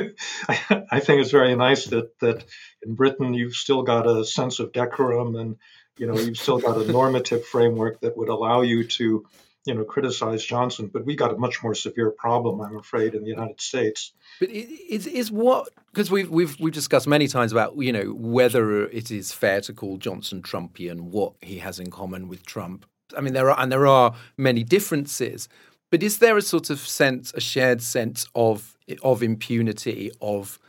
I, 0.47 0.83
I 0.89 0.99
think 0.99 1.21
it's 1.21 1.31
very 1.31 1.55
nice 1.55 1.85
that 1.87 2.17
that 2.19 2.45
in 2.81 2.95
britain 2.95 3.33
you've 3.33 3.55
still 3.55 3.83
got 3.83 4.07
a 4.07 4.23
sense 4.23 4.59
of 4.59 4.71
decorum 4.71 5.35
and 5.35 5.57
you 5.97 6.07
know 6.07 6.17
you've 6.17 6.37
still 6.37 6.59
got 6.59 6.77
a 6.77 6.89
normative 6.89 7.45
framework 7.45 7.99
that 8.01 8.17
would 8.17 8.29
allow 8.29 8.61
you 8.61 8.87
to 8.87 9.25
you 9.65 9.73
know 9.73 9.83
criticize 9.83 10.43
johnson 10.43 10.89
but 10.91 11.05
we 11.05 11.15
got 11.15 11.31
a 11.31 11.37
much 11.37 11.63
more 11.63 11.75
severe 11.75 12.11
problem 12.11 12.61
i'm 12.61 12.77
afraid 12.77 13.15
in 13.15 13.23
the 13.23 13.29
united 13.29 13.59
states 13.59 14.13
But 14.39 14.49
is 14.49 15.07
is 15.07 15.31
what 15.31 15.69
because 15.93 16.09
we've 16.09 16.29
we've 16.29 16.59
we've 16.59 16.73
discussed 16.73 17.07
many 17.07 17.27
times 17.27 17.51
about 17.51 17.77
you 17.77 17.91
know 17.91 18.13
whether 18.17 18.85
it 18.87 19.11
is 19.11 19.31
fair 19.31 19.61
to 19.61 19.73
call 19.73 19.97
Johnson 19.97 20.41
Trumpian, 20.41 21.01
what 21.01 21.33
he 21.41 21.59
has 21.59 21.79
in 21.79 21.91
common 21.91 22.27
with 22.27 22.45
Trump. 22.45 22.85
I 23.15 23.21
mean, 23.21 23.33
there 23.33 23.49
are 23.49 23.59
and 23.59 23.71
there 23.71 23.87
are 23.87 24.15
many 24.37 24.63
differences, 24.63 25.47
but 25.91 26.01
is 26.01 26.17
there 26.17 26.37
a 26.37 26.41
sort 26.41 26.69
of 26.69 26.79
sense, 26.79 27.31
a 27.35 27.41
shared 27.41 27.81
sense 27.81 28.27
of 28.33 28.75
of 29.03 29.21
impunity, 29.21 30.11
of 30.21 30.59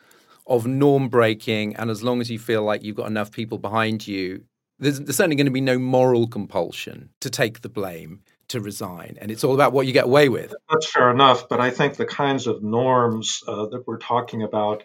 of 0.47 0.67
norm 0.67 1.09
breaking, 1.09 1.75
and 1.77 1.91
as 1.91 2.03
long 2.03 2.21
as 2.21 2.31
you 2.31 2.39
feel 2.39 2.63
like 2.63 2.83
you've 2.83 2.97
got 2.97 3.07
enough 3.07 3.33
people 3.33 3.57
behind 3.57 4.07
you, 4.07 4.45
there's, 4.79 5.01
there's 5.01 5.17
certainly 5.17 5.37
going 5.37 5.47
to 5.47 5.53
be 5.53 5.61
no 5.63 5.79
moral 5.79 6.27
compulsion 6.27 7.09
to 7.23 7.31
take 7.31 7.63
the 7.63 7.71
blame, 7.71 8.21
to 8.49 8.61
resign, 8.61 9.19
and 9.21 9.31
it's 9.31 9.45
all 9.45 9.55
about 9.55 9.73
what 9.73 9.87
you 9.87 9.93
get 9.93 10.05
away 10.05 10.29
with. 10.29 10.55
That's 10.71 10.91
fair 10.91 11.11
enough, 11.11 11.49
but 11.49 11.61
I 11.61 11.71
think 11.71 11.97
the 11.97 12.07
kinds 12.07 12.47
of 12.47 12.63
norms 12.63 13.43
uh, 13.47 13.67
that 13.67 13.85
we're 13.87 13.99
talking 13.99 14.43
about 14.43 14.83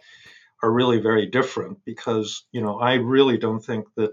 are 0.62 0.72
really 0.72 1.00
very 1.00 1.26
different 1.26 1.86
because, 1.86 2.44
you 2.52 2.62
know, 2.62 2.80
I 2.80 2.96
really 2.96 3.38
don't 3.38 3.64
think 3.64 3.88
that 3.96 4.12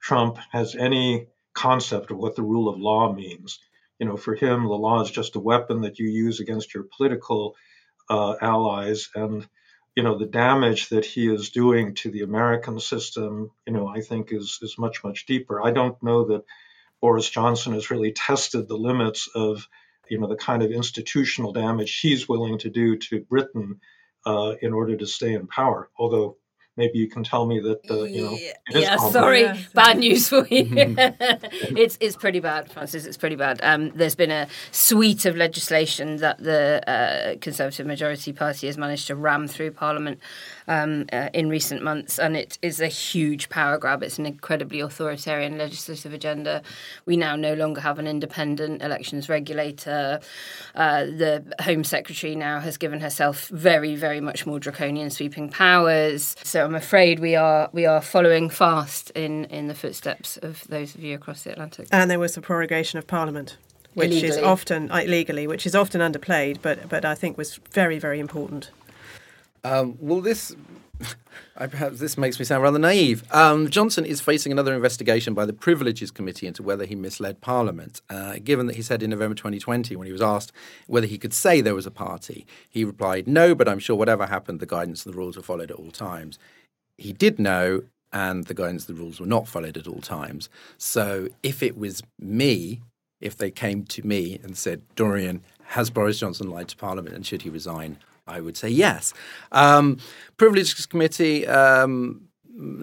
Trump 0.00 0.38
has 0.52 0.74
any 0.74 1.26
concept 1.54 2.10
of 2.10 2.18
what 2.18 2.36
the 2.36 2.42
rule 2.42 2.68
of 2.68 2.78
law 2.78 3.12
means. 3.12 3.58
You 3.98 4.06
know, 4.06 4.16
for 4.16 4.36
him, 4.36 4.62
the 4.64 4.70
law 4.70 5.02
is 5.02 5.10
just 5.10 5.34
a 5.34 5.40
weapon 5.40 5.80
that 5.80 5.98
you 5.98 6.08
use 6.08 6.38
against 6.38 6.72
your 6.72 6.84
political 6.96 7.56
uh, 8.08 8.36
allies. 8.40 9.10
And, 9.14 9.48
you 9.96 10.04
know, 10.04 10.16
the 10.16 10.26
damage 10.26 10.90
that 10.90 11.04
he 11.04 11.28
is 11.28 11.50
doing 11.50 11.96
to 11.96 12.10
the 12.12 12.22
American 12.22 12.78
system, 12.78 13.50
you 13.66 13.72
know, 13.72 13.88
I 13.88 14.00
think 14.00 14.32
is, 14.32 14.60
is 14.62 14.78
much, 14.78 15.02
much 15.02 15.26
deeper. 15.26 15.60
I 15.60 15.72
don't 15.72 16.00
know 16.00 16.28
that 16.28 16.44
Boris 17.00 17.28
Johnson 17.28 17.74
has 17.74 17.90
really 17.90 18.12
tested 18.12 18.68
the 18.68 18.76
limits 18.76 19.28
of 19.34 19.66
you 20.08 20.18
know 20.18 20.26
the 20.26 20.36
kind 20.36 20.62
of 20.62 20.70
institutional 20.70 21.52
damage 21.52 21.98
he's 22.00 22.28
willing 22.28 22.58
to 22.58 22.70
do 22.70 22.96
to 22.96 23.20
Britain 23.20 23.80
uh, 24.26 24.54
in 24.62 24.72
order 24.72 24.96
to 24.96 25.06
stay 25.06 25.34
in 25.34 25.46
power. 25.46 25.90
Although 25.98 26.36
maybe 26.76 26.98
you 26.98 27.08
can 27.10 27.24
tell 27.24 27.44
me 27.44 27.60
that 27.60 27.80
uh, 27.90 28.04
you 28.04 28.22
know. 28.22 28.38
Yeah, 28.38 28.52
yeah, 28.80 28.96
sorry, 28.96 29.42
Yeah. 29.42 29.58
bad 29.74 29.98
news 29.98 30.28
for 30.28 30.46
you. 30.46 30.66
it's 31.76 31.98
it's 32.00 32.16
pretty 32.16 32.40
bad, 32.40 32.70
Francis. 32.72 33.04
It's 33.04 33.16
pretty 33.16 33.36
bad. 33.36 33.60
Um, 33.62 33.90
there's 33.94 34.14
been 34.14 34.30
a 34.30 34.48
suite 34.70 35.26
of 35.26 35.36
legislation 35.36 36.16
that 36.16 36.38
the 36.42 36.82
uh, 36.88 37.36
Conservative 37.40 37.86
majority 37.86 38.32
party 38.32 38.66
has 38.66 38.78
managed 38.78 39.08
to 39.08 39.16
ram 39.16 39.46
through 39.48 39.72
Parliament 39.72 40.20
um, 40.68 41.06
uh, 41.12 41.30
in 41.32 41.48
recent 41.48 41.82
months, 41.82 42.18
and 42.18 42.36
it 42.36 42.58
is 42.62 42.80
a 42.80 42.86
huge 42.86 43.48
power 43.48 43.78
grab. 43.78 44.02
It's 44.02 44.18
an 44.18 44.26
incredibly 44.26 44.80
authoritarian 44.80 45.58
legislative 45.58 46.12
agenda. 46.12 46.62
We 47.06 47.16
now 47.16 47.34
no 47.36 47.54
longer 47.54 47.80
have 47.80 47.98
an 47.98 48.06
independent 48.06 48.82
elections 48.82 49.28
regulator. 49.28 50.20
Uh, 50.74 51.04
the 51.04 51.44
Home 51.62 51.84
Secretary 51.84 52.34
now 52.34 52.60
has 52.60 52.76
given 52.76 53.00
herself 53.00 53.48
very, 53.48 53.96
very 53.96 54.20
much 54.20 54.46
more 54.46 54.60
draconian 54.60 55.10
sweeping 55.10 55.48
powers. 55.48 56.36
So 56.44 56.64
I'm 56.64 56.74
afraid 56.74 57.18
we 57.18 57.34
are 57.34 57.70
we 57.72 57.86
are 57.86 58.00
following 58.00 58.50
fast 58.50 59.10
in 59.10 59.46
in 59.46 59.68
the 59.68 59.74
footsteps 59.74 60.36
of 60.36 60.66
those 60.68 60.94
of 60.94 61.02
you 61.02 61.14
across 61.14 61.42
the 61.42 61.52
Atlantic. 61.52 61.88
And 61.90 62.10
there 62.10 62.18
was 62.18 62.34
the 62.34 62.42
prorogation 62.42 62.98
of 62.98 63.06
Parliament, 63.06 63.56
which 63.94 64.22
is 64.22 64.36
often 64.36 64.90
uh, 64.90 64.98
illegally, 64.98 65.46
which 65.46 65.66
is 65.66 65.74
often 65.74 66.00
underplayed, 66.00 66.58
but 66.60 66.88
but 66.88 67.04
I 67.04 67.14
think 67.14 67.38
was 67.38 67.58
very 67.72 67.98
very 67.98 68.20
important. 68.20 68.70
Um, 69.64 69.96
well, 70.00 70.20
this 70.20 70.54
I, 71.56 71.66
perhaps 71.66 71.98
this 71.98 72.16
makes 72.16 72.38
me 72.38 72.44
sound 72.44 72.62
rather 72.62 72.78
naive. 72.78 73.24
Um, 73.32 73.68
Johnson 73.68 74.04
is 74.04 74.20
facing 74.20 74.52
another 74.52 74.74
investigation 74.74 75.34
by 75.34 75.44
the 75.44 75.52
Privileges 75.52 76.10
Committee 76.10 76.46
into 76.46 76.62
whether 76.62 76.84
he 76.84 76.94
misled 76.94 77.40
Parliament. 77.40 78.00
Uh, 78.08 78.36
given 78.42 78.66
that 78.66 78.76
he 78.76 78.82
said 78.82 79.02
in 79.02 79.10
November 79.10 79.34
2020, 79.34 79.96
when 79.96 80.06
he 80.06 80.12
was 80.12 80.22
asked 80.22 80.52
whether 80.86 81.06
he 81.06 81.18
could 81.18 81.34
say 81.34 81.60
there 81.60 81.74
was 81.74 81.86
a 81.86 81.90
party, 81.90 82.46
he 82.68 82.84
replied, 82.84 83.26
"No, 83.26 83.54
but 83.54 83.68
I'm 83.68 83.78
sure 83.78 83.96
whatever 83.96 84.26
happened, 84.26 84.60
the 84.60 84.66
guidance 84.66 85.04
and 85.04 85.12
the 85.12 85.18
rules 85.18 85.36
were 85.36 85.42
followed 85.42 85.70
at 85.70 85.76
all 85.76 85.90
times." 85.90 86.38
He 86.96 87.12
did 87.12 87.38
know, 87.38 87.82
and 88.12 88.46
the 88.46 88.54
guidance 88.54 88.88
and 88.88 88.96
the 88.96 89.00
rules 89.00 89.20
were 89.20 89.26
not 89.26 89.46
followed 89.46 89.76
at 89.76 89.86
all 89.86 90.00
times. 90.00 90.48
So, 90.78 91.28
if 91.42 91.62
it 91.62 91.76
was 91.76 92.02
me, 92.18 92.80
if 93.20 93.36
they 93.36 93.50
came 93.50 93.84
to 93.84 94.06
me 94.06 94.38
and 94.42 94.56
said, 94.56 94.82
"Dorian, 94.96 95.42
has 95.74 95.90
Boris 95.90 96.18
Johnson 96.18 96.50
lied 96.50 96.68
to 96.68 96.76
Parliament, 96.76 97.14
and 97.14 97.26
should 97.26 97.42
he 97.42 97.50
resign?" 97.50 97.98
I 98.28 98.40
would 98.40 98.56
say 98.56 98.68
yes. 98.68 99.14
Um, 99.52 99.98
Privileges 100.36 100.86
Committee, 100.86 101.46
um, 101.46 102.28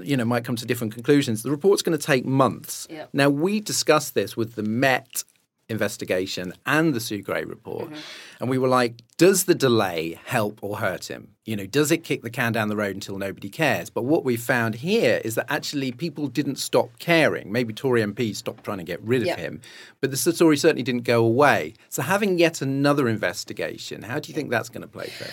you 0.03 0.17
know, 0.17 0.25
might 0.25 0.43
come 0.43 0.55
to 0.55 0.65
different 0.65 0.93
conclusions. 0.93 1.43
The 1.43 1.51
report's 1.51 1.81
going 1.81 1.97
to 1.97 2.03
take 2.03 2.25
months. 2.25 2.87
Yep. 2.89 3.09
Now, 3.13 3.29
we 3.29 3.59
discussed 3.59 4.13
this 4.13 4.35
with 4.35 4.55
the 4.55 4.63
Met 4.63 5.23
investigation 5.69 6.53
and 6.65 6.93
the 6.93 6.99
Sue 6.99 7.21
Gray 7.21 7.43
report, 7.43 7.85
mm-hmm. 7.85 7.99
and 8.39 8.49
we 8.49 8.57
were 8.57 8.67
like, 8.67 9.01
does 9.17 9.45
the 9.45 9.55
delay 9.55 10.19
help 10.25 10.59
or 10.61 10.77
hurt 10.77 11.09
him? 11.09 11.29
You 11.45 11.55
know, 11.55 11.65
does 11.65 11.91
it 11.91 12.03
kick 12.03 12.21
the 12.21 12.29
can 12.29 12.51
down 12.51 12.69
the 12.69 12.75
road 12.75 12.95
until 12.95 13.17
nobody 13.17 13.49
cares? 13.49 13.89
But 13.89 14.03
what 14.03 14.23
we 14.23 14.35
found 14.35 14.75
here 14.75 15.21
is 15.23 15.35
that 15.35 15.45
actually 15.49 15.91
people 15.91 16.27
didn't 16.27 16.57
stop 16.57 16.99
caring. 16.99 17.51
Maybe 17.51 17.73
Tory 17.73 18.01
MPs 18.01 18.37
stopped 18.37 18.63
trying 18.63 18.79
to 18.79 18.83
get 18.83 19.01
rid 19.01 19.27
of 19.27 19.37
him, 19.37 19.61
but 20.01 20.11
the 20.11 20.17
story 20.17 20.57
certainly 20.57 20.83
didn't 20.83 21.03
go 21.03 21.23
away. 21.23 21.73
So 21.89 22.01
having 22.01 22.37
yet 22.37 22.61
another 22.61 23.07
investigation, 23.07 24.03
how 24.03 24.19
do 24.19 24.29
you 24.29 24.35
think 24.35 24.49
that's 24.49 24.69
going 24.69 24.81
to 24.81 24.87
play 24.87 25.07
through? 25.07 25.27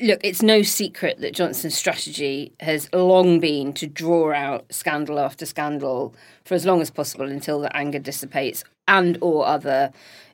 Look, 0.00 0.20
it's 0.22 0.42
no 0.42 0.62
secret 0.62 1.20
that 1.20 1.34
Johnson's 1.34 1.74
strategy 1.74 2.52
has 2.60 2.92
long 2.92 3.40
been 3.40 3.72
to 3.74 3.86
draw 3.86 4.32
out 4.32 4.72
scandal 4.72 5.18
after 5.18 5.46
scandal 5.46 6.14
for 6.44 6.54
as 6.54 6.66
long 6.66 6.80
as 6.80 6.90
possible 6.90 7.26
until 7.26 7.60
the 7.60 7.74
anger 7.74 7.98
dissipates 7.98 8.64
and 8.88 9.18
or 9.20 9.46
other 9.46 9.92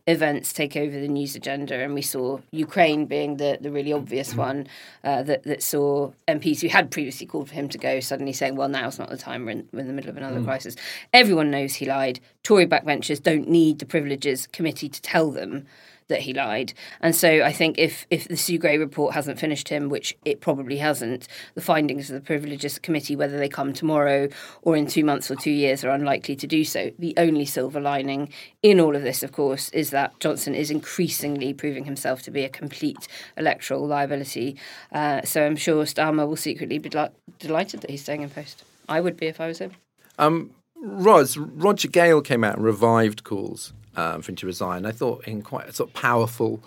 events 0.09 0.55
take 0.55 0.75
over 0.75 0.99
the 0.99 1.07
news 1.07 1.37
agenda. 1.37 1.75
And 1.75 1.93
we 1.93 2.01
saw 2.03 2.41
Ukraine 2.51 3.05
being 3.05 3.37
the, 3.37 3.59
the 3.61 3.71
really 3.71 3.93
obvious 3.93 4.35
one 4.35 4.67
uh, 5.05 5.23
that, 5.25 5.43
that 5.45 5.63
saw 5.63 6.13
MPs 6.27 6.63
who 6.63 6.69
had 6.69 6.91
previously 6.91 7.27
called 7.27 7.49
for 7.49 7.55
him 7.55 7.69
to 7.69 7.79
go 7.79 8.01
suddenly 8.01 8.33
saying, 8.33 8.57
well, 8.57 8.71
now's 8.71 8.99
not 8.99 9.11
the 9.11 9.19
time, 9.19 9.45
we're 9.45 9.51
in, 9.51 9.69
we're 9.71 9.81
in 9.81 9.87
the 9.87 9.93
middle 9.93 10.11
of 10.11 10.17
another 10.17 10.43
crisis. 10.43 10.77
Everyone 11.13 11.51
knows 11.51 11.75
he 11.75 11.85
lied. 11.85 12.21
Tory 12.43 12.67
backbenchers 12.67 13.23
don't 13.23 13.49
need 13.49 13.81
the 13.81 13.87
Privileges 13.87 14.47
Committee 14.47 14.89
to 14.89 15.03
tell 15.03 15.31
them 15.31 15.67
that 16.09 16.21
he 16.21 16.35
lied. 16.35 16.73
And 17.01 17.15
so 17.15 17.43
I 17.43 17.53
think 17.53 17.79
if 17.79 18.07
if 18.11 18.27
the 18.29 18.37
Sue 18.37 18.59
Gray 18.59 18.79
report 18.79 19.15
hasn't 19.15 19.39
finished 19.39 19.69
him, 19.69 19.89
which 19.89 20.17
it 20.25 20.41
probably 20.41 20.79
hasn't, 20.79 21.29
the 21.55 21.61
findings 21.61 22.11
of 22.11 22.15
the 22.15 22.21
Privileges 22.21 22.79
Committee, 22.79 23.17
whether 23.17 23.39
they 23.39 23.49
come 23.49 23.73
tomorrow 23.73 24.29
or 24.63 24.77
in 24.77 24.87
two 24.87 25.05
months 25.05 25.31
or 25.31 25.37
two 25.37 25.51
years, 25.51 25.85
are 25.85 25.91
unlikely 25.91 26.37
to 26.37 26.47
do 26.47 26.65
so. 26.65 26.91
The 26.99 27.15
only 27.17 27.45
silver 27.45 27.81
lining 27.81 28.31
in 28.63 28.81
all 28.81 28.97
of 28.97 29.03
this, 29.03 29.23
of 29.23 29.33
course, 29.33 29.69
is 29.71 29.91
that 29.91 30.19
Johnson 30.21 30.55
is 30.55 30.71
increasingly 30.71 31.55
proving 31.55 31.85
himself 31.85 32.23
to 32.23 32.31
be 32.31 32.45
a 32.45 32.49
complete 32.49 33.07
electoral 33.37 33.87
liability. 33.87 34.57
Uh, 34.93 35.23
so 35.23 35.45
I'm 35.45 35.57
sure 35.57 35.85
Starmer 35.85 36.27
will 36.27 36.37
secretly 36.37 36.79
be 36.79 36.89
deli- 36.89 37.11
delighted 37.39 37.83
that 37.83 37.91
he's 37.91 38.03
staying 38.03 38.23
in 38.23 38.31
post. 38.31 38.65
I 38.89 39.01
would 39.01 39.17
be 39.17 39.27
if 39.27 39.41
I 39.41 39.47
was 39.47 39.59
him. 39.59 39.73
Um, 40.19 40.51
Ros, 40.81 41.37
Roger 41.37 41.89
Gale 41.89 42.23
came 42.23 42.45
out 42.45 42.57
and 42.57 42.65
revived 42.65 43.25
calls 43.25 43.73
um, 43.99 44.23
for 44.23 44.31
him 44.31 44.37
to 44.37 44.47
resign. 44.47 44.87
I 44.87 44.93
thought 44.93 45.27
in 45.27 45.43
quite 45.43 45.69
a 45.69 45.73
sort 45.73 45.91
of 45.91 45.95
powerful 45.95 46.63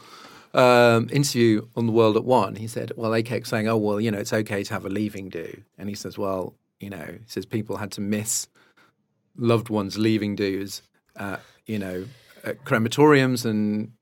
um, 0.54 1.08
interview 1.12 1.66
on 1.78 1.86
the 1.86 1.94
World 1.94 2.18
at 2.18 2.26
One, 2.26 2.56
he 2.56 2.68
said, 2.68 2.92
"Well, 2.98 3.12
they 3.12 3.24
kept 3.24 3.48
saying, 3.48 3.68
oh, 3.70 3.78
well, 3.78 4.02
you 4.02 4.12
know, 4.12 4.20
it's 4.20 4.34
okay 4.34 4.64
to 4.64 4.74
have 4.74 4.86
a 4.86 4.90
leaving 4.90 5.30
do," 5.30 5.62
and 5.78 5.88
he 5.88 5.96
says, 5.96 6.18
"Well, 6.18 6.56
you 6.80 6.90
know, 6.90 7.06
he 7.06 7.28
says 7.28 7.46
people 7.46 7.78
had 7.78 7.92
to 7.94 8.02
miss 8.02 8.48
loved 9.38 9.70
ones' 9.70 9.98
leaving 9.98 10.36
dues, 10.36 10.82
uh, 11.16 11.38
you 11.66 11.80
know, 11.80 12.06
at 12.44 12.64
crematoriums 12.66 13.46
and 13.46 13.94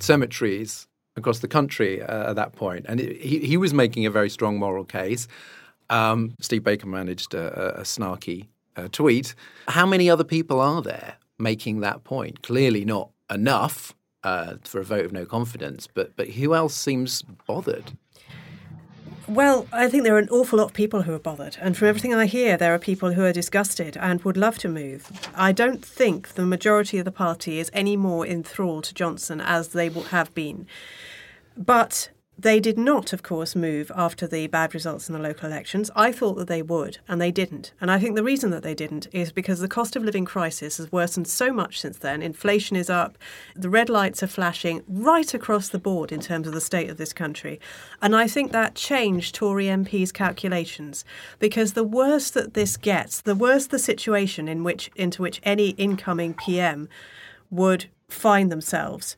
cemeteries 0.00 0.88
across 1.16 1.38
the 1.38 1.48
country 1.48 2.02
uh, 2.02 2.30
at 2.30 2.36
that 2.36 2.52
point. 2.52 2.84
point, 2.84 2.86
and 2.88 3.00
it, 3.00 3.20
he 3.20 3.38
he 3.38 3.56
was 3.56 3.72
making 3.72 4.04
a 4.04 4.10
very 4.10 4.30
strong 4.30 4.58
moral 4.58 4.84
case." 4.84 5.28
Um, 5.90 6.34
Steve 6.40 6.64
Baker 6.64 6.86
managed 6.88 7.34
a, 7.34 7.76
a, 7.76 7.80
a 7.82 7.84
snarky 7.84 8.48
uh, 8.74 8.88
tweet. 8.90 9.34
How 9.68 9.86
many 9.86 10.08
other 10.10 10.24
people 10.24 10.58
are 10.60 10.82
there 10.82 11.18
making 11.38 11.80
that 11.80 12.04
point? 12.04 12.42
Clearly 12.42 12.84
not 12.84 13.10
enough 13.30 13.94
uh, 14.22 14.56
for 14.64 14.80
a 14.80 14.84
vote 14.84 15.04
of 15.04 15.12
no 15.12 15.26
confidence, 15.26 15.86
but 15.92 16.16
but 16.16 16.28
who 16.30 16.54
else 16.54 16.74
seems 16.74 17.22
bothered? 17.46 17.92
Well, 19.26 19.66
I 19.72 19.88
think 19.88 20.04
there 20.04 20.14
are 20.16 20.18
an 20.18 20.28
awful 20.28 20.58
lot 20.58 20.66
of 20.66 20.74
people 20.74 21.02
who 21.02 21.14
are 21.14 21.18
bothered. 21.18 21.56
And 21.58 21.74
from 21.76 21.88
everything 21.88 22.12
I 22.12 22.26
hear, 22.26 22.58
there 22.58 22.74
are 22.74 22.78
people 22.78 23.12
who 23.12 23.24
are 23.24 23.32
disgusted 23.32 23.96
and 23.96 24.22
would 24.22 24.36
love 24.36 24.58
to 24.58 24.68
move. 24.68 25.10
I 25.34 25.50
don't 25.50 25.82
think 25.82 26.34
the 26.34 26.44
majority 26.44 26.98
of 26.98 27.06
the 27.06 27.10
party 27.10 27.58
is 27.58 27.70
any 27.72 27.96
more 27.96 28.26
enthralled 28.26 28.84
to 28.84 28.94
Johnson 28.94 29.40
as 29.40 29.68
they 29.68 29.88
have 29.88 30.34
been. 30.34 30.66
But 31.56 32.10
they 32.36 32.58
did 32.58 32.76
not, 32.76 33.12
of 33.12 33.22
course, 33.22 33.54
move 33.54 33.92
after 33.94 34.26
the 34.26 34.48
bad 34.48 34.74
results 34.74 35.08
in 35.08 35.12
the 35.12 35.20
local 35.20 35.48
elections. 35.48 35.90
I 35.94 36.10
thought 36.10 36.34
that 36.34 36.48
they 36.48 36.62
would, 36.62 36.98
and 37.06 37.20
they 37.20 37.30
didn't. 37.30 37.72
And 37.80 37.90
I 37.90 37.98
think 37.98 38.16
the 38.16 38.24
reason 38.24 38.50
that 38.50 38.64
they 38.64 38.74
didn't 38.74 39.06
is 39.12 39.30
because 39.30 39.60
the 39.60 39.68
cost 39.68 39.94
of 39.94 40.02
living 40.02 40.24
crisis 40.24 40.78
has 40.78 40.90
worsened 40.90 41.28
so 41.28 41.52
much 41.52 41.80
since 41.80 41.98
then. 41.98 42.22
Inflation 42.22 42.76
is 42.76 42.90
up, 42.90 43.16
the 43.54 43.70
red 43.70 43.88
lights 43.88 44.22
are 44.22 44.28
flashing 44.28 44.82
right 44.88 45.32
across 45.32 45.68
the 45.68 45.78
board 45.78 46.10
in 46.10 46.20
terms 46.20 46.48
of 46.48 46.54
the 46.54 46.60
state 46.60 46.90
of 46.90 46.96
this 46.96 47.12
country. 47.12 47.60
And 48.02 48.16
I 48.16 48.26
think 48.26 48.50
that 48.50 48.74
changed 48.74 49.36
Tory 49.36 49.66
MPs' 49.66 50.12
calculations 50.12 51.04
because 51.38 51.74
the 51.74 51.84
worse 51.84 52.30
that 52.32 52.54
this 52.54 52.76
gets, 52.76 53.20
the 53.20 53.36
worse 53.36 53.68
the 53.68 53.78
situation 53.78 54.48
in 54.48 54.64
which 54.64 54.90
into 54.96 55.22
which 55.22 55.40
any 55.44 55.70
incoming 55.70 56.34
PM 56.34 56.88
would 57.50 57.86
find 58.08 58.50
themselves 58.50 59.16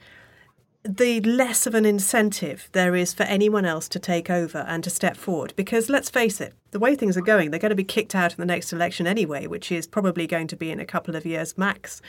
the 0.89 1.21
less 1.21 1.67
of 1.67 1.75
an 1.75 1.85
incentive 1.85 2.69
there 2.73 2.95
is 2.95 3.13
for 3.13 3.25
anyone 3.25 3.65
else 3.65 3.89
to 3.89 3.99
take 3.99 4.31
over 4.31 4.59
and 4.59 4.85
to 4.85 4.91
step 4.91 5.17
forward. 5.17 5.53
Because 5.57 5.89
let's 5.89 6.11
face 6.11 6.41
it, 6.41 6.55
the 6.71 6.79
way 6.79 6.95
things 6.95 7.17
are 7.17 7.23
going, 7.23 7.51
they're 7.51 7.61
going 7.61 7.71
to 7.71 7.77
be 7.77 7.85
kicked 7.85 8.15
out 8.15 8.33
in 8.33 8.39
the 8.39 8.47
next 8.47 8.73
election 8.73 9.07
anyway, 9.07 9.47
which 9.47 9.73
is 9.73 9.87
probably 9.87 10.27
going 10.27 10.47
to 10.49 10.57
be 10.57 10.71
in 10.71 10.81
a 10.81 10.87
couple 10.87 11.17
of 11.17 11.27
years 11.27 11.57
max. 11.59 12.01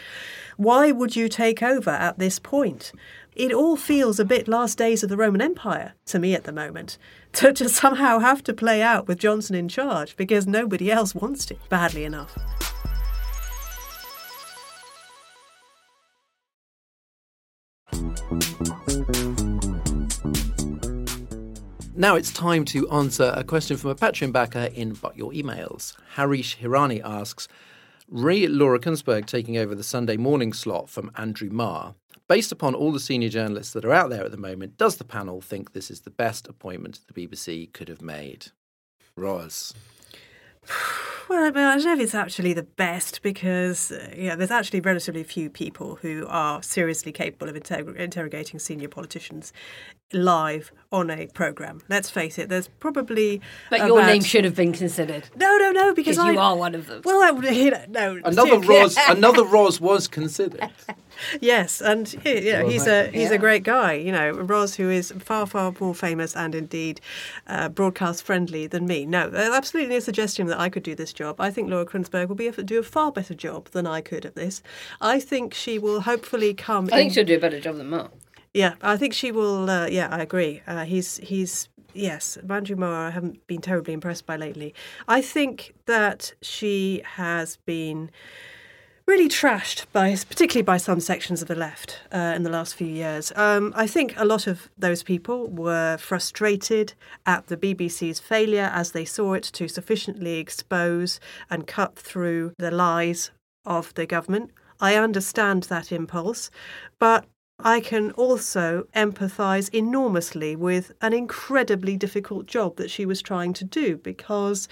Why 0.58 0.92
would 0.92 1.16
you 1.16 1.30
take 1.30 1.64
over 1.64 1.90
at 1.90 2.20
this 2.20 2.40
point? 2.40 2.92
It 3.36 3.54
all 3.54 3.78
feels 3.78 4.20
a 4.20 4.26
bit 4.26 4.48
last 4.48 4.78
days 4.78 5.04
of 5.04 5.10
the 5.10 5.18
Roman 5.18 5.42
Empire 5.42 5.94
to 6.08 6.20
me 6.20 6.34
at 6.34 6.44
the 6.44 6.52
moment. 6.52 6.98
To, 7.34 7.54
to 7.54 7.70
somehow 7.70 8.18
have 8.18 8.42
to 8.46 8.54
play 8.54 8.82
out 8.82 9.08
with 9.08 9.20
Johnson 9.20 9.56
in 9.56 9.68
charge 9.68 10.18
because 10.18 10.48
nobody 10.48 10.92
else 10.92 11.14
wants 11.14 11.46
to, 11.48 11.58
badly 11.70 12.04
enough. 12.04 12.36
Now 22.00 22.14
it's 22.14 22.32
time 22.32 22.64
to 22.66 22.88
answer 22.92 23.34
a 23.36 23.44
question 23.44 23.76
from 23.76 23.90
a 23.90 23.96
Patreon 23.96 24.32
backer 24.32 24.70
in 24.72 24.94
But 24.94 25.18
Your 25.18 25.32
Emails. 25.32 25.96
Harish 26.14 26.60
Hirani 26.60 27.02
asks, 27.04 27.48
Re 28.08 28.46
Laura 28.46 28.78
Kuenssberg 28.78 29.26
taking 29.26 29.58
over 29.58 29.74
the 29.74 29.82
Sunday 29.82 30.16
morning 30.16 30.54
slot 30.54 30.90
from 30.90 31.10
Andrew 31.16 31.50
Marr. 31.50 31.96
Based 32.28 32.52
upon 32.52 32.76
all 32.76 32.92
the 32.92 33.00
senior 33.00 33.30
journalists 33.30 33.74
that 33.74 33.84
are 33.84 33.94
out 33.94 34.12
there 34.12 34.24
at 34.24 34.30
the 34.30 34.38
moment, 34.38 34.78
does 34.78 34.98
the 34.98 35.04
panel 35.06 35.42
think 35.42 35.74
this 35.74 35.90
is 35.90 36.02
the 36.02 36.12
best 36.12 36.48
appointment 36.48 37.00
the 37.12 37.28
BBC 37.28 37.74
could 37.74 37.88
have 37.88 38.04
made? 38.04 38.52
Ros. 39.16 39.74
Well, 41.30 41.44
I 41.44 41.50
don't 41.50 41.84
know 41.84 41.94
if 41.94 42.00
it's 42.00 42.16
actually 42.16 42.54
the 42.54 42.64
best 42.64 43.22
because 43.22 43.92
uh, 43.92 44.14
yeah, 44.16 44.36
there's 44.36 44.52
actually 44.52 44.80
relatively 44.80 45.24
few 45.24 45.50
people 45.50 45.96
who 45.96 46.26
are 46.30 46.64
seriously 46.64 47.12
capable 47.12 47.50
of 47.50 47.56
inter- 47.56 47.96
interrogating 47.96 48.60
senior 48.60 48.88
politicians 48.88 49.52
live 50.14 50.72
on 50.92 51.10
a 51.10 51.28
program. 51.28 51.82
Let's 51.90 52.10
face 52.10 52.38
it. 52.38 52.48
There's 52.48 52.70
probably 52.70 53.42
But 53.70 53.86
your 53.88 54.06
name 54.06 54.24
should 54.24 54.46
have 54.46 54.56
been 54.56 54.72
considered. 54.72 55.30
no, 55.36 55.58
no, 55.58 55.72
no, 55.72 55.94
because 55.94 56.16
Because 56.16 56.34
you 56.34 56.40
are 56.40 56.56
one 56.56 56.76
of 56.76 56.88
them. 56.88 57.02
Well, 57.04 57.22
I, 57.22 57.50
you 57.52 57.72
know, 57.72 57.86
no. 57.90 58.20
Another 58.24 58.56
yeah. 58.64 58.82
Ros, 58.82 58.98
another 59.10 59.44
Ros 59.44 59.82
was 59.82 60.08
considered. 60.08 60.70
Yes, 61.42 61.82
and 61.82 62.08
he- 62.08 62.48
you 62.48 62.54
know, 62.54 62.62
Well, 62.64 62.72
he's 62.72 62.88
a 62.88 63.08
he's 63.08 63.32
a 63.32 63.38
great 63.38 63.64
guy. 63.64 63.94
You 63.94 64.12
know, 64.12 64.32
Ros, 64.32 64.76
who 64.76 64.90
is 64.90 65.12
far 65.20 65.46
far 65.46 65.74
more 65.80 65.96
famous 65.96 66.36
and 66.36 66.54
indeed 66.56 67.02
uh, 67.48 67.70
broadcast 67.70 68.24
friendly 68.24 68.68
than 68.68 68.86
me. 68.88 69.06
No, 69.06 69.28
uh, 69.34 69.52
absolutely 69.54 69.94
no 69.94 70.00
suggestion 70.00 70.48
that 70.48 70.60
I 70.60 70.70
could 70.70 70.84
do 70.84 70.96
this 70.96 71.14
job. 71.14 71.40
I 71.40 71.50
think 71.52 71.70
Laura 71.70 71.86
Kuenssberg 71.86 72.28
will 72.28 72.36
be 72.36 72.48
a, 72.48 72.52
do 72.52 72.80
a 72.80 72.84
far 72.84 73.12
better 73.12 73.34
job 73.34 73.70
than 73.70 73.88
I 73.88 74.02
could 74.02 74.26
at 74.26 74.36
this. 74.36 74.62
I 75.02 75.20
think 75.20 75.54
she 75.54 75.80
will 75.80 76.02
hopefully 76.02 76.54
come. 76.54 76.86
I 76.86 76.98
think 76.98 77.08
in- 77.10 77.14
she'll 77.14 77.26
do 77.26 77.36
a 77.36 77.40
better 77.40 77.60
job 77.60 77.78
than 77.78 77.90
Mark. 77.90 78.12
yeah, 78.54 78.76
I 78.82 78.98
think 78.98 79.14
she 79.14 79.32
will. 79.32 79.70
Uh, 79.70 79.88
yeah, 79.88 80.08
I 80.12 80.20
agree. 80.22 80.62
Uh, 80.68 80.86
he's 80.86 81.18
he's 81.18 81.70
yes, 81.94 82.38
Manju 82.46 82.78
Moore. 82.78 82.94
I 82.94 83.10
haven't 83.10 83.46
been 83.48 83.62
terribly 83.62 83.94
impressed 83.94 84.26
by 84.26 84.36
lately. 84.36 84.74
I 85.08 85.22
think 85.22 85.74
that 85.88 86.34
she 86.42 87.02
has 87.16 87.58
been 87.66 88.12
really 89.08 89.30
trashed 89.30 89.86
by, 89.94 90.14
particularly 90.30 90.64
by 90.64 90.76
some 90.76 91.00
sections 91.00 91.42
of 91.42 91.48
the 91.48 91.56
left 91.56 92.02
uh, 92.12 92.34
in 92.36 92.44
the 92.44 92.50
last 92.50 92.76
few 92.76 92.88
years. 92.88 93.32
Um, 93.38 93.72
I 93.76 93.88
think 93.88 94.14
a 94.18 94.26
lot 94.26 94.48
of 94.48 94.70
those 94.78 95.02
people 95.02 95.48
were 95.48 95.98
frustrated 95.98 96.94
at 97.26 97.48
the 97.48 97.56
BBC's 97.56 98.20
failure, 98.20 98.70
as 98.74 98.92
they 98.92 99.06
saw 99.06 99.34
it, 99.34 99.44
to 99.44 99.70
sufficiently 99.70 100.40
expose 100.40 101.22
and 101.50 101.66
cut 101.66 101.96
through 101.98 102.52
the 102.58 102.70
lies 102.70 103.32
of 103.66 103.94
the 103.94 104.06
government. 104.06 104.52
I 104.82 104.96
understand 104.96 105.64
that 105.64 105.92
impulse, 105.92 106.52
but 107.00 107.26
I 107.60 107.80
can 107.80 108.12
also 108.12 108.88
empathise 108.94 109.74
enormously 109.74 110.56
with 110.56 110.92
an 111.02 111.14
incredibly 111.14 111.96
difficult 111.96 112.46
job 112.46 112.76
that 112.76 112.92
she 112.92 113.06
was 113.06 113.22
trying 113.22 113.54
to 113.54 113.64
do 113.64 113.98
because 113.98 114.68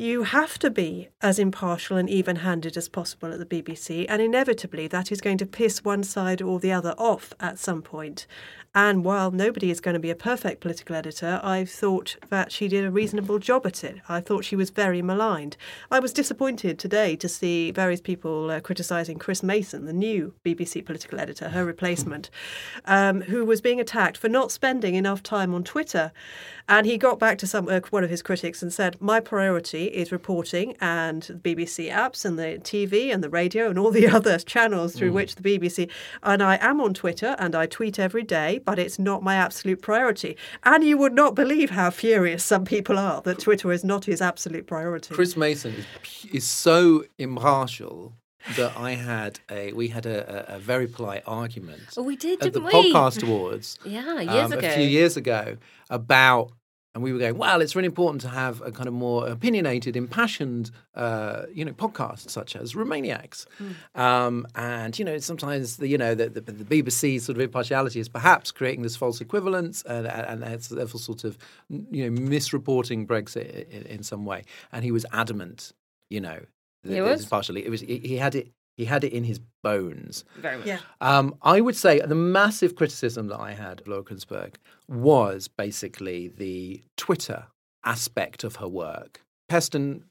you 0.00 0.22
have 0.22 0.58
to 0.58 0.70
be 0.70 1.08
as 1.20 1.38
impartial 1.38 1.98
and 1.98 2.08
even 2.08 2.36
handed 2.36 2.74
as 2.74 2.88
possible 2.88 3.30
at 3.30 3.38
the 3.38 3.44
BBC, 3.44 4.06
and 4.08 4.22
inevitably 4.22 4.88
that 4.88 5.12
is 5.12 5.20
going 5.20 5.36
to 5.36 5.44
piss 5.44 5.84
one 5.84 6.02
side 6.02 6.40
or 6.40 6.58
the 6.58 6.72
other 6.72 6.94
off 6.96 7.34
at 7.38 7.58
some 7.58 7.82
point. 7.82 8.26
And 8.72 9.04
while 9.04 9.32
nobody 9.32 9.68
is 9.68 9.80
going 9.80 9.94
to 9.94 10.00
be 10.00 10.10
a 10.10 10.14
perfect 10.14 10.60
political 10.60 10.94
editor, 10.94 11.40
I 11.42 11.64
thought 11.64 12.16
that 12.28 12.52
she 12.52 12.68
did 12.68 12.84
a 12.84 12.90
reasonable 12.90 13.40
job 13.40 13.66
at 13.66 13.82
it. 13.82 13.96
I 14.08 14.20
thought 14.20 14.44
she 14.44 14.54
was 14.54 14.70
very 14.70 15.02
maligned. 15.02 15.56
I 15.90 15.98
was 15.98 16.12
disappointed 16.12 16.78
today 16.78 17.16
to 17.16 17.28
see 17.28 17.72
various 17.72 18.00
people 18.00 18.48
uh, 18.48 18.60
criticising 18.60 19.18
Chris 19.18 19.42
Mason, 19.42 19.86
the 19.86 19.92
new 19.92 20.34
BBC 20.44 20.86
political 20.86 21.18
editor, 21.18 21.48
her 21.48 21.64
replacement, 21.64 22.30
um, 22.84 23.22
who 23.22 23.44
was 23.44 23.60
being 23.60 23.80
attacked 23.80 24.16
for 24.16 24.28
not 24.28 24.52
spending 24.52 24.94
enough 24.94 25.20
time 25.20 25.52
on 25.52 25.64
Twitter. 25.64 26.12
And 26.68 26.86
he 26.86 26.96
got 26.96 27.18
back 27.18 27.38
to 27.38 27.48
some 27.48 27.68
uh, 27.68 27.80
one 27.90 28.04
of 28.04 28.10
his 28.10 28.22
critics 28.22 28.62
and 28.62 28.72
said, 28.72 28.96
"My 29.00 29.18
priority 29.18 29.89
is 29.90 30.12
reporting 30.12 30.76
and 30.80 31.22
the 31.22 31.34
BBC 31.54 31.90
apps 31.92 32.24
and 32.24 32.38
the 32.38 32.58
TV 32.62 33.12
and 33.12 33.22
the 33.22 33.30
radio 33.30 33.68
and 33.68 33.78
all 33.78 33.90
the 33.90 34.08
other 34.16 34.38
channels 34.38 34.94
through 34.94 35.12
which 35.12 35.34
the 35.36 35.42
BBC. 35.42 35.90
And 36.22 36.42
I 36.42 36.58
am 36.60 36.80
on 36.80 36.94
Twitter 36.94 37.36
and 37.38 37.54
I 37.54 37.66
tweet 37.66 37.98
every 37.98 38.22
day, 38.22 38.58
but 38.64 38.78
it's 38.78 38.98
not 38.98 39.22
my 39.22 39.34
absolute 39.36 39.82
priority. 39.82 40.36
And 40.64 40.84
you 40.84 40.96
would 40.98 41.12
not 41.14 41.34
believe 41.34 41.70
how 41.70 41.90
furious 41.90 42.44
some 42.44 42.64
people 42.64 42.98
are 42.98 43.20
that 43.22 43.38
Twitter 43.40 43.72
is 43.72 43.84
not 43.84 44.04
his 44.04 44.20
absolute 44.22 44.66
priority. 44.66 45.14
Chris 45.14 45.36
Mason 45.36 45.74
is, 46.04 46.26
is 46.32 46.44
so 46.48 47.04
impartial 47.18 48.12
that 48.56 48.74
I 48.76 48.92
had 48.92 49.38
a 49.50 49.72
we 49.74 49.88
had 49.88 50.06
a, 50.06 50.52
a, 50.52 50.56
a 50.56 50.58
very 50.58 50.86
polite 50.86 51.22
argument 51.26 51.82
Oh, 51.96 52.02
we 52.02 52.16
did, 52.16 52.42
at 52.42 52.52
the 52.54 52.60
didn't 52.60 52.64
we? 52.74 52.92
podcast 52.92 53.22
awards 53.22 53.78
Yeah, 53.84 54.18
years 54.20 54.52
um, 54.52 54.58
ago. 54.58 54.66
a 54.68 54.72
few 54.72 54.86
years 54.86 55.16
ago 55.18 55.58
about 55.90 56.52
and 56.94 57.02
we 57.04 57.12
were 57.12 57.18
going 57.18 57.38
well 57.38 57.60
it's 57.60 57.76
really 57.76 57.86
important 57.86 58.20
to 58.20 58.28
have 58.28 58.60
a 58.62 58.72
kind 58.72 58.88
of 58.88 58.94
more 58.94 59.28
opinionated 59.28 59.96
impassioned 59.96 60.70
uh, 60.94 61.42
you 61.54 61.64
know 61.64 61.72
podcasts 61.72 62.30
such 62.30 62.56
as 62.56 62.74
Remainiacs. 62.74 63.46
Um, 63.94 64.46
and 64.54 64.98
you 64.98 65.04
know 65.04 65.18
sometimes 65.18 65.76
the 65.76 65.88
you 65.88 65.98
know 65.98 66.14
the, 66.14 66.28
the, 66.28 66.40
the 66.40 66.82
BBC 66.82 67.20
sort 67.20 67.36
of 67.36 67.42
impartiality 67.42 68.00
is 68.00 68.08
perhaps 68.08 68.50
creating 68.50 68.82
this 68.82 68.96
false 68.96 69.20
equivalence 69.20 69.82
and, 69.82 70.06
and 70.06 70.42
it's 70.42 70.68
therefore 70.68 71.00
sort 71.00 71.24
of 71.24 71.38
you 71.68 72.10
know 72.10 72.20
misreporting 72.20 73.06
Brexit 73.06 73.68
in, 73.70 73.82
in 73.82 74.02
some 74.02 74.24
way. 74.24 74.44
And 74.72 74.84
he 74.84 74.92
was 74.92 75.06
adamant 75.12 75.72
you 76.08 76.20
know 76.20 76.40
that 76.84 76.94
He 76.94 77.00
was? 77.00 77.24
partially 77.26 77.64
it 77.64 77.70
was 77.70 77.80
he, 77.82 77.98
he 77.98 78.16
had 78.16 78.34
it 78.34 78.48
he 78.76 78.84
had 78.86 79.04
it 79.04 79.12
in 79.12 79.24
his 79.24 79.40
bones 79.62 80.24
Very 80.38 80.58
much. 80.58 80.66
Yeah. 80.66 80.78
um, 81.00 81.34
I 81.42 81.60
would 81.60 81.76
say 81.76 82.00
the 82.00 82.14
massive 82.14 82.74
criticism 82.76 83.28
that 83.28 83.38
I 83.40 83.52
had 83.52 83.80
of 83.80 83.88
Laura 83.88 84.02
Kuenssberg 84.02 84.54
was 84.88 85.48
basically 85.48 86.28
the 86.28 86.82
Twitter 86.96 87.46
aspect 87.84 88.42
of 88.44 88.56
her 88.56 88.68
work. 88.68 89.20
Peston, 89.50 90.02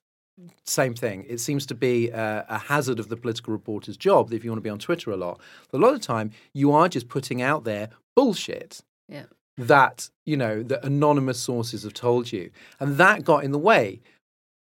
same 0.66 0.94
thing. 0.94 1.26
It 1.28 1.40
seems 1.40 1.66
to 1.68 1.76
be 1.76 2.10
a, 2.10 2.46
a 2.48 2.58
hazard 2.58 3.00
of 3.00 3.10
the 3.10 3.18
political 3.18 3.52
reporter's 3.54 3.98
job 3.98 4.30
that 4.30 4.36
if 4.36 4.44
you 4.44 4.52
want 4.52 4.60
to 4.60 4.64
be 4.64 4.70
on 4.70 4.80
Twitter 4.80 5.12
a 5.12 5.18
lot, 5.18 5.40
a 5.74 5.78
lot 5.78 5.94
of 5.94 6.00
the 6.00 6.06
time 6.06 6.32
you 6.54 6.72
are 6.72 6.88
just 6.88 7.10
putting 7.10 7.42
out 7.42 7.64
there 7.64 7.90
bullshit 8.16 8.82
Yeah. 9.08 9.24
that 9.58 10.10
you 10.26 10.38
know 10.38 10.62
the 10.64 10.84
anonymous 10.86 11.40
sources 11.40 11.84
have 11.84 11.94
told 11.94 12.32
you, 12.32 12.52
and 12.80 12.98
that 12.98 13.24
got 13.24 13.44
in 13.44 13.52
the 13.52 13.58
way 13.60 14.02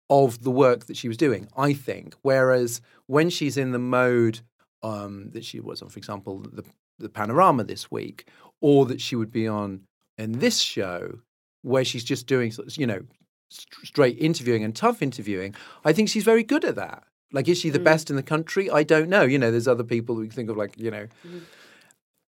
of 0.10 0.44
the 0.44 0.52
work 0.52 0.86
that 0.88 0.98
she 0.98 1.08
was 1.08 1.18
doing. 1.18 1.48
I 1.56 1.74
think. 1.74 2.16
Whereas 2.22 2.82
when 3.08 3.30
she's 3.30 3.58
in 3.58 3.72
the 3.72 3.80
mode 3.80 4.42
um, 4.84 5.32
that 5.32 5.46
she 5.46 5.60
was 5.60 5.82
on, 5.82 5.90
for 5.90 6.00
example, 6.00 6.40
the 6.40 6.64
the 6.98 7.10
panorama 7.10 7.64
this 7.64 7.90
week, 7.90 8.28
or 8.62 8.86
that 8.86 9.00
she 9.00 9.16
would 9.16 9.32
be 9.32 9.48
on 9.48 9.82
in 10.18 10.40
this 10.40 10.60
show, 10.60 11.20
where 11.62 11.86
she's 11.86 12.04
just 12.04 12.28
doing 12.28 12.52
you 12.72 12.88
know 12.88 13.02
straight 13.50 14.18
interviewing 14.20 14.64
and 14.64 14.76
tough 14.76 15.02
interviewing. 15.02 15.56
I 15.84 15.94
think 15.94 16.10
she's 16.10 16.24
very 16.24 16.44
good 16.44 16.66
at 16.66 16.76
that. 16.76 17.04
Like, 17.32 17.48
is 17.48 17.60
she 17.60 17.70
the 17.70 17.80
best 17.80 18.10
in 18.10 18.16
the 18.16 18.24
country? 18.24 18.72
I 18.72 18.84
don't 18.84 19.08
know. 19.08 19.22
You 19.22 19.38
know, 19.38 19.52
there's 19.52 19.68
other 19.68 19.84
people 19.84 20.16
we 20.16 20.30
think 20.30 20.50
of, 20.50 20.58
like 20.58 20.78
you 20.78 20.92
know, 20.92 21.08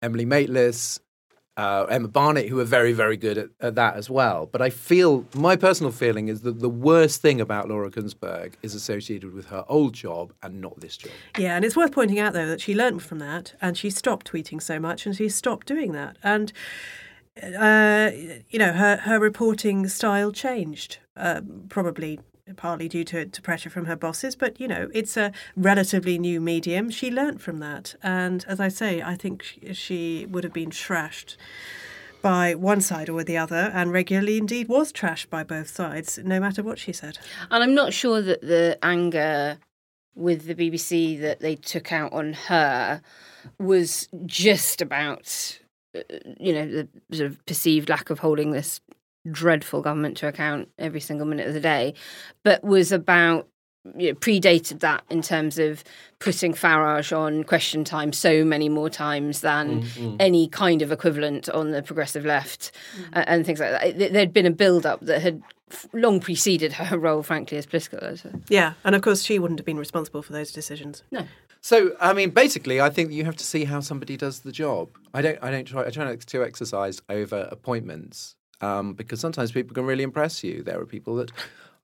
Emily 0.02 0.26
Maitlis, 0.26 1.00
uh, 1.58 1.86
Emma 1.90 2.08
Barnett, 2.08 2.48
who 2.48 2.60
are 2.60 2.66
very, 2.66 2.94
very 2.94 3.18
good 3.18 3.38
at, 3.38 3.50
at 3.60 3.76
that 3.76 3.96
as 3.96 4.10
well. 4.10 4.46
But 4.46 4.62
I 4.62 4.70
feel 4.70 5.26
my 5.36 5.56
personal 5.56 5.92
feeling 5.92 6.28
is 6.28 6.42
that 6.42 6.60
the 6.60 6.70
worst 6.70 7.22
thing 7.22 7.42
about 7.42 7.68
Laura 7.68 7.92
Kuenssberg 7.92 8.54
is 8.62 8.74
associated 8.74 9.34
with 9.34 9.48
her 9.48 9.66
old 9.68 9.94
job 9.94 10.34
and 10.42 10.62
not 10.62 10.80
this 10.80 10.98
job. 10.98 11.12
Yeah, 11.38 11.56
and 11.56 11.66
it's 11.66 11.76
worth 11.76 11.92
pointing 11.92 12.20
out 12.20 12.34
though 12.34 12.48
that 12.48 12.62
she 12.62 12.74
learned 12.74 13.04
from 13.04 13.20
that, 13.20 13.54
and 13.62 13.78
she 13.78 13.90
stopped 13.90 14.32
tweeting 14.32 14.62
so 14.62 14.80
much, 14.80 15.06
and 15.06 15.16
she 15.16 15.30
stopped 15.30 15.68
doing 15.68 15.92
that, 15.92 16.18
and 16.24 16.54
uh, 17.42 18.12
you 18.50 18.60
know 18.60 18.74
her 18.74 18.98
her 18.98 19.20
reporting 19.20 19.88
style 19.88 20.32
changed, 20.32 21.00
uh, 21.16 21.42
probably 21.70 22.20
partly 22.56 22.88
due 22.88 23.04
to, 23.06 23.26
to 23.26 23.42
pressure 23.42 23.70
from 23.70 23.86
her 23.86 23.96
bosses, 23.96 24.36
but 24.36 24.60
you 24.60 24.68
know 24.68 24.90
it's 24.94 25.18
a 25.18 25.32
relatively 25.56 26.18
new 26.18 26.40
medium. 26.42 26.90
She 26.90 27.12
learnt 27.12 27.42
from 27.42 27.60
that, 27.60 27.96
and 28.04 28.46
as 28.48 28.60
I 28.60 28.68
say, 28.68 29.02
I 29.02 29.16
think 29.16 29.44
she, 29.44 29.74
she 29.74 30.26
would 30.30 30.44
have 30.44 30.54
been 30.54 30.70
trashed 30.70 31.38
by 32.22 32.54
one 32.54 32.82
side 32.82 33.10
or 33.10 33.24
the 33.24 33.38
other, 33.38 33.72
and 33.74 33.92
regularly 33.92 34.38
indeed 34.38 34.68
was 34.68 34.92
trashed 34.92 35.30
by 35.30 35.44
both 35.44 35.70
sides, 35.70 36.20
no 36.24 36.40
matter 36.40 36.64
what 36.64 36.80
she 36.80 36.94
said. 36.94 37.18
And 37.50 37.64
I'm 37.64 37.74
not 37.74 37.94
sure 37.94 38.22
that 38.22 38.42
the 38.42 38.78
anger 38.84 39.58
with 40.16 40.46
the 40.46 40.56
BBC 40.56 41.20
that 41.22 41.40
they 41.40 41.56
took 41.56 41.92
out 41.92 42.14
on 42.14 42.34
her 42.34 43.02
was 43.58 44.08
just 44.26 44.82
about, 44.82 45.60
uh, 45.96 46.02
you 46.40 46.54
know, 46.54 46.68
the 46.68 46.88
sort 47.16 47.32
of 47.32 47.46
perceived 47.46 47.90
lack 47.90 48.10
of 48.10 48.20
holding 48.20 48.52
this 48.52 48.82
dreadful 49.30 49.82
government 49.82 50.18
to 50.18 50.28
account 50.28 50.70
every 50.80 51.00
single 51.00 51.26
minute 51.28 51.48
of 51.48 51.54
the 51.54 51.60
day, 51.60 51.94
but 52.44 52.64
was 52.64 52.92
about 52.92 53.48
you 53.98 54.10
know, 54.10 54.14
predated 54.20 54.80
that 54.82 55.04
in 55.10 55.24
terms 55.24 55.58
of 55.58 55.84
putting 56.20 56.54
Farage 56.54 57.16
on 57.18 57.44
question 57.44 57.84
time 57.84 58.14
so 58.14 58.46
many 58.46 58.70
more 58.70 58.92
times 58.92 59.42
than 59.42 59.84
any 60.20 60.48
kind 60.48 60.84
of 60.84 60.92
equivalent 60.92 61.50
on 61.50 61.72
the 61.72 61.82
progressive 61.82 62.24
left 62.24 62.72
uh, 63.14 63.24
and 63.26 63.44
things 63.44 63.60
like 63.60 63.72
that. 63.72 63.98
There- 63.98 64.10
There'd 64.10 64.34
been 64.34 64.46
a 64.46 64.52
build 64.52 64.86
up 64.86 65.00
that 65.02 65.22
had 65.24 65.42
long 65.94 66.20
preceded 66.20 66.74
her 66.74 66.96
role, 67.08 67.24
frankly, 67.24 67.58
as 67.58 67.66
political 67.66 68.04
editor. 68.04 68.34
Yeah, 68.50 68.74
and 68.84 68.94
of 68.94 69.02
course 69.02 69.24
she 69.24 69.40
wouldn't 69.40 69.60
have 69.60 69.66
been 69.66 69.80
responsible 69.80 70.22
for 70.22 70.34
those 70.34 70.52
decisions. 70.52 71.02
No. 71.12 71.26
So, 71.64 71.96
I 72.00 72.14
mean, 72.14 72.32
basically, 72.32 72.82
I 72.82 72.90
think 72.90 73.12
you 73.12 73.24
have 73.26 73.36
to 73.38 73.44
see 73.44 73.66
how 73.66 73.80
somebody 73.82 74.16
does 74.18 74.40
the 74.42 74.52
job. 74.52 74.90
I 75.14 75.22
don't, 75.22 75.38
I 75.42 75.50
don't 75.52 75.66
try, 75.66 75.86
I 75.86 75.90
try 75.92 76.06
not 76.06 76.20
to 76.20 76.44
exercise 76.44 77.02
over 77.10 77.48
appointments 77.52 78.36
um, 78.62 78.94
because 78.94 79.20
sometimes 79.20 79.52
people 79.52 79.74
can 79.74 79.86
really 79.86 80.04
impress 80.04 80.44
you. 80.44 80.64
There 80.64 80.80
are 80.80 80.86
people 80.86 81.16
that 81.16 81.32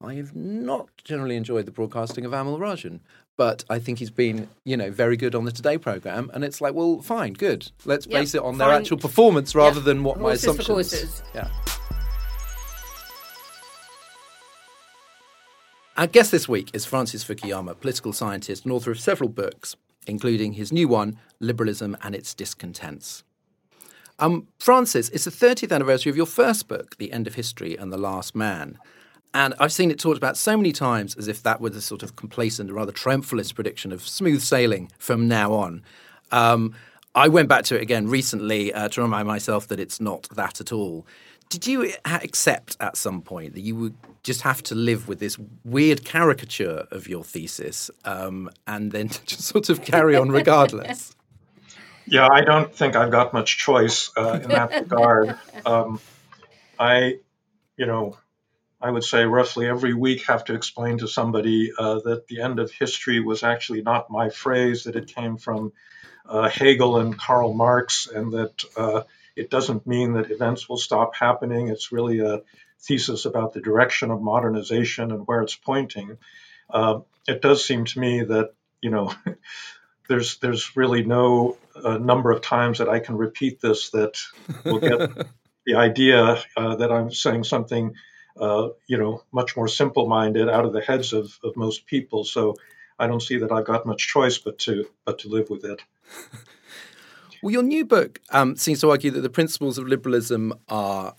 I 0.02 0.14
have 0.16 0.36
not 0.36 0.90
generally 1.04 1.36
enjoyed 1.36 1.66
the 1.66 1.72
broadcasting 1.72 2.26
of 2.26 2.32
Amol 2.32 2.60
Rajan, 2.60 3.00
but 3.36 3.64
I 3.70 3.80
think 3.80 4.00
he's 4.00 4.12
been, 4.12 4.48
you 4.64 4.78
know, 4.78 4.92
very 4.92 5.18
good 5.18 5.34
on 5.34 5.46
the 5.46 5.52
Today 5.52 5.78
program. 5.78 6.30
And 6.34 6.44
it's 6.44 6.62
like, 6.62 6.74
well, 6.74 7.02
fine, 7.02 7.34
good. 7.34 7.72
Let's 7.86 8.06
Yeah, 8.06 8.20
base 8.20 8.36
it 8.36 8.42
on 8.42 8.58
their 8.58 8.72
actual 8.72 8.98
performance 8.98 9.56
rather 9.56 9.80
than 9.80 10.04
what 10.04 10.18
my 10.18 10.30
Horses 10.30 10.56
for 10.56 10.62
assumptions. 10.82 11.24
Yeah. 11.34 11.50
Our 15.98 16.06
guest 16.06 16.30
this 16.30 16.48
week 16.48 16.70
is 16.74 16.86
Francis 16.86 17.24
Fukuyama, 17.24 17.80
political 17.80 18.14
scientist 18.14 18.66
and 18.66 18.72
author 18.72 18.92
of 18.92 19.00
several 19.00 19.30
books, 19.30 19.76
including 20.06 20.54
his 20.54 20.72
new 20.72 20.88
one, 20.88 21.18
Liberalism 21.40 21.98
and 22.04 22.14
Its 22.14 22.36
Discontents. 22.36 23.24
Um, 24.20 24.48
Francis, 24.60 25.10
it's 25.10 25.26
the 25.26 25.32
30th 25.32 25.72
anniversary 25.72 26.10
of 26.10 26.18
your 26.18 26.26
first 26.26 26.68
book, 26.68 26.98
The 26.98 27.12
End 27.12 27.28
of 27.28 27.36
History 27.36 27.76
and 27.78 27.94
the 27.94 27.98
Last 27.98 28.36
Man. 28.36 28.80
And 29.34 29.54
I've 29.60 29.72
seen 29.72 29.92
it 29.92 30.00
talked 30.00 30.18
about 30.18 30.38
so 30.38 30.58
many 30.58 30.72
times 30.72 31.16
as 31.16 31.28
if 31.28 31.44
that 31.44 31.62
was 31.62 31.76
a 31.76 31.82
sort 31.82 32.02
of 32.02 32.16
complacent, 32.16 32.72
rather 32.72 32.92
triumphalist 32.92 33.54
prediction 33.54 33.92
of 33.92 34.08
smooth 34.08 34.42
sailing 34.42 34.92
from 34.98 35.28
now 35.28 35.54
on. 35.54 35.84
Um, 36.32 36.74
I 37.14 37.28
went 37.28 37.48
back 37.48 37.64
to 37.66 37.76
it 37.76 37.82
again 37.82 38.08
recently 38.08 38.74
uh, 38.74 38.90
to 38.90 39.02
remind 39.02 39.28
myself 39.28 39.68
that 39.68 39.80
it's 39.80 40.02
not 40.02 40.28
that 40.36 40.60
at 40.62 40.72
all. 40.72 41.06
Did 41.50 41.68
you 41.68 41.94
accept 42.06 42.76
at 42.80 42.98
some 42.98 43.22
point 43.22 43.54
that 43.54 43.62
you 43.62 43.76
would 43.76 43.96
just 44.24 44.42
have 44.42 44.62
to 44.64 44.76
live 44.76 45.08
with 45.08 45.20
this 45.20 45.38
weird 45.64 46.04
caricature 46.04 46.88
of 46.92 47.08
your 47.08 47.24
thesis 47.24 47.90
um, 48.06 48.50
and 48.66 48.92
then 48.92 49.08
just 49.26 49.42
sort 49.44 49.70
of 49.70 49.84
carry 49.84 50.16
on 50.16 50.30
regardless? 50.30 51.16
Yeah, 52.08 52.28
I 52.32 52.42
don't 52.42 52.74
think 52.74 52.96
I've 52.96 53.12
got 53.12 53.34
much 53.34 53.58
choice 53.58 54.12
uh, 54.16 54.40
in 54.42 54.50
that 54.50 54.72
regard. 54.82 55.38
Um, 55.66 56.00
I, 56.80 57.20
you 57.76 57.86
know, 57.86 58.18
I 58.82 58.90
would 58.92 59.04
say 59.04 59.26
roughly 59.26 59.68
every 59.68 59.94
week 59.94 60.26
have 60.28 60.46
to 60.46 60.54
explain 60.54 61.00
to 61.00 61.08
somebody 61.08 61.72
uh, 61.78 62.00
that 62.06 62.28
the 62.28 62.42
end 62.42 62.60
of 62.60 62.72
history 62.72 63.20
was 63.20 63.44
actually 63.44 63.82
not 63.82 64.10
my 64.10 64.30
phrase, 64.30 64.84
that 64.84 64.96
it 64.96 65.14
came 65.14 65.38
from 65.38 65.74
uh, 66.28 66.50
Hegel 66.50 66.98
and 66.98 67.18
Karl 67.18 67.54
Marx, 67.54 68.08
and 68.08 68.32
that 68.34 68.64
uh, 68.76 69.04
it 69.36 69.50
doesn't 69.50 69.88
mean 69.88 70.14
that 70.14 70.32
events 70.32 70.70
will 70.70 70.78
stop 70.78 71.16
happening. 71.16 71.70
It's 71.70 71.92
really 71.92 72.20
a 72.20 72.42
thesis 72.80 73.26
about 73.26 73.54
the 73.54 73.62
direction 73.62 74.12
of 74.12 74.22
modernization 74.22 75.12
and 75.12 75.26
where 75.26 75.42
it's 75.42 75.56
pointing. 75.56 76.18
Uh, 76.70 77.00
it 77.28 77.42
does 77.42 77.66
seem 77.66 77.86
to 77.86 78.00
me 78.00 78.24
that 78.24 78.54
you 78.82 78.92
know 78.92 79.14
there's 80.08 80.38
there's 80.40 80.76
really 80.76 81.04
no 81.04 81.58
uh, 81.76 81.98
number 81.98 82.32
of 82.32 82.42
times 82.42 82.80
that 82.80 82.90
I 82.90 83.00
can 83.00 83.18
repeat 83.18 83.62
this 83.62 83.90
that 83.92 84.20
will 84.66 84.80
get 84.80 85.28
the 85.66 85.76
idea 85.76 86.44
uh, 86.56 86.76
that 86.76 86.92
I'm 86.92 87.12
saying 87.12 87.44
something 87.44 87.94
uh, 88.40 88.70
you 88.88 88.98
know 88.98 89.24
much 89.32 89.56
more 89.56 89.68
simple-minded 89.68 90.50
out 90.50 90.66
of 90.66 90.74
the 90.74 90.82
heads 90.82 91.14
of, 91.14 91.38
of 91.44 91.56
most 91.56 91.86
people. 91.86 92.24
So 92.24 92.56
I 93.00 93.08
don't 93.08 93.22
see 93.22 93.38
that 93.38 93.52
I've 93.52 93.66
got 93.66 93.86
much 93.86 94.08
choice 94.08 94.38
but 94.38 94.60
to 94.60 94.88
but 95.06 95.20
to 95.20 95.30
live 95.30 95.50
with 95.50 95.66
it. 95.66 95.82
Well, 97.44 97.52
your 97.52 97.64
new 97.64 97.86
book 97.86 98.20
um, 98.32 98.56
seems 98.56 98.82
to 98.82 98.90
argue 98.90 99.12
that 99.12 99.22
the 99.22 99.30
principles 99.30 99.78
of 99.78 99.88
liberalism 99.88 100.54
are 100.68 101.14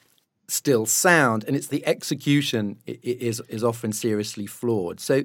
still 0.49 0.87
sound, 0.87 1.45
and 1.45 1.55
it's 1.55 1.69
the 1.69 1.87
execution 1.87 2.79
is 2.87 3.41
is 3.49 3.63
often 3.63 3.93
seriously 3.93 4.47
flawed. 4.47 5.01
So 5.01 5.23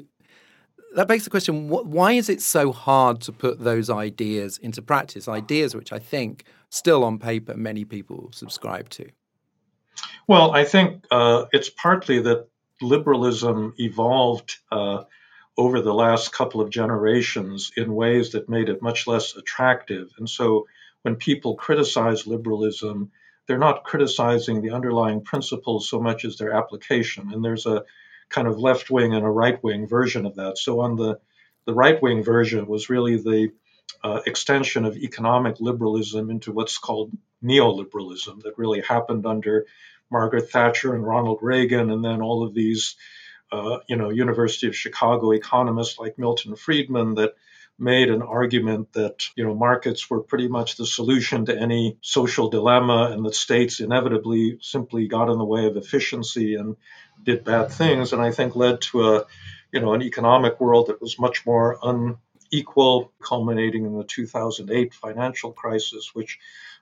that 0.96 1.08
begs 1.08 1.24
the 1.24 1.30
question: 1.30 1.70
Why 1.70 2.14
is 2.14 2.30
it 2.30 2.42
so 2.42 2.72
hard 2.72 3.22
to 3.22 3.32
put 3.32 3.60
those 3.60 3.90
ideas 3.90 4.58
into 4.58 4.82
practice? 4.82 5.28
Ideas 5.28 5.76
which 5.76 5.92
I 5.92 6.00
think 6.00 6.46
still 6.70 7.04
on 7.04 7.20
paper 7.20 7.56
many 7.56 7.86
people 7.86 8.30
subscribe 8.32 8.90
to. 8.90 9.10
Well, 10.28 10.52
I 10.52 10.64
think 10.64 11.06
uh, 11.12 11.46
it's 11.52 11.70
partly 11.70 12.20
that 12.22 12.48
liberalism 12.82 13.74
evolved. 13.78 14.58
Uh, 14.72 15.04
over 15.58 15.82
the 15.82 15.94
last 15.94 16.32
couple 16.32 16.62
of 16.62 16.70
generations 16.70 17.72
in 17.78 17.94
ways 17.94 18.32
that 18.32 18.50
made 18.50 18.70
it 18.70 18.82
much 18.82 19.06
less 19.06 19.36
attractive. 19.36 20.10
And 20.18 20.28
so 20.28 20.66
when 21.04 21.16
people 21.16 21.56
criticize 21.56 22.26
liberalism, 22.26 23.12
they're 23.48 23.58
not 23.58 23.84
criticizing 23.84 24.62
the 24.62 24.72
underlying 24.72 25.22
principles 25.22 25.88
so 25.88 26.00
much 26.00 26.26
as 26.26 26.38
their 26.38 26.54
application. 26.54 27.32
And 27.32 27.44
there's 27.44 27.66
a 27.66 27.84
kind 28.30 28.48
of 28.48 28.60
left 28.60 28.90
wing 28.90 29.14
and 29.14 29.26
a 29.26 29.30
right 29.30 29.62
wing 29.64 29.88
version 29.88 30.26
of 30.26 30.36
that. 30.36 30.58
So 30.58 30.82
on 30.82 30.96
the 30.96 31.20
the 31.66 31.74
right 31.74 32.02
wing 32.02 32.24
version 32.24 32.68
was 32.68 32.90
really 32.90 33.18
the 33.18 33.52
uh, 34.04 34.20
extension 34.26 34.86
of 34.86 34.98
economic 34.98 35.60
liberalism 35.60 36.30
into 36.30 36.52
what's 36.52 36.78
called 36.78 37.12
neoliberalism 37.44 38.44
that 38.44 38.58
really 38.58 38.82
happened 38.82 39.26
under 39.26 39.66
Margaret 40.12 40.50
Thatcher 40.50 40.94
and 40.94 41.06
Ronald 41.06 41.40
Reagan, 41.42 41.90
and 41.90 42.04
then 42.04 42.22
all 42.22 42.44
of 42.44 42.54
these, 42.54 42.96
uh, 43.52 43.80
you 43.88 43.96
know, 43.96 44.10
University 44.10 44.68
of 44.68 44.76
Chicago 44.76 45.32
economists 45.32 45.98
like 45.98 46.20
Milton 46.20 46.56
Friedman 46.56 47.16
that 47.16 47.34
made 47.80 48.10
an 48.10 48.22
argument 48.22 48.94
that 48.94 49.24
you 49.36 49.44
know 49.44 49.56
markets 49.56 50.10
were 50.10 50.22
pretty 50.22 50.48
much 50.48 50.78
the 50.78 50.86
solution 50.86 51.46
to 51.46 51.60
any 51.60 51.98
social 52.02 52.50
dilemma 52.50 53.10
and 53.12 53.26
that 53.26 53.36
states 53.36 53.80
inevitably 53.80 54.58
simply 54.62 55.08
got 55.08 55.30
in 55.30 55.38
the 55.38 55.46
way 55.46 55.66
of 55.66 55.76
efficiency 55.76 56.56
and 56.56 56.76
did 57.22 57.44
bad 57.44 57.72
things. 57.72 58.14
And 58.14 58.22
i 58.22 58.32
think 58.32 58.56
led 58.56 58.82
to 58.82 59.10
a 59.10 59.26
you 59.72 59.80
know 59.80 59.94
an 59.94 60.04
economic 60.04 60.60
world 60.60 60.88
that 60.88 61.02
was 61.02 61.20
much 61.20 61.46
more 61.46 61.80
unequal 61.82 63.12
culminating 63.22 63.86
in 63.86 63.98
the 63.98 64.04
2008 64.04 64.94
financial 64.94 65.52
crisis 65.52 66.12
which 66.14 66.38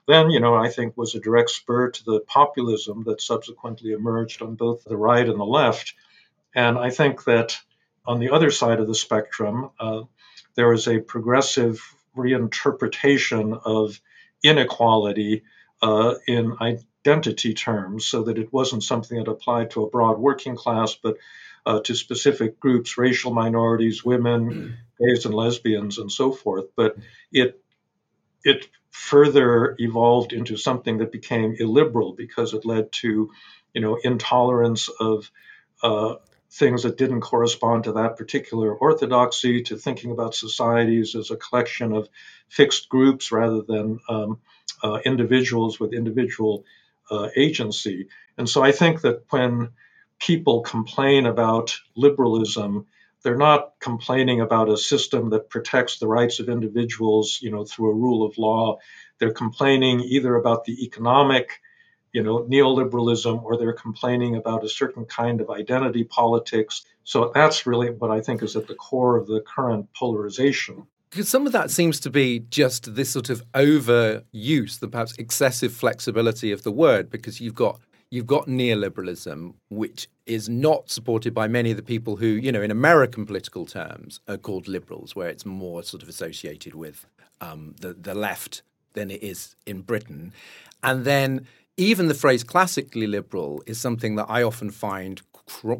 then 0.06 0.30
you 0.30 0.40
know 0.40 0.54
i 0.54 0.68
think 0.68 0.96
was 0.96 1.14
a 1.14 1.20
direct 1.20 1.50
spur 1.50 1.90
to 1.90 2.04
the 2.04 2.20
populism 2.26 3.04
that 3.04 3.22
subsequently 3.22 3.92
emerged 3.92 4.42
on 4.42 4.56
both 4.56 4.84
the 4.84 4.96
right 4.96 5.28
and 5.28 5.40
the 5.40 5.44
left. 5.44 5.94
And 6.54 6.78
i 6.78 6.90
think 6.90 7.24
that 7.24 7.56
on 8.04 8.18
the 8.18 8.30
other 8.30 8.50
side 8.50 8.80
of 8.80 8.86
the 8.86 8.94
spectrum, 8.94 9.70
uh, 9.78 10.02
there 10.54 10.68
was 10.68 10.88
a 10.88 11.00
progressive 11.00 11.80
reinterpretation 12.16 13.60
of 13.64 14.00
inequality 14.42 15.42
uh, 15.80 16.14
in 16.26 16.56
identity 16.60 17.54
terms, 17.54 18.06
so 18.06 18.24
that 18.24 18.38
it 18.38 18.52
wasn't 18.52 18.84
something 18.84 19.18
that 19.18 19.30
applied 19.30 19.70
to 19.72 19.82
a 19.84 19.90
broad 19.90 20.18
working 20.18 20.56
class, 20.56 20.94
but 20.94 21.16
uh, 21.64 21.80
to 21.80 21.94
specific 21.94 22.58
groups, 22.60 22.98
racial 22.98 23.32
minorities, 23.32 24.04
women, 24.04 24.76
gays 25.00 25.24
and 25.26 25.34
lesbians, 25.34 25.98
and 25.98 26.10
so 26.10 26.32
forth. 26.32 26.66
But 26.76 26.96
it 27.32 27.60
it 28.44 28.68
further 28.90 29.74
evolved 29.78 30.32
into 30.32 30.56
something 30.56 30.98
that 30.98 31.12
became 31.12 31.56
illiberal 31.58 32.12
because 32.12 32.52
it 32.52 32.64
led 32.64 32.92
to, 32.92 33.30
you 33.72 33.80
know, 33.80 33.96
intolerance 34.02 34.88
of 35.00 35.30
uh, 35.82 36.16
things 36.52 36.82
that 36.82 36.98
didn't 36.98 37.22
correspond 37.22 37.84
to 37.84 37.92
that 37.92 38.16
particular 38.16 38.74
orthodoxy, 38.74 39.62
to 39.62 39.76
thinking 39.76 40.10
about 40.10 40.34
societies 40.34 41.14
as 41.14 41.30
a 41.30 41.36
collection 41.36 41.92
of 41.92 42.08
fixed 42.48 42.88
groups 42.90 43.32
rather 43.32 43.62
than 43.62 43.98
um, 44.08 44.38
uh, 44.82 44.98
individuals 45.04 45.80
with 45.80 45.94
individual 45.94 46.64
uh, 47.10 47.28
agency. 47.36 48.08
And 48.36 48.48
so 48.48 48.62
I 48.62 48.72
think 48.72 49.00
that 49.00 49.24
when 49.30 49.70
people 50.18 50.60
complain 50.60 51.26
about 51.26 51.74
liberalism, 51.96 52.86
they're 53.22 53.36
not 53.36 53.72
complaining 53.80 54.40
about 54.40 54.68
a 54.68 54.76
system 54.76 55.30
that 55.30 55.48
protects 55.48 55.98
the 55.98 56.08
rights 56.08 56.38
of 56.40 56.48
individuals, 56.48 57.38
you 57.40 57.50
know, 57.50 57.64
through 57.64 57.90
a 57.90 57.94
rule 57.94 58.26
of 58.26 58.36
law. 58.36 58.78
They're 59.18 59.32
complaining 59.32 60.00
either 60.00 60.34
about 60.34 60.64
the 60.64 60.84
economic 60.84 61.60
you 62.12 62.22
know, 62.22 62.44
neoliberalism 62.44 63.42
or 63.42 63.56
they're 63.56 63.72
complaining 63.72 64.36
about 64.36 64.64
a 64.64 64.68
certain 64.68 65.04
kind 65.06 65.40
of 65.40 65.50
identity 65.50 66.04
politics. 66.04 66.84
So 67.04 67.32
that's 67.34 67.66
really 67.66 67.90
what 67.90 68.10
I 68.10 68.20
think 68.20 68.42
is 68.42 68.54
at 68.54 68.68
the 68.68 68.74
core 68.74 69.16
of 69.16 69.26
the 69.26 69.40
current 69.40 69.88
polarization. 69.94 70.86
Because 71.10 71.28
some 71.28 71.46
of 71.46 71.52
that 71.52 71.70
seems 71.70 72.00
to 72.00 72.10
be 72.10 72.40
just 72.48 72.94
this 72.94 73.10
sort 73.10 73.28
of 73.28 73.42
overuse, 73.52 74.78
the 74.78 74.88
perhaps 74.88 75.14
excessive 75.18 75.72
flexibility 75.72 76.52
of 76.52 76.62
the 76.62 76.72
word, 76.72 77.10
because 77.10 77.40
you've 77.40 77.54
got 77.54 77.80
you've 78.08 78.26
got 78.26 78.46
neoliberalism, 78.46 79.54
which 79.70 80.08
is 80.26 80.48
not 80.48 80.90
supported 80.90 81.34
by 81.34 81.48
many 81.48 81.70
of 81.70 81.76
the 81.76 81.82
people 81.82 82.16
who, 82.16 82.26
you 82.26 82.52
know, 82.52 82.62
in 82.62 82.70
American 82.70 83.26
political 83.26 83.66
terms, 83.66 84.20
are 84.28 84.36
called 84.36 84.68
liberals, 84.68 85.16
where 85.16 85.28
it's 85.28 85.44
more 85.44 85.82
sort 85.82 86.02
of 86.02 86.08
associated 86.08 86.74
with 86.74 87.06
um, 87.42 87.74
the 87.80 87.92
the 87.92 88.14
left 88.14 88.62
than 88.94 89.10
it 89.10 89.22
is 89.22 89.54
in 89.66 89.82
Britain, 89.82 90.32
and 90.82 91.04
then 91.04 91.46
even 91.82 92.08
the 92.08 92.14
phrase 92.14 92.44
classically 92.44 93.06
liberal 93.06 93.62
is 93.66 93.78
something 93.80 94.16
that 94.16 94.26
I 94.28 94.42
often 94.42 94.70
find 94.70 95.20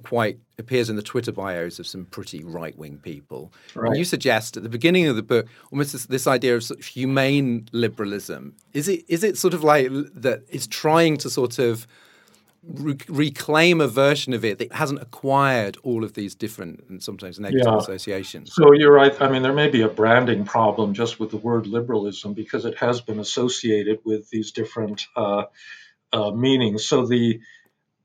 quite 0.03 0.38
appears 0.59 0.91
in 0.91 0.97
the 0.97 1.03
Twitter 1.03 1.33
bios 1.33 1.79
of 1.79 1.87
some 1.87 2.05
pretty 2.07 2.43
right 2.45 2.77
wing 2.77 2.99
people. 2.99 3.53
Right. 3.75 3.88
And 3.88 3.97
you 3.97 4.05
suggest 4.05 4.57
at 4.57 4.62
the 4.62 4.69
beginning 4.69 5.07
of 5.07 5.17
the 5.17 5.23
book 5.23 5.47
almost 5.71 5.93
this, 5.93 6.07
this 6.07 6.27
idea 6.27 6.57
of, 6.57 6.65
sort 6.65 6.81
of 6.81 6.87
humane 6.87 7.69
liberalism. 7.73 8.55
Is 8.73 8.88
it 8.88 9.05
is 9.09 9.25
it 9.25 9.38
sort 9.38 9.55
of 9.55 9.62
like 9.62 9.88
that 9.91 10.43
it's 10.49 10.67
trying 10.67 11.17
to 11.19 11.31
sort 11.31 11.59
of 11.59 11.87
re- 12.65 12.97
reclaim 13.09 13.81
a 13.81 13.88
version 13.88 14.33
of 14.33 14.45
it 14.45 14.59
that 14.59 14.73
hasn't 14.73 15.01
acquired 15.01 15.77
all 15.83 16.05
of 16.05 16.15
these 16.15 16.35
different 16.35 16.85
and 16.88 17.03
sometimes 17.03 17.38
negative 17.38 17.67
yeah. 17.67 17.79
associations? 17.79 18.55
So 18.55 18.73
you're 18.73 18.93
right. 18.93 19.15
I 19.21 19.29
mean, 19.31 19.43
there 19.43 19.53
may 19.53 19.69
be 19.69 19.83
a 19.83 19.88
branding 19.88 20.45
problem 20.45 20.93
just 20.93 21.19
with 21.21 21.31
the 21.31 21.38
word 21.38 21.67
liberalism 21.67 22.35
because 22.35 22.65
it 22.65 22.77
has 22.79 23.01
been 23.01 23.21
associated 23.21 24.01
with 24.05 24.29
these 24.31 24.53
different. 24.53 25.07
Uh, 25.16 25.45
meaning. 26.13 26.79
So 26.79 27.07
the 27.07 27.41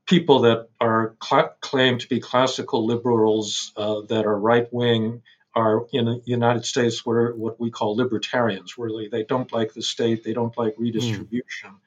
people 0.06 0.40
that 0.40 0.68
are 0.80 1.14
cl- 1.22 1.54
claimed 1.60 2.00
to 2.00 2.08
be 2.08 2.20
classical 2.20 2.86
liberals 2.86 3.72
uh, 3.76 4.00
that 4.08 4.24
are 4.24 4.38
right 4.38 4.66
wing 4.72 5.22
are 5.54 5.86
in 5.92 6.04
the 6.06 6.22
United 6.24 6.64
States 6.64 7.04
were 7.04 7.34
what 7.34 7.60
we 7.60 7.70
call 7.70 7.96
libertarians. 7.96 8.78
Really, 8.78 9.08
they 9.08 9.24
don't 9.24 9.52
like 9.52 9.74
the 9.74 9.82
state, 9.82 10.24
they 10.24 10.32
don't 10.32 10.56
like 10.56 10.74
redistribution. 10.78 11.70
Mm. 11.70 11.80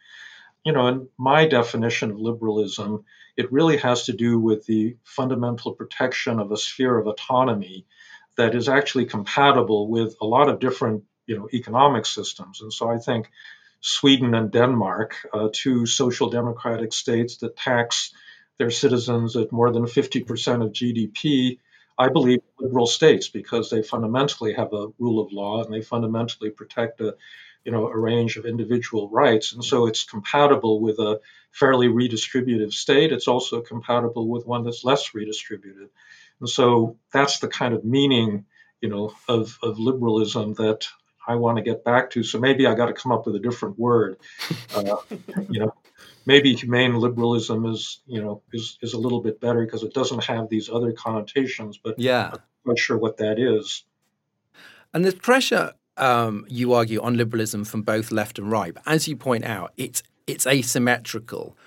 you 0.65 0.73
know, 0.73 0.87
in 0.87 1.09
my 1.17 1.47
definition 1.47 2.11
of 2.11 2.19
liberalism, 2.19 3.05
it 3.37 3.51
really 3.51 3.77
has 3.77 4.05
to 4.05 4.13
do 4.13 4.39
with 4.39 4.65
the 4.65 4.97
fundamental 5.03 5.73
protection 5.73 6.39
of 6.39 6.51
a 6.51 6.57
sphere 6.57 6.97
of 6.97 7.07
autonomy 7.07 7.85
that 8.35 8.55
is 8.55 8.69
actually 8.69 9.05
compatible 9.05 9.87
with 9.89 10.15
a 10.21 10.25
lot 10.25 10.49
of 10.49 10.59
different, 10.59 11.03
you 11.25 11.37
know, 11.37 11.49
economic 11.53 12.05
systems. 12.05 12.61
And 12.61 12.71
so 12.71 12.89
I 12.89 12.97
think 12.97 13.29
Sweden 13.81 14.35
and 14.35 14.51
Denmark, 14.51 15.15
uh, 15.33 15.49
two 15.51 15.85
social 15.85 16.29
democratic 16.29 16.93
states 16.93 17.37
that 17.37 17.57
tax 17.57 18.13
their 18.57 18.69
citizens 18.69 19.35
at 19.35 19.51
more 19.51 19.71
than 19.71 19.85
50% 19.85 20.63
of 20.63 20.71
GDP, 20.71 21.57
I 21.97 22.09
believe 22.09 22.41
liberal 22.59 22.85
states 22.85 23.27
because 23.27 23.69
they 23.69 23.81
fundamentally 23.81 24.53
have 24.53 24.71
a 24.73 24.87
rule 24.99 25.19
of 25.19 25.31
law 25.31 25.63
and 25.63 25.73
they 25.73 25.81
fundamentally 25.81 26.51
protect 26.51 27.01
a 27.01 27.15
you 27.63 27.71
know 27.71 27.87
a 27.87 27.97
range 27.97 28.37
of 28.37 28.45
individual 28.45 29.09
rights. 29.09 29.53
And 29.53 29.63
so 29.63 29.87
it's 29.87 30.03
compatible 30.03 30.79
with 30.79 30.99
a 30.99 31.19
fairly 31.51 31.87
redistributive 31.87 32.73
state. 32.73 33.11
It's 33.11 33.27
also 33.27 33.61
compatible 33.61 34.29
with 34.29 34.47
one 34.47 34.63
that's 34.63 34.83
less 34.83 35.13
redistributed. 35.13 35.89
And 36.39 36.49
so 36.49 36.97
that's 37.13 37.39
the 37.39 37.47
kind 37.47 37.73
of 37.73 37.85
meaning 37.85 38.45
you 38.81 38.89
know 38.89 39.13
of, 39.27 39.57
of 39.61 39.79
liberalism 39.79 40.53
that 40.55 40.87
I 41.27 41.35
want 41.35 41.57
to 41.57 41.63
get 41.63 41.83
back 41.83 42.09
to. 42.11 42.23
So 42.23 42.39
maybe 42.39 42.65
I 42.65 42.73
got 42.73 42.87
to 42.87 42.93
come 42.93 43.11
up 43.11 43.25
with 43.25 43.35
a 43.35 43.39
different 43.39 43.77
word. 43.79 44.17
Uh, 44.73 44.95
you 45.49 45.59
know, 45.59 45.73
maybe 46.25 46.55
humane 46.55 46.95
liberalism 46.95 47.65
is 47.65 47.99
you 48.05 48.21
know 48.21 48.41
is 48.53 48.77
is 48.81 48.93
a 48.93 48.97
little 48.97 49.19
bit 49.21 49.41
better 49.41 49.65
because 49.65 49.83
it 49.83 49.93
doesn't 49.93 50.23
have 50.23 50.47
these 50.49 50.69
other 50.69 50.93
connotations. 50.93 51.77
But 51.77 51.99
yeah, 51.99 52.31
I'm 52.33 52.39
not 52.65 52.79
sure 52.79 52.97
what 52.97 53.17
that 53.17 53.37
is. 53.37 53.83
And 54.93 55.03
there's 55.03 55.15
pressure, 55.15 55.73
um, 55.97 56.45
you 56.47 56.73
argue, 56.73 57.01
on 57.01 57.17
liberalism 57.17 57.65
from 57.65 57.81
both 57.81 58.11
left 58.11 58.39
and 58.39 58.49
right. 58.49 58.73
But 58.73 58.83
as 58.85 59.07
you 59.07 59.17
point 59.17 59.43
out, 59.43 59.73
it's 59.77 60.03
it's 60.25 60.47
asymmetrical. 60.47 61.57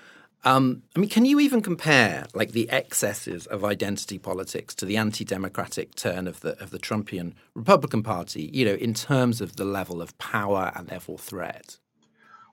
Um, 0.45 0.83
I 0.95 0.99
mean, 0.99 1.09
can 1.09 1.25
you 1.25 1.39
even 1.39 1.61
compare 1.61 2.27
like 2.35 2.51
the 2.51 2.69
excesses 2.69 3.47
of 3.47 3.65
identity 3.65 4.19
politics 4.19 4.75
to 4.75 4.85
the 4.85 4.95
anti-democratic 4.95 5.95
turn 5.95 6.27
of 6.27 6.41
the 6.41 6.61
of 6.61 6.69
the 6.69 6.77
Trumpian 6.77 7.33
Republican 7.55 8.03
Party? 8.03 8.51
You 8.53 8.65
know, 8.65 8.75
in 8.75 8.93
terms 8.93 9.41
of 9.41 9.55
the 9.55 9.65
level 9.65 10.03
of 10.03 10.15
power 10.19 10.71
and 10.75 10.87
therefore 10.87 11.17
threat. 11.17 11.77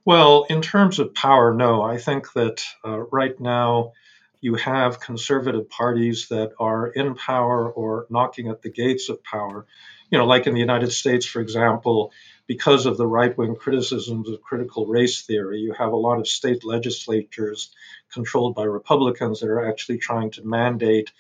Well, 0.06 0.46
in 0.48 0.62
terms 0.62 0.98
of 0.98 1.14
power, 1.14 1.54
no. 1.54 1.82
I 1.82 1.98
think 1.98 2.32
that 2.32 2.64
uh, 2.84 3.00
right 3.12 3.38
now 3.38 3.92
you 4.40 4.56
have 4.56 4.98
conservative 4.98 5.68
parties 5.68 6.28
that 6.28 6.52
are 6.58 6.88
in 6.88 7.14
power 7.14 7.70
or 7.70 8.06
knocking 8.10 8.48
at 8.48 8.62
the 8.62 8.70
gates 8.70 9.10
of 9.10 9.22
power. 9.22 9.66
You 10.10 10.18
know, 10.18 10.26
like 10.26 10.46
in 10.46 10.54
the 10.54 10.60
United 10.60 10.92
States, 10.92 11.26
for 11.26 11.40
example, 11.40 12.12
because 12.46 12.86
of 12.86 12.96
the 12.96 13.06
right 13.06 13.36
wing 13.36 13.54
criticisms 13.56 14.28
of 14.28 14.42
critical 14.42 14.86
race 14.86 15.22
theory, 15.22 15.58
you 15.60 15.72
have 15.72 15.92
a 15.92 15.96
lot 15.96 16.18
of 16.18 16.28
state 16.28 16.64
legislatures 16.64 17.74
controlled 18.12 18.54
by 18.54 18.64
Republicans 18.64 19.40
that 19.40 19.48
are 19.48 19.68
actually 19.68 19.98
trying 19.98 20.30
to 20.32 20.44
mandate 20.44 21.12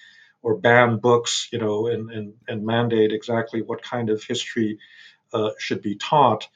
or 0.42 0.56
ban 0.56 0.98
books, 0.98 1.48
you 1.52 1.58
know, 1.58 1.86
and, 1.86 2.10
and, 2.10 2.34
and 2.48 2.66
mandate 2.66 3.12
exactly 3.12 3.62
what 3.62 3.82
kind 3.82 4.10
of 4.10 4.22
history 4.22 4.78
uh, 5.32 5.50
should 5.58 5.80
be 5.80 5.96
taught. 5.96 6.48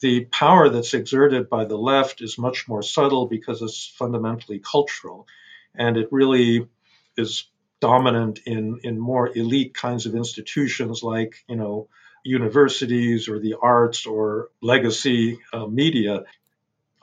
The 0.00 0.26
power 0.26 0.68
that's 0.68 0.94
exerted 0.94 1.48
by 1.48 1.64
the 1.64 1.76
left 1.76 2.22
is 2.22 2.38
much 2.38 2.68
more 2.68 2.82
subtle 2.82 3.26
because 3.26 3.62
it's 3.62 3.86
fundamentally 3.98 4.58
cultural. 4.60 5.26
And 5.74 5.96
it 5.96 6.08
really 6.10 6.68
is 7.16 7.44
dominant 7.80 8.40
in, 8.44 8.80
in 8.82 8.98
more 8.98 9.30
elite 9.36 9.74
kinds 9.74 10.06
of 10.06 10.14
institutions 10.14 11.02
like, 11.02 11.36
you 11.48 11.56
know, 11.56 11.88
universities 12.24 13.28
or 13.28 13.38
the 13.38 13.56
arts 13.60 14.06
or 14.06 14.48
legacy 14.60 15.38
uh, 15.52 15.66
media. 15.66 16.24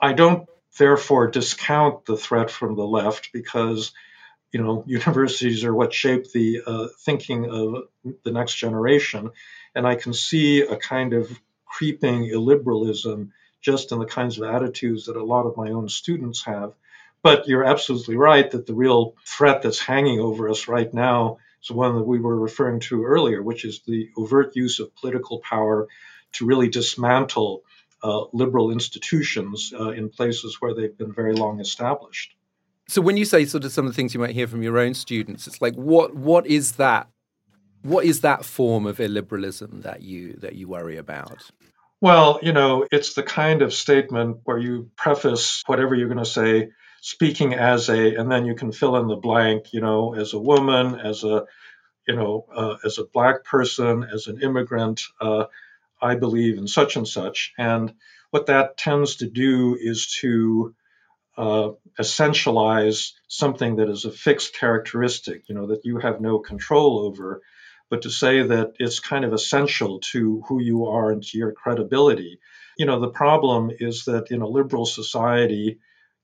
I 0.00 0.12
don't 0.12 0.48
therefore 0.78 1.30
discount 1.30 2.04
the 2.04 2.16
threat 2.16 2.50
from 2.50 2.76
the 2.76 2.86
left 2.86 3.30
because 3.32 3.92
you 4.52 4.62
know 4.62 4.84
universities 4.86 5.64
are 5.64 5.74
what 5.74 5.92
shape 5.92 6.30
the 6.32 6.62
uh, 6.66 6.88
thinking 7.00 7.50
of 7.50 7.84
the 8.24 8.32
next 8.32 8.54
generation 8.54 9.30
and 9.74 9.86
i 9.86 9.94
can 9.94 10.14
see 10.14 10.60
a 10.60 10.76
kind 10.76 11.12
of 11.12 11.30
creeping 11.66 12.24
illiberalism 12.24 13.30
just 13.60 13.92
in 13.92 13.98
the 13.98 14.06
kinds 14.06 14.38
of 14.38 14.48
attitudes 14.48 15.06
that 15.06 15.16
a 15.16 15.24
lot 15.24 15.46
of 15.46 15.56
my 15.56 15.70
own 15.70 15.88
students 15.88 16.44
have 16.44 16.72
but 17.22 17.48
you're 17.48 17.64
absolutely 17.64 18.16
right 18.16 18.50
that 18.52 18.66
the 18.66 18.74
real 18.74 19.14
threat 19.26 19.62
that's 19.62 19.80
hanging 19.80 20.20
over 20.20 20.48
us 20.48 20.68
right 20.68 20.94
now 20.94 21.38
is 21.62 21.70
one 21.70 21.96
that 21.96 22.04
we 22.04 22.18
were 22.18 22.38
referring 22.38 22.80
to 22.80 23.04
earlier, 23.04 23.42
which 23.42 23.64
is 23.64 23.80
the 23.86 24.10
overt 24.16 24.54
use 24.56 24.80
of 24.80 24.94
political 24.96 25.40
power 25.40 25.88
to 26.32 26.46
really 26.46 26.68
dismantle 26.68 27.62
uh, 28.02 28.24
liberal 28.32 28.70
institutions 28.70 29.72
uh, 29.78 29.90
in 29.90 30.08
places 30.08 30.60
where 30.60 30.74
they've 30.74 30.96
been 30.96 31.12
very 31.12 31.34
long 31.34 31.60
established. 31.60 32.34
So 32.88 33.02
when 33.02 33.16
you 33.16 33.24
say 33.24 33.44
sort 33.44 33.64
of 33.64 33.72
some 33.72 33.86
of 33.86 33.92
the 33.92 33.96
things 33.96 34.14
you 34.14 34.20
might 34.20 34.34
hear 34.34 34.46
from 34.46 34.62
your 34.62 34.78
own 34.78 34.94
students, 34.94 35.46
it's 35.46 35.60
like 35.60 35.74
what 35.74 36.14
what 36.14 36.46
is 36.46 36.72
that 36.72 37.08
what 37.82 38.04
is 38.04 38.22
that 38.22 38.44
form 38.44 38.86
of 38.86 38.98
illiberalism 38.98 39.82
that 39.82 40.02
you 40.02 40.34
that 40.34 40.54
you 40.54 40.68
worry 40.68 40.96
about? 40.96 41.50
Well, 42.00 42.38
you 42.42 42.52
know, 42.52 42.86
it's 42.90 43.14
the 43.14 43.22
kind 43.22 43.60
of 43.60 43.74
statement 43.74 44.38
where 44.44 44.58
you 44.58 44.90
preface 44.96 45.62
whatever 45.66 45.94
you're 45.94 46.08
going 46.08 46.18
to 46.18 46.24
say 46.24 46.70
speaking 47.08 47.54
as 47.54 47.88
a, 47.88 48.16
and 48.16 48.30
then 48.30 48.44
you 48.44 48.54
can 48.54 48.70
fill 48.70 48.96
in 48.96 49.06
the 49.06 49.16
blank, 49.16 49.72
you 49.72 49.80
know, 49.80 50.14
as 50.14 50.34
a 50.34 50.38
woman, 50.38 50.94
as 50.94 51.24
a, 51.24 51.46
you 52.06 52.14
know, 52.14 52.44
uh, 52.54 52.76
as 52.84 52.98
a 52.98 53.06
black 53.06 53.44
person, 53.44 54.04
as 54.04 54.26
an 54.26 54.42
immigrant, 54.42 55.00
uh, 55.18 55.44
I 56.02 56.16
believe 56.16 56.58
in 56.58 56.68
such 56.68 56.96
and 56.96 57.08
such. 57.08 57.54
And 57.56 57.94
what 58.28 58.46
that 58.46 58.76
tends 58.76 59.16
to 59.16 59.26
do 59.26 59.78
is 59.80 60.18
to 60.20 60.74
uh, 61.38 61.70
essentialize 61.98 63.12
something 63.26 63.76
that 63.76 63.88
is 63.88 64.04
a 64.04 64.12
fixed 64.12 64.54
characteristic, 64.54 65.48
you 65.48 65.54
know, 65.54 65.68
that 65.68 65.86
you 65.86 65.96
have 66.00 66.20
no 66.20 66.38
control 66.40 67.06
over, 67.06 67.40
but 67.88 68.02
to 68.02 68.10
say 68.10 68.42
that 68.42 68.74
it's 68.78 69.00
kind 69.00 69.24
of 69.24 69.32
essential 69.32 70.00
to 70.12 70.42
who 70.46 70.60
you 70.60 70.88
are 70.88 71.10
and 71.10 71.22
to 71.22 71.38
your 71.38 71.52
credibility. 71.52 72.38
You 72.76 72.84
know, 72.84 73.00
the 73.00 73.08
problem 73.08 73.70
is 73.70 74.04
that 74.04 74.30
in 74.30 74.42
a 74.42 74.46
liberal 74.46 74.84
society, 74.84 75.78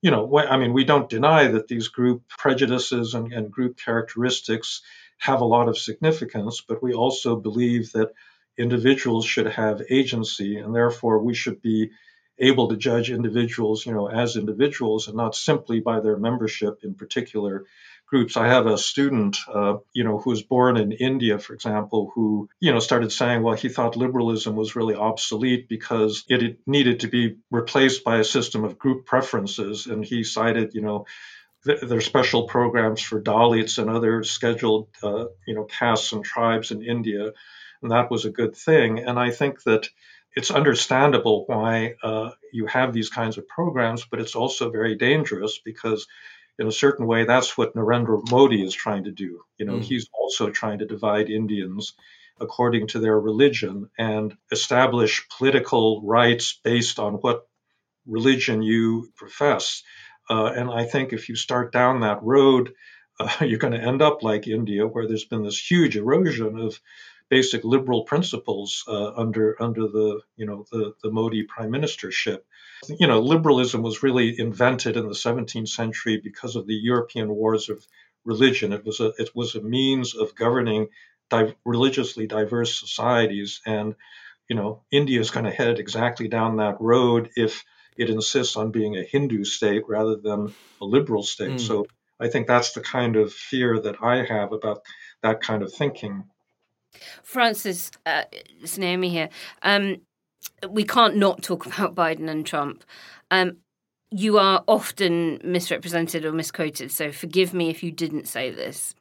you 0.05 0.11
know, 0.11 0.37
I 0.37 0.57
mean, 0.57 0.71
we 0.71 0.83
don't 0.83 1.09
deny 1.09 1.47
that 1.47 1.67
these 1.67 1.87
group 1.87 2.21
prejudices 2.37 3.15
and, 3.15 3.33
and 3.33 3.49
group 3.49 3.75
characteristics 3.75 4.83
have 5.17 5.41
a 5.41 5.45
lot 5.45 5.67
of 5.67 5.79
significance, 5.79 6.61
but 6.61 6.83
we 6.83 6.93
also 6.93 7.35
believe 7.35 7.91
that 7.93 8.11
individuals 8.55 9.25
should 9.25 9.47
have 9.47 9.81
agency, 9.89 10.59
and 10.59 10.75
therefore 10.75 11.23
we 11.23 11.33
should 11.33 11.59
be 11.59 11.89
able 12.37 12.67
to 12.67 12.77
judge 12.77 13.09
individuals, 13.09 13.83
you 13.83 13.93
know, 13.93 14.07
as 14.07 14.35
individuals 14.35 15.07
and 15.07 15.17
not 15.17 15.33
simply 15.33 15.79
by 15.79 16.01
their 16.01 16.17
membership 16.17 16.81
in 16.83 16.93
particular 16.93 17.65
groups. 18.07 18.37
I 18.37 18.47
have 18.47 18.67
a 18.67 18.77
student, 18.77 19.37
uh, 19.53 19.77
you 19.93 20.03
know, 20.03 20.19
who 20.19 20.29
was 20.29 20.43
born 20.43 20.77
in 20.77 20.91
India, 20.91 21.39
for 21.39 21.53
example, 21.53 22.11
who, 22.13 22.49
you 22.59 22.71
know, 22.71 22.79
started 22.79 23.11
saying, 23.11 23.41
well, 23.41 23.55
he 23.55 23.69
thought 23.69 23.97
liberalism 23.97 24.55
was 24.55 24.75
really 24.75 24.95
obsolete 24.95 25.67
because 25.67 26.23
it 26.27 26.59
needed 26.67 27.01
to 27.01 27.07
be 27.07 27.37
replaced 27.51 28.03
by 28.03 28.17
a 28.17 28.23
system 28.23 28.63
of 28.63 28.77
group 28.77 29.05
preferences. 29.05 29.87
And 29.87 30.05
he 30.05 30.23
cited, 30.23 30.73
you 30.73 30.81
know, 30.81 31.05
th- 31.65 31.81
there 31.81 31.97
are 31.97 32.01
special 32.01 32.47
programs 32.47 33.01
for 33.01 33.21
Dalits 33.21 33.77
and 33.79 33.89
other 33.89 34.23
scheduled, 34.23 34.87
uh, 35.03 35.25
you 35.47 35.55
know, 35.55 35.63
castes 35.63 36.11
and 36.13 36.23
tribes 36.23 36.71
in 36.71 36.83
India. 36.83 37.31
And 37.81 37.91
that 37.91 38.11
was 38.11 38.25
a 38.25 38.31
good 38.31 38.55
thing. 38.55 38.99
And 38.99 39.19
I 39.19 39.31
think 39.31 39.63
that 39.63 39.89
it's 40.35 40.51
understandable 40.51 41.45
why 41.47 41.95
uh, 42.03 42.31
you 42.51 42.67
have 42.67 42.93
these 42.93 43.09
kinds 43.09 43.37
of 43.37 43.47
programs, 43.47 44.05
but 44.05 44.19
it's 44.19 44.35
also 44.35 44.69
very 44.69 44.95
dangerous 44.95 45.59
because 45.63 46.07
in 46.57 46.67
a 46.67 46.71
certain 46.71 47.05
way, 47.05 47.25
that's 47.25 47.57
what 47.57 47.75
Narendra 47.75 48.21
Modi 48.31 48.63
is 48.63 48.73
trying 48.73 49.05
to 49.05 49.11
do. 49.11 49.41
You 49.57 49.65
know, 49.65 49.77
mm. 49.77 49.83
he's 49.83 50.07
also 50.13 50.49
trying 50.49 50.79
to 50.79 50.85
divide 50.85 51.29
Indians 51.29 51.93
according 52.39 52.87
to 52.87 52.99
their 52.99 53.19
religion 53.19 53.89
and 53.97 54.35
establish 54.51 55.27
political 55.37 56.01
rights 56.03 56.59
based 56.63 56.99
on 56.99 57.15
what 57.15 57.47
religion 58.05 58.61
you 58.61 59.09
profess. 59.15 59.83
Uh, 60.29 60.51
and 60.55 60.69
I 60.69 60.85
think 60.85 61.13
if 61.13 61.29
you 61.29 61.35
start 61.35 61.71
down 61.71 62.01
that 62.01 62.23
road, 62.23 62.73
uh, 63.19 63.29
you're 63.41 63.59
going 63.59 63.73
to 63.73 63.81
end 63.81 64.01
up 64.01 64.23
like 64.23 64.47
India, 64.47 64.85
where 64.85 65.07
there's 65.07 65.25
been 65.25 65.43
this 65.43 65.59
huge 65.59 65.95
erosion 65.95 66.59
of 66.59 66.79
basic 67.29 67.63
liberal 67.63 68.03
principles 68.03 68.83
uh, 68.87 69.13
under 69.15 69.61
under 69.61 69.87
the 69.87 70.21
you 70.35 70.45
know 70.45 70.65
the 70.71 70.93
the 71.03 71.11
Modi 71.11 71.43
prime 71.43 71.71
ministership. 71.71 72.39
You 72.87 73.07
know, 73.07 73.21
liberalism 73.21 73.81
was 73.81 74.03
really 74.03 74.39
invented 74.39 74.97
in 74.97 75.07
the 75.07 75.15
17th 75.15 75.69
century 75.69 76.19
because 76.23 76.55
of 76.55 76.67
the 76.67 76.75
European 76.75 77.29
wars 77.29 77.69
of 77.69 77.85
religion. 78.25 78.73
It 78.73 78.85
was 78.85 78.99
a 78.99 79.13
it 79.17 79.29
was 79.35 79.55
a 79.55 79.61
means 79.61 80.15
of 80.15 80.35
governing 80.35 80.87
di- 81.29 81.55
religiously 81.65 82.27
diverse 82.27 82.79
societies, 82.79 83.61
and 83.65 83.95
you 84.49 84.55
know, 84.55 84.83
India 84.91 85.19
is 85.19 85.31
going 85.31 85.45
to 85.45 85.51
head 85.51 85.79
exactly 85.79 86.27
down 86.27 86.57
that 86.57 86.79
road 86.79 87.29
if 87.35 87.63
it 87.97 88.09
insists 88.09 88.55
on 88.55 88.71
being 88.71 88.95
a 88.95 89.03
Hindu 89.03 89.43
state 89.45 89.83
rather 89.87 90.17
than 90.17 90.53
a 90.81 90.85
liberal 90.85 91.23
state. 91.23 91.53
Mm. 91.53 91.59
So 91.59 91.87
I 92.19 92.27
think 92.27 92.47
that's 92.47 92.73
the 92.73 92.81
kind 92.81 93.15
of 93.15 93.33
fear 93.33 93.79
that 93.79 94.01
I 94.01 94.23
have 94.23 94.51
about 94.51 94.81
that 95.21 95.41
kind 95.41 95.63
of 95.63 95.73
thinking. 95.73 96.25
Francis, 97.23 97.91
uh, 98.05 98.23
it's 98.31 98.77
Naomi 98.77 99.09
here. 99.09 99.29
Um, 99.61 99.97
we 100.69 100.83
can't 100.83 101.15
not 101.15 101.41
talk 101.41 101.65
about 101.65 101.95
Biden 101.95 102.29
and 102.29 102.45
Trump. 102.45 102.83
Um, 103.31 103.57
you 104.11 104.37
are 104.37 104.63
often 104.67 105.41
misrepresented 105.43 106.25
or 106.25 106.31
misquoted, 106.31 106.91
so 106.91 107.11
forgive 107.11 107.53
me 107.53 107.69
if 107.69 107.83
you 107.83 107.91
didn't 107.91 108.27
say 108.27 108.49
this. 108.51 108.93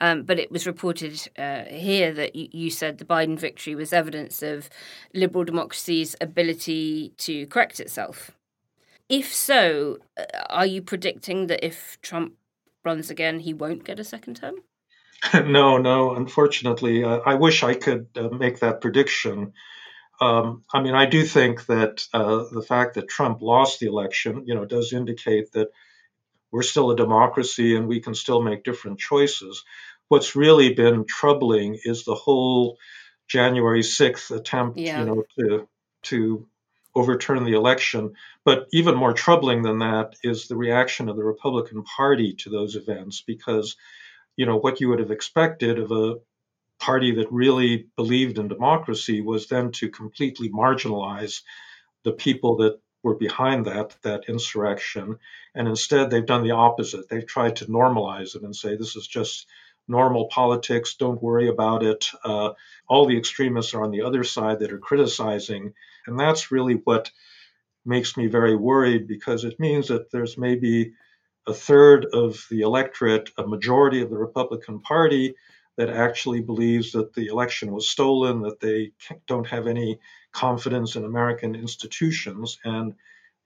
Um, 0.00 0.22
but 0.22 0.38
it 0.38 0.50
was 0.50 0.66
reported 0.66 1.28
uh, 1.38 1.64
here 1.64 2.12
that 2.12 2.34
you, 2.34 2.48
you, 2.50 2.70
said 2.70 2.98
the 2.98 3.04
Biden 3.04 3.38
victory 3.38 3.74
was 3.74 3.92
evidence 3.92 4.42
of 4.42 4.68
liberal 5.14 5.44
democracy's 5.44 6.16
ability 6.20 7.12
to 7.18 7.46
correct 7.46 7.80
itself. 7.80 8.32
If 9.08 9.32
so, 9.32 9.98
uh, 10.18 10.24
are 10.50 10.66
you 10.66 10.82
predicting 10.82 11.46
that 11.46 11.64
if 11.64 11.98
Trump 12.02 12.34
runs 12.84 13.08
again, 13.08 13.40
he 13.40 13.54
won't 13.54 13.84
get 13.84 14.00
a 14.00 14.04
second 14.04 14.36
term? 14.36 14.56
no, 15.34 15.78
no. 15.78 16.14
Unfortunately, 16.14 17.04
uh, 17.04 17.20
I 17.24 17.34
wish 17.34 17.62
I 17.62 17.74
could 17.74 18.08
uh, 18.16 18.28
make 18.28 18.60
that 18.60 18.80
prediction. 18.80 19.52
Um, 20.20 20.64
I 20.72 20.82
mean, 20.82 20.94
I 20.94 21.06
do 21.06 21.24
think 21.24 21.66
that 21.66 22.06
uh, 22.12 22.44
the 22.50 22.62
fact 22.62 22.94
that 22.94 23.08
Trump 23.08 23.42
lost 23.42 23.80
the 23.80 23.86
election, 23.86 24.44
you 24.46 24.54
know, 24.54 24.64
does 24.64 24.92
indicate 24.92 25.52
that 25.52 25.68
we're 26.50 26.62
still 26.62 26.90
a 26.90 26.96
democracy 26.96 27.76
and 27.76 27.88
we 27.88 28.00
can 28.00 28.14
still 28.14 28.40
make 28.40 28.64
different 28.64 28.98
choices. 28.98 29.64
What's 30.08 30.36
really 30.36 30.72
been 30.72 31.04
troubling 31.04 31.78
is 31.84 32.04
the 32.04 32.14
whole 32.14 32.78
January 33.28 33.82
6th 33.82 34.34
attempt, 34.34 34.78
yeah. 34.78 35.00
you 35.00 35.06
know, 35.06 35.24
to 35.38 35.68
to 36.04 36.46
overturn 36.94 37.44
the 37.44 37.52
election. 37.52 38.14
But 38.44 38.68
even 38.72 38.96
more 38.96 39.12
troubling 39.12 39.62
than 39.62 39.80
that 39.80 40.14
is 40.22 40.48
the 40.48 40.56
reaction 40.56 41.08
of 41.08 41.16
the 41.16 41.24
Republican 41.24 41.82
Party 41.82 42.34
to 42.40 42.50
those 42.50 42.76
events, 42.76 43.22
because, 43.26 43.76
you 44.36 44.46
know, 44.46 44.56
what 44.56 44.80
you 44.80 44.88
would 44.88 45.00
have 45.00 45.10
expected 45.10 45.78
of 45.78 45.90
a 45.90 46.16
party 46.78 47.14
that 47.16 47.32
really 47.32 47.86
believed 47.96 48.38
in 48.38 48.48
democracy 48.48 49.20
was 49.20 49.48
then 49.48 49.72
to 49.72 49.88
completely 49.88 50.50
marginalize 50.50 51.42
the 52.04 52.12
people 52.12 52.56
that 52.56 52.78
were 53.02 53.14
behind 53.14 53.66
that 53.66 53.96
that 54.02 54.24
insurrection. 54.28 55.18
And 55.54 55.68
instead 55.68 56.10
they've 56.10 56.26
done 56.26 56.42
the 56.42 56.52
opposite. 56.52 57.08
They've 57.08 57.26
tried 57.26 57.56
to 57.56 57.66
normalize 57.66 58.34
it 58.34 58.42
and 58.42 58.54
say 58.54 58.76
this 58.76 58.96
is 58.96 59.06
just 59.06 59.46
normal 59.88 60.26
politics. 60.26 60.96
Don't 60.96 61.22
worry 61.22 61.48
about 61.48 61.82
it. 61.82 62.08
Uh, 62.24 62.52
all 62.88 63.06
the 63.06 63.16
extremists 63.16 63.74
are 63.74 63.82
on 63.82 63.90
the 63.90 64.02
other 64.02 64.24
side 64.24 64.58
that 64.58 64.72
are 64.72 64.78
criticizing. 64.78 65.72
And 66.06 66.18
that's 66.18 66.50
really 66.50 66.74
what 66.74 67.10
makes 67.84 68.16
me 68.16 68.26
very 68.26 68.56
worried 68.56 69.06
because 69.06 69.44
it 69.44 69.60
means 69.60 69.88
that 69.88 70.10
there's 70.10 70.36
maybe 70.36 70.92
a 71.46 71.54
third 71.54 72.06
of 72.12 72.44
the 72.50 72.60
electorate 72.60 73.30
a 73.38 73.46
majority 73.46 74.02
of 74.02 74.10
the 74.10 74.18
republican 74.18 74.80
party 74.80 75.34
that 75.76 75.90
actually 75.90 76.40
believes 76.40 76.92
that 76.92 77.12
the 77.14 77.26
election 77.26 77.72
was 77.72 77.88
stolen, 77.88 78.42
that 78.42 78.60
they 78.60 78.92
don't 79.26 79.46
have 79.46 79.66
any 79.66 79.98
confidence 80.32 80.96
in 80.96 81.04
American 81.04 81.54
institutions. 81.54 82.58
And, 82.64 82.94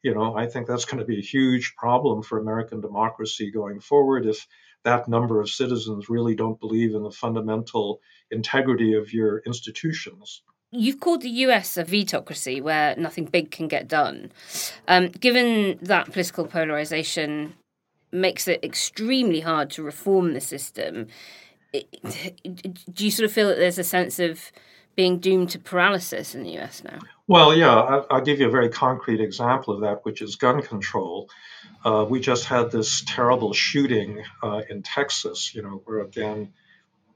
you 0.03 0.15
know, 0.15 0.37
I 0.37 0.47
think 0.47 0.67
that's 0.67 0.85
going 0.85 1.01
to 1.01 1.05
be 1.05 1.19
a 1.19 1.23
huge 1.23 1.75
problem 1.77 2.23
for 2.23 2.39
American 2.39 2.81
democracy 2.81 3.51
going 3.51 3.81
forward 3.81 4.27
if 4.27 4.47
that 4.85 5.09
number 5.09 5.41
of 5.41 5.51
citizens 5.51 6.09
really 6.09 6.35
don't 6.35 6.59
believe 6.59 6.95
in 6.95 7.03
the 7.03 7.11
fundamental 7.11 8.01
integrity 8.31 8.95
of 8.95 9.13
your 9.13 9.43
institutions. 9.45 10.43
You've 10.73 11.01
called 11.01 11.23
the 11.23 11.31
US 11.31 11.77
a 11.77 11.85
vetocracy 11.85 12.63
where 12.63 12.95
nothing 12.97 13.25
big 13.25 13.51
can 13.51 13.67
get 13.67 13.89
done. 13.89 14.31
Um, 14.87 15.09
given 15.09 15.79
that 15.83 16.13
political 16.13 16.47
polarization 16.47 17.55
makes 18.13 18.49
it 18.49 18.65
extremely 18.65 19.41
hard 19.41 19.71
to 19.71 19.83
reform 19.83 20.35
the 20.35 20.41
system, 20.41 21.07
do 21.73 23.05
you 23.05 23.11
sort 23.11 23.25
of 23.25 23.33
feel 23.33 23.49
that 23.49 23.59
there's 23.59 23.79
a 23.79 23.85
sense 23.85 24.19
of 24.19 24.51
being 24.97 25.19
doomed 25.19 25.51
to 25.51 25.59
paralysis 25.59 26.35
in 26.35 26.43
the 26.43 26.59
US 26.59 26.83
now? 26.85 26.99
Well, 27.27 27.55
yeah, 27.55 28.03
I'll 28.11 28.21
give 28.21 28.41
you 28.41 28.49
a 28.49 28.51
very 28.51 28.69
concrete 28.69 29.21
example 29.21 29.75
of 29.75 29.81
that, 29.83 30.05
which 30.05 30.21
is 30.21 30.37
gun 30.37 30.63
control. 30.63 31.31
Uh, 31.85 32.05
we 32.09 32.21
just 32.21 32.45
had 32.45 32.71
this 32.71 33.03
terrible 33.07 33.53
shooting 33.53 34.25
uh, 34.43 34.63
in 34.69 34.83
Texas, 34.83 35.55
you 35.55 35.63
know, 35.63 35.81
where 35.85 36.01
again, 36.01 36.53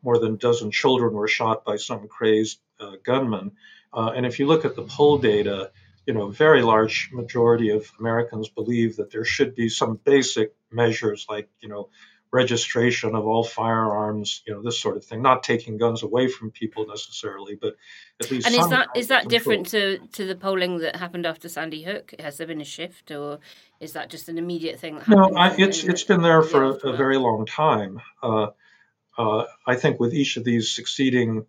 more 0.02 0.18
than 0.18 0.34
a 0.34 0.36
dozen 0.36 0.70
children 0.70 1.14
were 1.14 1.28
shot 1.28 1.64
by 1.64 1.76
some 1.76 2.06
crazed 2.08 2.58
uh, 2.78 2.92
gunman. 3.02 3.52
Uh, 3.92 4.12
and 4.14 4.24
if 4.24 4.38
you 4.38 4.46
look 4.46 4.64
at 4.64 4.76
the 4.76 4.82
poll 4.82 5.18
data, 5.18 5.70
you 6.06 6.14
know, 6.14 6.28
a 6.28 6.32
very 6.32 6.62
large 6.62 7.10
majority 7.12 7.70
of 7.70 7.90
Americans 7.98 8.48
believe 8.48 8.96
that 8.96 9.10
there 9.10 9.24
should 9.24 9.54
be 9.54 9.68
some 9.68 9.98
basic 10.04 10.54
measures 10.74 11.26
like, 11.28 11.48
you 11.60 11.68
know, 11.68 11.88
registration 12.34 13.14
of 13.14 13.24
all 13.26 13.44
firearms, 13.44 14.42
you 14.44 14.52
know, 14.52 14.60
this 14.60 14.78
sort 14.78 14.96
of 14.96 15.04
thing. 15.04 15.22
Not 15.22 15.44
taking 15.44 15.78
guns 15.78 16.02
away 16.02 16.26
from 16.26 16.50
people 16.50 16.84
necessarily, 16.86 17.54
but 17.54 17.76
at 18.20 18.30
least. 18.30 18.46
And 18.46 18.56
is 18.56 18.68
that 18.68 18.88
is 18.96 19.08
that 19.08 19.28
different 19.28 19.66
to 19.68 19.98
to 19.98 20.26
the 20.26 20.34
polling 20.34 20.78
that 20.78 20.96
happened 20.96 21.26
after 21.26 21.48
Sandy 21.48 21.84
Hook? 21.84 22.12
Has 22.18 22.36
there 22.36 22.48
been 22.48 22.60
a 22.60 22.64
shift, 22.64 23.12
or 23.12 23.38
is 23.78 23.92
that 23.92 24.10
just 24.10 24.28
an 24.28 24.36
immediate 24.36 24.80
thing? 24.80 25.00
no, 25.06 25.32
I, 25.36 25.54
it's 25.56 25.84
it's 25.84 26.02
been 26.02 26.22
there 26.22 26.42
for 26.42 26.64
a, 26.64 26.72
a 26.92 26.96
very 26.96 27.18
long 27.18 27.46
time. 27.46 28.00
Uh, 28.20 28.48
uh, 29.16 29.44
I 29.64 29.76
think 29.76 30.00
with 30.00 30.12
each 30.12 30.36
of 30.36 30.42
these 30.42 30.74
succeeding, 30.74 31.46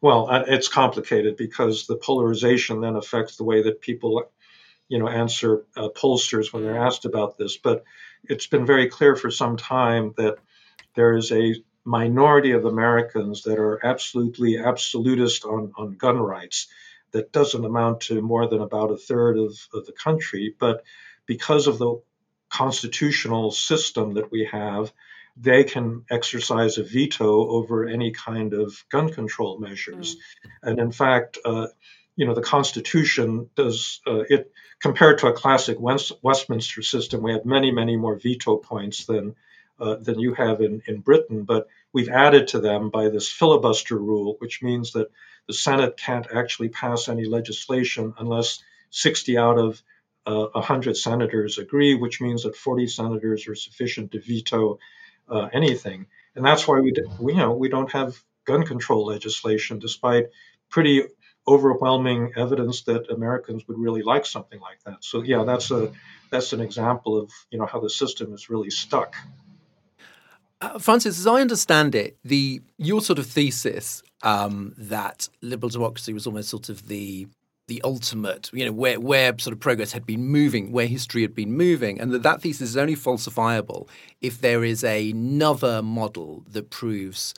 well, 0.00 0.30
uh, 0.30 0.44
it's 0.46 0.68
complicated 0.68 1.36
because 1.36 1.86
the 1.86 1.96
polarization 1.96 2.80
then 2.80 2.96
affects 2.96 3.36
the 3.36 3.44
way 3.44 3.62
that 3.64 3.82
people, 3.82 4.24
you 4.88 4.98
know, 4.98 5.08
answer 5.08 5.66
uh, 5.76 5.90
pollsters 5.94 6.50
when 6.50 6.62
they're 6.64 6.74
mm. 6.74 6.86
asked 6.86 7.04
about 7.04 7.36
this. 7.36 7.58
But 7.58 7.84
it's 8.28 8.46
been 8.46 8.66
very 8.66 8.88
clear 8.88 9.16
for 9.16 9.30
some 9.30 9.56
time 9.56 10.14
that 10.16 10.36
there 10.94 11.16
is 11.16 11.32
a 11.32 11.54
minority 11.84 12.52
of 12.52 12.64
Americans 12.64 13.42
that 13.42 13.58
are 13.58 13.84
absolutely 13.84 14.58
absolutist 14.58 15.44
on, 15.44 15.72
on 15.76 15.92
gun 15.92 16.18
rights. 16.18 16.68
That 17.12 17.32
doesn't 17.32 17.64
amount 17.64 18.02
to 18.02 18.20
more 18.20 18.46
than 18.48 18.60
about 18.60 18.90
a 18.90 18.98
third 18.98 19.38
of, 19.38 19.56
of 19.72 19.86
the 19.86 19.92
country. 19.92 20.54
But 20.58 20.84
because 21.24 21.66
of 21.66 21.78
the 21.78 22.02
constitutional 22.50 23.50
system 23.50 24.14
that 24.14 24.30
we 24.30 24.48
have, 24.52 24.92
they 25.36 25.64
can 25.64 26.04
exercise 26.10 26.78
a 26.78 26.82
veto 26.82 27.48
over 27.48 27.86
any 27.86 28.10
kind 28.10 28.52
of 28.52 28.84
gun 28.90 29.12
control 29.12 29.58
measures. 29.58 30.16
Mm. 30.16 30.50
And 30.62 30.78
in 30.80 30.92
fact, 30.92 31.38
uh, 31.44 31.68
you 32.18 32.26
know, 32.26 32.34
the 32.34 32.42
Constitution 32.42 33.48
does 33.54 34.00
uh, 34.04 34.24
it 34.28 34.52
compared 34.80 35.18
to 35.18 35.28
a 35.28 35.32
classic 35.32 35.78
West, 35.78 36.10
Westminster 36.20 36.82
system. 36.82 37.22
We 37.22 37.30
have 37.30 37.44
many, 37.44 37.70
many 37.70 37.96
more 37.96 38.16
veto 38.16 38.56
points 38.56 39.06
than 39.06 39.36
uh, 39.78 39.94
than 39.94 40.18
you 40.18 40.34
have 40.34 40.60
in, 40.60 40.82
in 40.88 40.98
Britain, 40.98 41.44
but 41.44 41.68
we've 41.92 42.08
added 42.08 42.48
to 42.48 42.58
them 42.58 42.90
by 42.90 43.08
this 43.08 43.30
filibuster 43.30 43.96
rule, 43.96 44.34
which 44.40 44.60
means 44.64 44.94
that 44.94 45.12
the 45.46 45.52
Senate 45.52 45.96
can't 45.96 46.26
actually 46.34 46.70
pass 46.70 47.08
any 47.08 47.24
legislation 47.24 48.12
unless 48.18 48.64
60 48.90 49.38
out 49.38 49.56
of 49.56 49.80
uh, 50.26 50.46
100 50.54 50.96
senators 50.96 51.58
agree, 51.58 51.94
which 51.94 52.20
means 52.20 52.42
that 52.42 52.56
40 52.56 52.88
senators 52.88 53.46
are 53.46 53.54
sufficient 53.54 54.10
to 54.10 54.20
veto 54.20 54.80
uh, 55.28 55.48
anything. 55.52 56.06
And 56.34 56.44
that's 56.44 56.66
why 56.66 56.80
we, 56.80 56.92
we, 57.20 57.34
you 57.34 57.38
know, 57.38 57.52
we 57.52 57.68
don't 57.68 57.92
have 57.92 58.20
gun 58.44 58.64
control 58.64 59.06
legislation, 59.06 59.78
despite 59.78 60.30
pretty 60.68 61.04
overwhelming 61.48 62.32
evidence 62.36 62.82
that 62.82 63.10
Americans 63.10 63.66
would 63.66 63.78
really 63.78 64.02
like 64.02 64.26
something 64.26 64.60
like 64.60 64.82
that. 64.84 65.02
So 65.02 65.22
yeah, 65.22 65.44
that's 65.44 65.70
a 65.70 65.90
that's 66.30 66.52
an 66.52 66.60
example 66.60 67.18
of 67.18 67.32
you 67.50 67.58
know 67.58 67.66
how 67.66 67.80
the 67.80 67.90
system 67.90 68.34
is 68.34 68.50
really 68.50 68.70
stuck. 68.70 69.16
Uh, 70.60 70.78
Francis, 70.78 71.18
as 71.18 71.26
I 71.26 71.40
understand 71.40 71.94
it, 71.94 72.18
the 72.24 72.60
your 72.76 73.00
sort 73.00 73.18
of 73.18 73.26
thesis 73.26 74.02
um, 74.22 74.74
that 74.76 75.28
liberal 75.40 75.70
democracy 75.70 76.12
was 76.12 76.26
almost 76.26 76.48
sort 76.48 76.68
of 76.68 76.88
the 76.88 77.28
the 77.68 77.80
ultimate, 77.84 78.50
you 78.52 78.64
know, 78.64 78.72
where 78.72 78.98
where 78.98 79.38
sort 79.38 79.52
of 79.52 79.60
progress 79.60 79.92
had 79.92 80.06
been 80.06 80.24
moving, 80.24 80.72
where 80.72 80.86
history 80.86 81.22
had 81.22 81.34
been 81.34 81.52
moving, 81.52 82.00
and 82.00 82.10
that 82.12 82.22
that 82.24 82.42
thesis 82.42 82.70
is 82.70 82.76
only 82.76 82.96
falsifiable 82.96 83.88
if 84.20 84.40
there 84.40 84.64
is 84.64 84.82
another 84.82 85.82
model 85.82 86.44
that 86.50 86.70
proves 86.70 87.34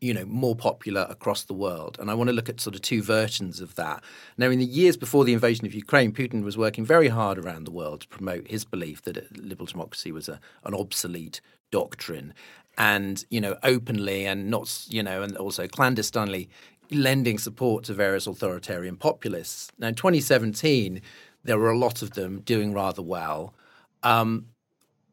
you 0.00 0.12
know 0.12 0.24
more 0.26 0.54
popular 0.54 1.06
across 1.08 1.44
the 1.44 1.54
world. 1.54 1.96
And 2.00 2.10
i 2.10 2.14
want 2.14 2.28
to 2.28 2.34
look 2.34 2.48
at 2.48 2.60
sort 2.60 2.74
of 2.74 2.82
two 2.82 3.02
versions 3.02 3.60
of 3.60 3.74
that. 3.76 4.02
Now 4.36 4.50
in 4.50 4.58
the 4.58 4.64
years 4.64 4.96
before 4.96 5.24
the 5.24 5.32
invasion 5.32 5.66
of 5.66 5.74
ukraine 5.74 6.12
putin 6.12 6.42
was 6.42 6.58
working 6.58 6.84
very 6.84 7.08
hard 7.08 7.38
around 7.38 7.64
the 7.64 7.70
world 7.70 8.02
to 8.02 8.08
promote 8.08 8.48
his 8.48 8.64
belief 8.64 9.02
that 9.02 9.36
liberal 9.36 9.66
democracy 9.66 10.12
was 10.12 10.28
a, 10.28 10.40
an 10.64 10.74
obsolete 10.74 11.40
doctrine. 11.70 12.34
And 12.78 13.24
you 13.30 13.40
know 13.40 13.56
openly 13.62 14.26
and 14.26 14.50
not 14.50 14.84
you 14.88 15.02
know 15.02 15.22
and 15.22 15.36
also 15.36 15.66
clandestinely 15.66 16.48
lending 16.90 17.38
support 17.38 17.84
to 17.84 17.94
various 17.94 18.26
authoritarian 18.26 18.96
populists. 18.96 19.72
Now 19.78 19.88
in 19.88 19.94
2017 19.94 21.00
there 21.44 21.58
were 21.58 21.70
a 21.70 21.78
lot 21.78 22.02
of 22.02 22.10
them 22.12 22.40
doing 22.40 22.74
rather 22.74 23.02
well. 23.02 23.54
Um, 24.02 24.46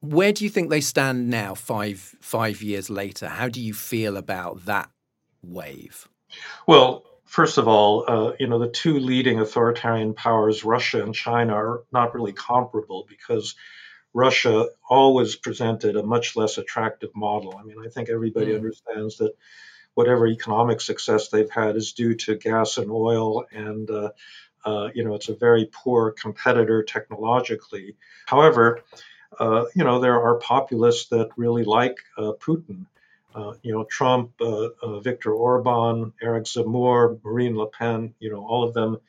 where 0.03 0.33
do 0.33 0.43
you 0.43 0.49
think 0.49 0.69
they 0.69 0.81
stand 0.81 1.29
now, 1.29 1.55
five 1.55 2.15
five 2.19 2.61
years 2.61 2.89
later? 2.89 3.27
How 3.27 3.49
do 3.49 3.59
you 3.59 3.73
feel 3.73 4.17
about 4.17 4.65
that 4.65 4.89
wave? 5.41 6.07
Well, 6.67 7.05
first 7.25 7.57
of 7.57 7.67
all, 7.67 8.03
uh, 8.07 8.33
you 8.39 8.47
know 8.47 8.59
the 8.59 8.69
two 8.69 8.99
leading 8.99 9.39
authoritarian 9.39 10.13
powers, 10.13 10.63
Russia 10.63 11.01
and 11.01 11.15
China, 11.15 11.53
are 11.53 11.83
not 11.91 12.13
really 12.13 12.33
comparable 12.33 13.05
because 13.07 13.55
Russia 14.13 14.67
always 14.89 15.35
presented 15.35 15.95
a 15.95 16.03
much 16.03 16.35
less 16.35 16.57
attractive 16.57 17.11
model. 17.15 17.55
I 17.57 17.63
mean, 17.63 17.77
I 17.83 17.89
think 17.89 18.09
everybody 18.09 18.51
mm. 18.51 18.57
understands 18.57 19.17
that 19.17 19.33
whatever 19.93 20.27
economic 20.27 20.81
success 20.81 21.29
they've 21.29 21.49
had 21.49 21.75
is 21.75 21.93
due 21.93 22.15
to 22.15 22.35
gas 22.35 22.77
and 22.77 22.91
oil 22.91 23.45
and 23.51 23.89
uh, 23.89 24.11
Uh, 24.65 24.87
you 24.95 25.03
know, 25.03 25.13
it's 25.15 25.27
a 25.29 25.35
very 25.35 25.65
poor 25.83 26.13
competitor 26.23 26.83
technologically. 26.83 27.97
However, 28.25 28.79
uh, 29.39 29.65
you 29.75 29.83
know, 29.83 29.99
there 29.99 30.21
are 30.21 30.35
populists 30.35 31.09
that 31.09 31.29
really 31.37 31.63
like 31.63 31.97
uh, 32.17 32.31
Putin. 32.39 32.85
Uh, 33.35 33.53
you 33.63 33.73
know, 33.73 33.83
Trump, 33.83 34.31
uh, 34.41 34.69
uh, 34.81 34.99
Viktor 34.99 35.33
Orban, 35.33 36.13
Eric 36.21 36.43
Zemmour, 36.45 37.19
Marine 37.23 37.57
Le 37.57 37.67
Pen, 37.67 38.13
you 38.19 38.31
know, 38.31 38.45
all 38.45 38.63
of 38.63 38.73
them 38.73 38.99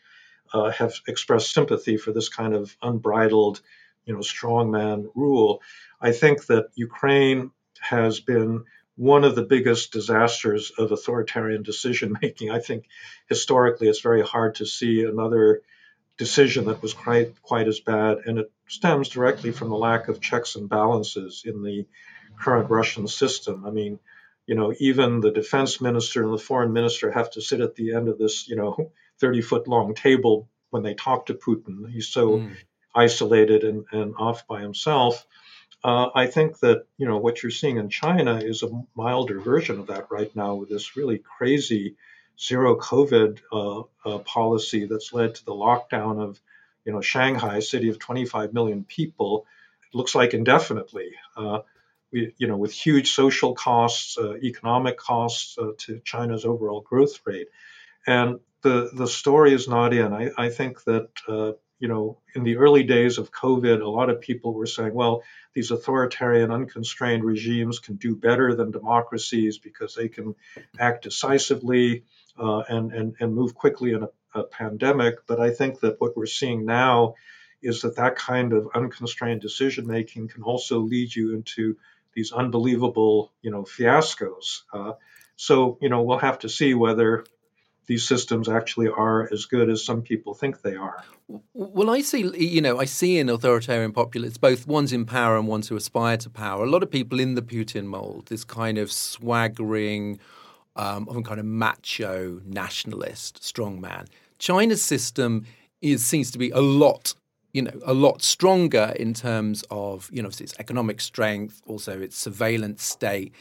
have 0.79 0.95
expressed 1.09 1.53
sympathy 1.53 1.97
for 1.97 2.13
this 2.13 2.29
kind 2.29 2.55
of 2.55 2.77
unbridled, 2.81 3.61
you 4.07 4.15
know, 4.15 4.21
strongman 4.21 5.11
rule. 5.15 5.61
I 6.01 6.13
think 6.13 6.47
that 6.47 6.69
Ukraine 6.77 7.51
has 7.81 8.21
been 8.21 8.65
one 8.97 9.25
of 9.25 9.35
the 9.35 9.43
biggest 9.43 9.93
disasters 9.93 10.71
of 10.79 10.93
authoritarian 10.93 11.63
decision 11.63 12.17
making. 12.23 12.51
I 12.51 12.61
think 12.61 12.87
historically 13.29 13.89
it's 13.89 14.01
very 14.01 14.23
hard 14.23 14.57
to 14.57 14.67
see 14.67 15.05
another 15.05 15.63
decision 16.17 16.67
that 16.67 16.83
was 16.83 16.95
quite 16.95 17.41
quite 17.43 17.69
as 17.69 17.81
bad, 17.81 18.19
and 18.27 18.39
it 18.39 18.53
stems 18.69 19.09
directly 19.09 19.51
from 19.51 19.69
the 19.69 19.77
lack 19.77 20.09
of 20.09 20.21
checks 20.21 20.57
and 20.57 20.69
balances 20.69 21.43
in 21.45 21.63
the 21.63 21.87
current 22.39 22.71
Russian 22.71 23.09
system. 23.09 23.65
I 23.67 23.71
mean, 23.71 23.99
you 24.47 24.55
know, 24.55 24.75
even 24.79 25.21
the 25.21 25.31
defense 25.31 25.81
minister 25.81 26.23
and 26.23 26.33
the 26.33 26.39
foreign 26.39 26.73
minister 26.73 27.11
have 27.11 27.31
to 27.33 27.41
sit 27.41 27.61
at 27.61 27.75
the 27.75 27.95
end 27.95 28.09
of 28.09 28.19
this, 28.19 28.49
you 28.49 28.57
know, 28.57 28.93
30 29.21 29.43
foot 29.43 29.69
long 29.69 29.95
table 29.95 30.49
when 30.71 30.83
they 30.83 30.95
talk 30.95 31.27
to 31.27 31.35
Putin. 31.35 31.89
He's 31.91 32.09
so 32.09 32.39
mm. 32.39 32.57
isolated 32.95 33.63
and, 33.63 33.85
and 33.93 34.15
off 34.19 34.47
by 34.47 34.61
himself. 34.61 35.25
Uh, 35.85 36.09
I 36.15 36.27
think 36.27 36.59
that 36.61 36.87
you 36.97 37.07
know 37.07 37.19
what 37.19 37.43
you're 37.43 37.51
seeing 37.51 37.77
in 37.77 37.91
China 37.91 38.39
is 38.39 38.63
a 38.63 38.71
milder 38.97 39.39
version 39.39 39.79
of 39.79 39.89
that 39.89 40.07
right 40.11 40.35
now, 40.35 40.55
with 40.55 40.71
this 40.71 40.97
really 40.97 41.19
crazy 41.19 41.97
zero 42.41 42.77
COVID 42.77 43.41
uh, 43.53 43.83
uh, 44.05 44.19
policy 44.19 44.87
that's 44.87 45.13
led 45.13 45.35
to 45.37 45.45
the 45.45 45.53
lockdown 45.53 46.23
of 46.23 46.41
you 46.85 46.93
know 46.93 47.01
Shanghai, 47.01 47.59
a 47.59 47.63
city 47.63 47.89
of 47.89 47.99
25 47.99 48.53
million 48.53 48.85
people, 48.85 49.47
looks 49.93 50.15
like 50.15 50.35
indefinitely. 50.35 51.13
Uh, 51.37 51.61
we, 52.13 52.35
you 52.39 52.47
know, 52.47 52.57
with 52.57 52.73
huge 52.73 53.13
social 53.13 53.55
costs, 53.55 54.19
uh, 54.19 54.37
economic 54.37 54.97
costs 54.97 55.57
to 55.79 56.01
China's 56.05 56.45
overall 56.45 56.81
growth 56.81 57.21
rate, 57.25 57.49
and 58.07 58.41
the 58.63 58.91
the 58.93 59.09
story 59.09 59.53
is 59.53 59.69
not 59.69 59.93
in. 59.93 60.13
I, 60.13 60.31
I 60.37 60.49
think 60.51 60.85
that 60.85 61.09
you 61.85 61.89
know, 61.89 62.19
in 62.35 62.45
the 62.45 62.57
early 62.57 62.85
days 62.85 63.19
of 63.19 63.31
COVID, 63.31 63.83
a 63.83 63.89
lot 63.89 64.09
of 64.09 64.21
people 64.21 64.55
were 64.55 64.67
saying, 64.67 64.95
well, 64.95 65.23
these 65.55 65.71
authoritarian, 65.71 66.51
unconstrained 66.51 67.23
regimes 67.25 67.79
can 67.79 67.97
do 67.97 68.17
better 68.17 68.55
than 68.55 68.71
democracies 68.71 69.59
because 69.59 69.95
they 69.95 70.09
can 70.09 70.35
act 70.79 71.03
decisively 71.03 72.05
uh, 72.39 72.63
and, 72.69 72.93
and, 72.93 73.15
and 73.21 73.35
move 73.35 73.55
quickly 73.55 73.93
in 73.93 74.03
a, 74.03 74.09
a 74.41 74.45
pandemic. 74.45 75.27
But 75.27 75.41
I 75.41 75.51
think 75.51 75.81
that 75.81 76.01
what 76.01 76.17
we're 76.17 76.27
seeing 76.27 76.65
now 76.65 77.15
is 77.63 77.83
that 77.83 77.97
that 77.97 78.17
kind 78.17 78.53
of 78.53 78.69
unconstrained 78.75 79.41
decision 79.41 79.87
making 79.87 80.29
can 80.29 80.43
also 80.43 80.81
lead 80.81 81.15
you 81.15 81.35
into 81.35 81.77
these 82.15 82.33
unbelievable, 82.33 83.33
you 83.43 83.51
know, 83.51 83.63
fiascos. 83.63 84.63
Uh, 84.73 84.93
so, 85.37 85.79
you 85.81 85.89
know, 85.89 86.03
we'll 86.03 86.19
have 86.19 86.39
to 86.41 86.49
see 86.49 86.75
whether 86.75 87.25
these 87.87 88.07
systems 88.07 88.49
actually 88.49 88.89
are 88.89 89.29
as 89.33 89.47
good 89.47 89.69
as 89.69 89.85
some 89.85 90.03
people 90.03 90.35
think 90.35 90.63
they 90.63 90.75
are. 90.75 91.05
Well, 91.53 91.91
I 91.91 92.01
see, 92.01 92.23
you 92.37 92.61
know, 92.61 92.79
I 92.79 92.87
see 92.87 93.19
in 93.19 93.29
authoritarian 93.29 93.93
populists 93.93 94.39
both 94.39 94.67
ones 94.67 94.93
in 94.93 95.05
power 95.05 95.37
and 95.37 95.47
ones 95.47 95.69
who 95.69 95.77
aspire 95.77 96.17
to 96.19 96.31
power. 96.31 96.65
A 96.65 96.71
lot 96.71 96.83
of 96.83 96.91
people 96.91 97.21
in 97.21 97.35
the 97.35 97.43
Putin 97.43 97.85
mold, 97.85 98.27
this 98.27 98.45
kind 98.45 98.79
of 98.79 98.91
swaggering, 98.91 100.19
um, 100.77 101.09
often 101.09 101.23
kind 101.23 101.41
of 101.41 101.47
macho 101.47 102.41
nationalist 102.45 103.41
strongman. 103.43 104.07
China's 104.39 104.83
system 104.83 105.47
is 105.81 106.05
seems 106.05 106.31
to 106.33 106.39
be 106.39 106.51
a 106.51 106.61
lot, 106.61 107.15
you 107.53 107.63
know, 107.63 107.79
a 107.85 107.95
lot 107.95 108.23
stronger 108.23 108.95
in 108.97 109.15
terms 109.15 109.65
of, 109.71 110.09
you 110.13 110.23
know, 110.23 110.29
its 110.29 110.55
economic 110.59 111.01
strength, 111.01 111.63
also 111.67 112.01
its 112.01 112.17
surveillance 112.17 112.83
state. 112.83 113.35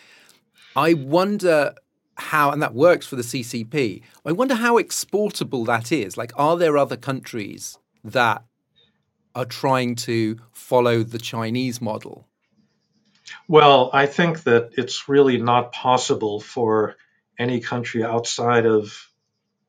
I 0.75 0.93
wonder 0.93 1.73
how, 2.15 2.51
and 2.51 2.61
that 2.61 2.73
works 2.73 3.07
for 3.07 3.15
the 3.15 3.23
CCP. 3.23 4.01
I 4.25 4.31
wonder 4.31 4.55
how 4.55 4.77
exportable 4.77 5.65
that 5.65 5.91
is. 5.91 6.17
Like, 6.17 6.31
are 6.35 6.57
there 6.57 6.77
other 6.77 6.97
countries 6.97 7.79
that 8.03 8.43
are 9.35 9.45
trying 9.45 9.95
to 9.95 10.37
follow 10.51 11.03
the 11.03 11.17
Chinese 11.17 11.81
model? 11.81 12.27
Well, 13.47 13.89
I 13.93 14.05
think 14.05 14.43
that 14.43 14.71
it's 14.77 15.09
really 15.09 15.37
not 15.37 15.71
possible 15.71 16.39
for 16.39 16.95
any 17.37 17.59
country 17.59 18.03
outside 18.03 18.65
of, 18.65 19.09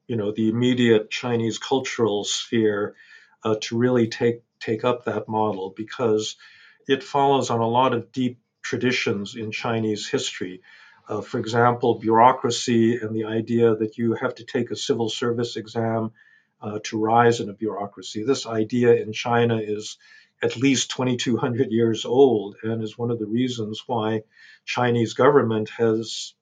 you 0.06 0.16
know, 0.16 0.32
the 0.32 0.48
immediate 0.48 1.10
Chinese 1.10 1.58
cultural 1.58 2.24
sphere 2.24 2.94
uh, 3.42 3.56
to 3.62 3.76
really 3.76 4.08
take 4.08 4.42
take 4.60 4.84
up 4.84 5.04
that 5.04 5.28
model 5.28 5.74
because 5.76 6.36
it 6.88 7.02
follows 7.02 7.50
on 7.50 7.60
a 7.60 7.68
lot 7.68 7.92
of 7.92 8.12
deep 8.12 8.38
traditions 8.62 9.36
in 9.36 9.52
Chinese 9.52 10.08
history. 10.08 10.62
Uh, 11.06 11.20
for 11.20 11.38
example, 11.38 11.98
bureaucracy 11.98 12.96
and 12.96 13.14
the 13.14 13.24
idea 13.24 13.74
that 13.76 13.98
you 13.98 14.14
have 14.14 14.34
to 14.36 14.44
take 14.44 14.70
a 14.70 14.76
civil 14.76 15.10
service 15.10 15.56
exam 15.56 16.12
uh, 16.62 16.78
to 16.84 16.98
rise 16.98 17.40
in 17.40 17.50
a 17.50 17.52
bureaucracy. 17.52 18.24
This 18.24 18.46
idea 18.46 18.94
in 18.94 19.12
China 19.12 19.58
is 19.58 19.98
at 20.42 20.56
least 20.56 20.90
2200 20.90 21.70
years 21.70 22.06
old 22.06 22.56
and 22.62 22.82
is 22.82 22.96
one 22.96 23.10
of 23.10 23.18
the 23.18 23.26
reasons 23.26 23.82
why 23.86 24.22
Chinese 24.64 25.12
government 25.12 25.68
has 25.70 26.34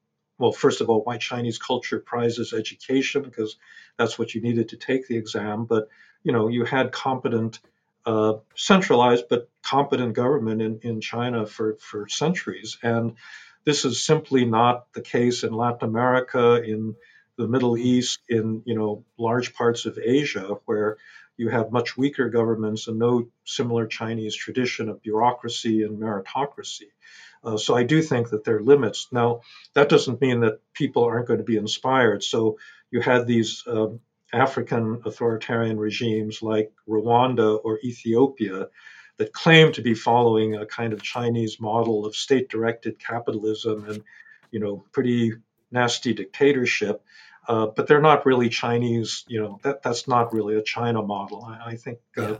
well 0.42 0.52
first 0.52 0.80
of 0.80 0.90
all 0.90 1.02
why 1.02 1.16
Chinese 1.16 1.58
culture 1.58 1.98
prizes 1.98 2.52
education 2.52 3.22
because 3.22 3.56
that's 3.96 4.18
what 4.18 4.34
you 4.34 4.42
needed 4.42 4.68
to 4.70 4.76
take 4.76 5.08
the 5.08 5.16
exam 5.16 5.64
but 5.64 5.88
you 6.22 6.32
know 6.32 6.48
you 6.48 6.64
had 6.64 6.92
competent 6.92 7.60
uh, 8.04 8.34
centralized 8.56 9.26
but 9.30 9.48
competent 9.62 10.12
government 10.14 10.60
in, 10.60 10.80
in 10.82 11.00
China 11.00 11.46
for, 11.46 11.76
for 11.80 12.08
centuries 12.08 12.76
and 12.82 13.16
this 13.64 13.84
is 13.84 14.02
simply 14.02 14.44
not 14.44 14.92
the 14.92 15.02
case 15.02 15.44
in 15.44 15.52
Latin 15.52 15.88
America, 15.88 16.62
in 16.62 16.96
the 17.36 17.46
Middle 17.46 17.76
East, 17.78 18.20
in 18.28 18.62
you 18.64 18.74
know 18.74 19.04
large 19.18 19.54
parts 19.54 19.86
of 19.86 19.98
Asia, 19.98 20.56
where 20.64 20.96
you 21.36 21.48
have 21.48 21.72
much 21.72 21.96
weaker 21.96 22.28
governments 22.28 22.88
and 22.88 22.98
no 22.98 23.28
similar 23.44 23.86
Chinese 23.86 24.34
tradition 24.34 24.88
of 24.88 25.02
bureaucracy 25.02 25.82
and 25.82 25.98
meritocracy. 25.98 26.90
Uh, 27.44 27.56
so 27.56 27.76
I 27.76 27.82
do 27.82 28.02
think 28.02 28.30
that 28.30 28.44
there 28.44 28.56
are 28.56 28.62
limits. 28.62 29.08
Now, 29.10 29.40
that 29.74 29.88
doesn't 29.88 30.20
mean 30.20 30.40
that 30.40 30.60
people 30.74 31.04
aren't 31.04 31.26
going 31.26 31.38
to 31.38 31.44
be 31.44 31.56
inspired. 31.56 32.22
So 32.22 32.58
you 32.90 33.00
had 33.00 33.26
these 33.26 33.64
um, 33.66 34.00
African 34.32 35.02
authoritarian 35.04 35.78
regimes 35.78 36.42
like 36.42 36.72
Rwanda 36.88 37.58
or 37.64 37.78
Ethiopia 37.84 38.68
that 39.18 39.32
claim 39.32 39.72
to 39.72 39.82
be 39.82 39.94
following 39.94 40.54
a 40.54 40.66
kind 40.66 40.92
of 40.92 41.02
Chinese 41.02 41.60
model 41.60 42.06
of 42.06 42.16
state-directed 42.16 42.98
capitalism 42.98 43.84
and, 43.88 44.02
you 44.50 44.60
know, 44.60 44.84
pretty 44.92 45.32
nasty 45.70 46.14
dictatorship. 46.14 47.02
Uh, 47.48 47.66
but 47.66 47.88
they're 47.88 48.00
not 48.00 48.24
really 48.24 48.48
Chinese. 48.48 49.24
You 49.26 49.40
know, 49.42 49.58
that 49.64 49.82
that's 49.82 50.06
not 50.06 50.32
really 50.32 50.54
a 50.56 50.62
China 50.62 51.02
model. 51.02 51.44
I, 51.44 51.72
I 51.72 51.76
think 51.76 51.98
uh, 52.16 52.36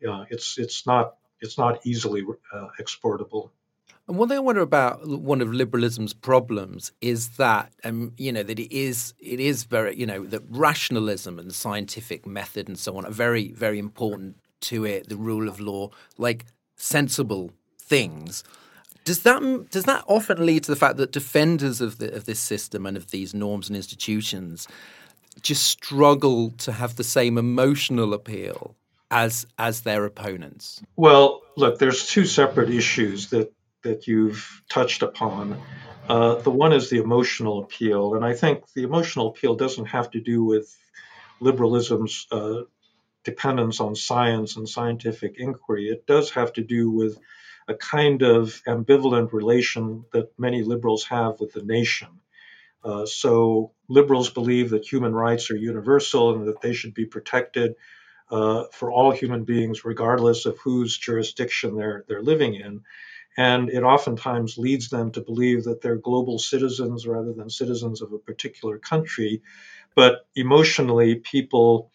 yeah. 0.00 0.24
it's 0.28 0.58
it's 0.58 0.86
not 0.86 1.16
it's 1.40 1.56
not 1.56 1.80
easily 1.86 2.22
uh, 2.52 2.68
exportable. 2.78 3.50
And 4.06 4.18
one 4.18 4.28
thing 4.28 4.36
I 4.36 4.40
wonder 4.40 4.60
about 4.60 5.06
one 5.08 5.40
of 5.40 5.52
liberalism's 5.54 6.12
problems 6.12 6.92
is 7.00 7.36
that 7.36 7.72
um, 7.84 8.12
you 8.18 8.32
know 8.32 8.42
that 8.42 8.58
it 8.58 8.76
is 8.76 9.14
it 9.18 9.40
is 9.40 9.64
very 9.64 9.96
you 9.96 10.04
know 10.04 10.24
that 10.26 10.42
rationalism 10.50 11.38
and 11.38 11.54
scientific 11.54 12.26
method 12.26 12.68
and 12.68 12.78
so 12.78 12.98
on 12.98 13.06
are 13.06 13.10
very 13.10 13.52
very 13.52 13.78
important 13.78 14.36
to 14.64 14.84
it, 14.84 15.08
the 15.08 15.16
rule 15.16 15.48
of 15.48 15.60
law, 15.60 15.90
like 16.18 16.46
sensible 16.76 17.50
things. 17.78 18.44
Does 19.04 19.22
that 19.22 19.70
does 19.70 19.84
that 19.84 20.04
often 20.06 20.44
lead 20.44 20.64
to 20.64 20.70
the 20.70 20.76
fact 20.76 20.96
that 20.96 21.12
defenders 21.12 21.80
of 21.80 21.98
the, 21.98 22.14
of 22.14 22.24
this 22.24 22.40
system 22.40 22.86
and 22.86 22.96
of 22.96 23.10
these 23.10 23.34
norms 23.34 23.68
and 23.68 23.76
institutions 23.76 24.66
just 25.40 25.64
struggle 25.64 26.50
to 26.50 26.72
have 26.72 26.96
the 26.96 27.04
same 27.04 27.38
emotional 27.38 28.12
appeal 28.14 28.74
as 29.10 29.46
as 29.58 29.82
their 29.82 30.04
opponents? 30.04 30.82
Well, 30.96 31.42
look, 31.56 31.78
there's 31.78 32.06
two 32.06 32.24
separate 32.24 32.70
issues 32.70 33.30
that 33.30 33.52
that 33.84 34.06
you've 34.06 34.62
touched 34.68 35.02
upon. 35.02 35.60
Uh, 36.08 36.34
the 36.36 36.50
one 36.50 36.72
is 36.72 36.90
the 36.90 36.98
emotional 36.98 37.62
appeal, 37.62 38.14
and 38.14 38.24
I 38.24 38.34
think 38.34 38.64
the 38.74 38.82
emotional 38.82 39.28
appeal 39.28 39.54
doesn't 39.54 39.86
have 39.86 40.10
to 40.10 40.20
do 40.20 40.44
with 40.44 40.76
liberalism's 41.40 42.26
uh, 42.30 42.62
dependence 43.24 43.80
on 43.80 43.94
science 43.94 44.56
and 44.56 44.68
scientific 44.68 45.36
inquiry. 45.38 45.88
It 45.88 46.06
does 46.06 46.30
have 46.32 46.52
to 46.54 46.62
do 46.62 46.90
with 46.90 47.18
a 47.68 47.74
kind 47.74 48.22
of 48.22 48.60
ambivalent 48.66 49.32
relation 49.32 50.04
that 50.12 50.38
many 50.38 50.62
liberals 50.62 51.04
have 51.04 51.40
with 51.40 51.52
the 51.52 51.62
nation. 51.62 52.08
Uh, 52.84 53.06
so, 53.06 53.72
liberals 53.88 54.28
believe 54.28 54.70
that 54.70 54.86
human 54.86 55.14
rights 55.14 55.50
are 55.50 55.56
universal 55.56 56.34
and 56.34 56.48
that 56.48 56.60
they 56.60 56.74
should 56.74 56.92
be 56.92 57.06
protected 57.06 57.76
uh, 58.30 58.64
for 58.72 58.90
all 58.92 59.10
human 59.10 59.44
beings, 59.44 59.84
regardless 59.84 60.44
of 60.44 60.58
whose 60.58 60.98
jurisdiction 60.98 61.76
they're, 61.76 62.04
they're 62.08 62.22
living 62.22 62.54
in. 62.54 62.82
And 63.36 63.68
it 63.68 63.82
oftentimes 63.82 64.58
leads 64.58 64.90
them 64.90 65.10
to 65.12 65.20
believe 65.20 65.64
that 65.64 65.80
they're 65.80 65.96
global 65.96 66.38
citizens 66.38 67.06
rather 67.06 67.32
than 67.32 67.50
citizens 67.50 68.00
of 68.00 68.12
a 68.12 68.18
particular 68.18 68.78
country. 68.78 69.42
But 69.96 70.26
emotionally, 70.36 71.16
people 71.16 71.90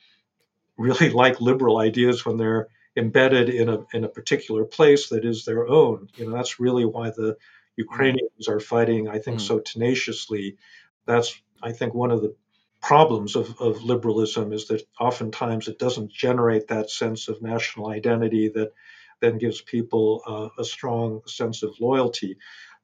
really 0.78 1.10
like 1.24 1.40
liberal 1.42 1.78
ideas 1.78 2.26
when 2.26 2.38
they're 2.38 2.68
embedded 2.96 3.50
in 3.50 3.70
a 3.70 3.86
in 3.94 4.04
a 4.04 4.10
particular 4.10 4.66
place 4.66 5.10
that 5.10 5.24
is 5.24 5.46
their 5.46 5.68
own. 5.68 6.10
You 6.16 6.26
know, 6.26 6.36
that's 6.36 6.60
really 6.60 6.86
why 6.86 7.12
the 7.12 7.38
Ukrainians 7.80 8.50
are 8.50 8.60
fighting, 8.60 9.08
I 9.08 9.20
think, 9.20 9.38
mm. 9.38 9.48
so 9.48 9.60
tenaciously. 9.60 10.58
That's, 11.06 11.42
I 11.64 11.72
think, 11.72 11.94
one 11.94 12.12
of 12.12 12.22
the 12.22 12.36
problems 12.82 13.36
of, 13.36 13.60
of 13.60 13.84
liberalism 13.84 14.52
is 14.52 14.68
that 14.68 14.84
oftentimes 15.00 15.68
it 15.68 15.80
doesn't 15.80 16.12
generate 16.12 16.68
that 16.68 16.90
sense 16.90 17.30
of 17.30 17.42
national 17.42 17.90
identity 17.90 18.50
that 18.50 18.74
then 19.22 19.38
gives 19.38 19.62
people 19.62 20.22
uh, 20.28 20.62
a 20.62 20.64
strong 20.64 21.22
sense 21.28 21.64
of 21.64 21.80
loyalty. 21.80 22.38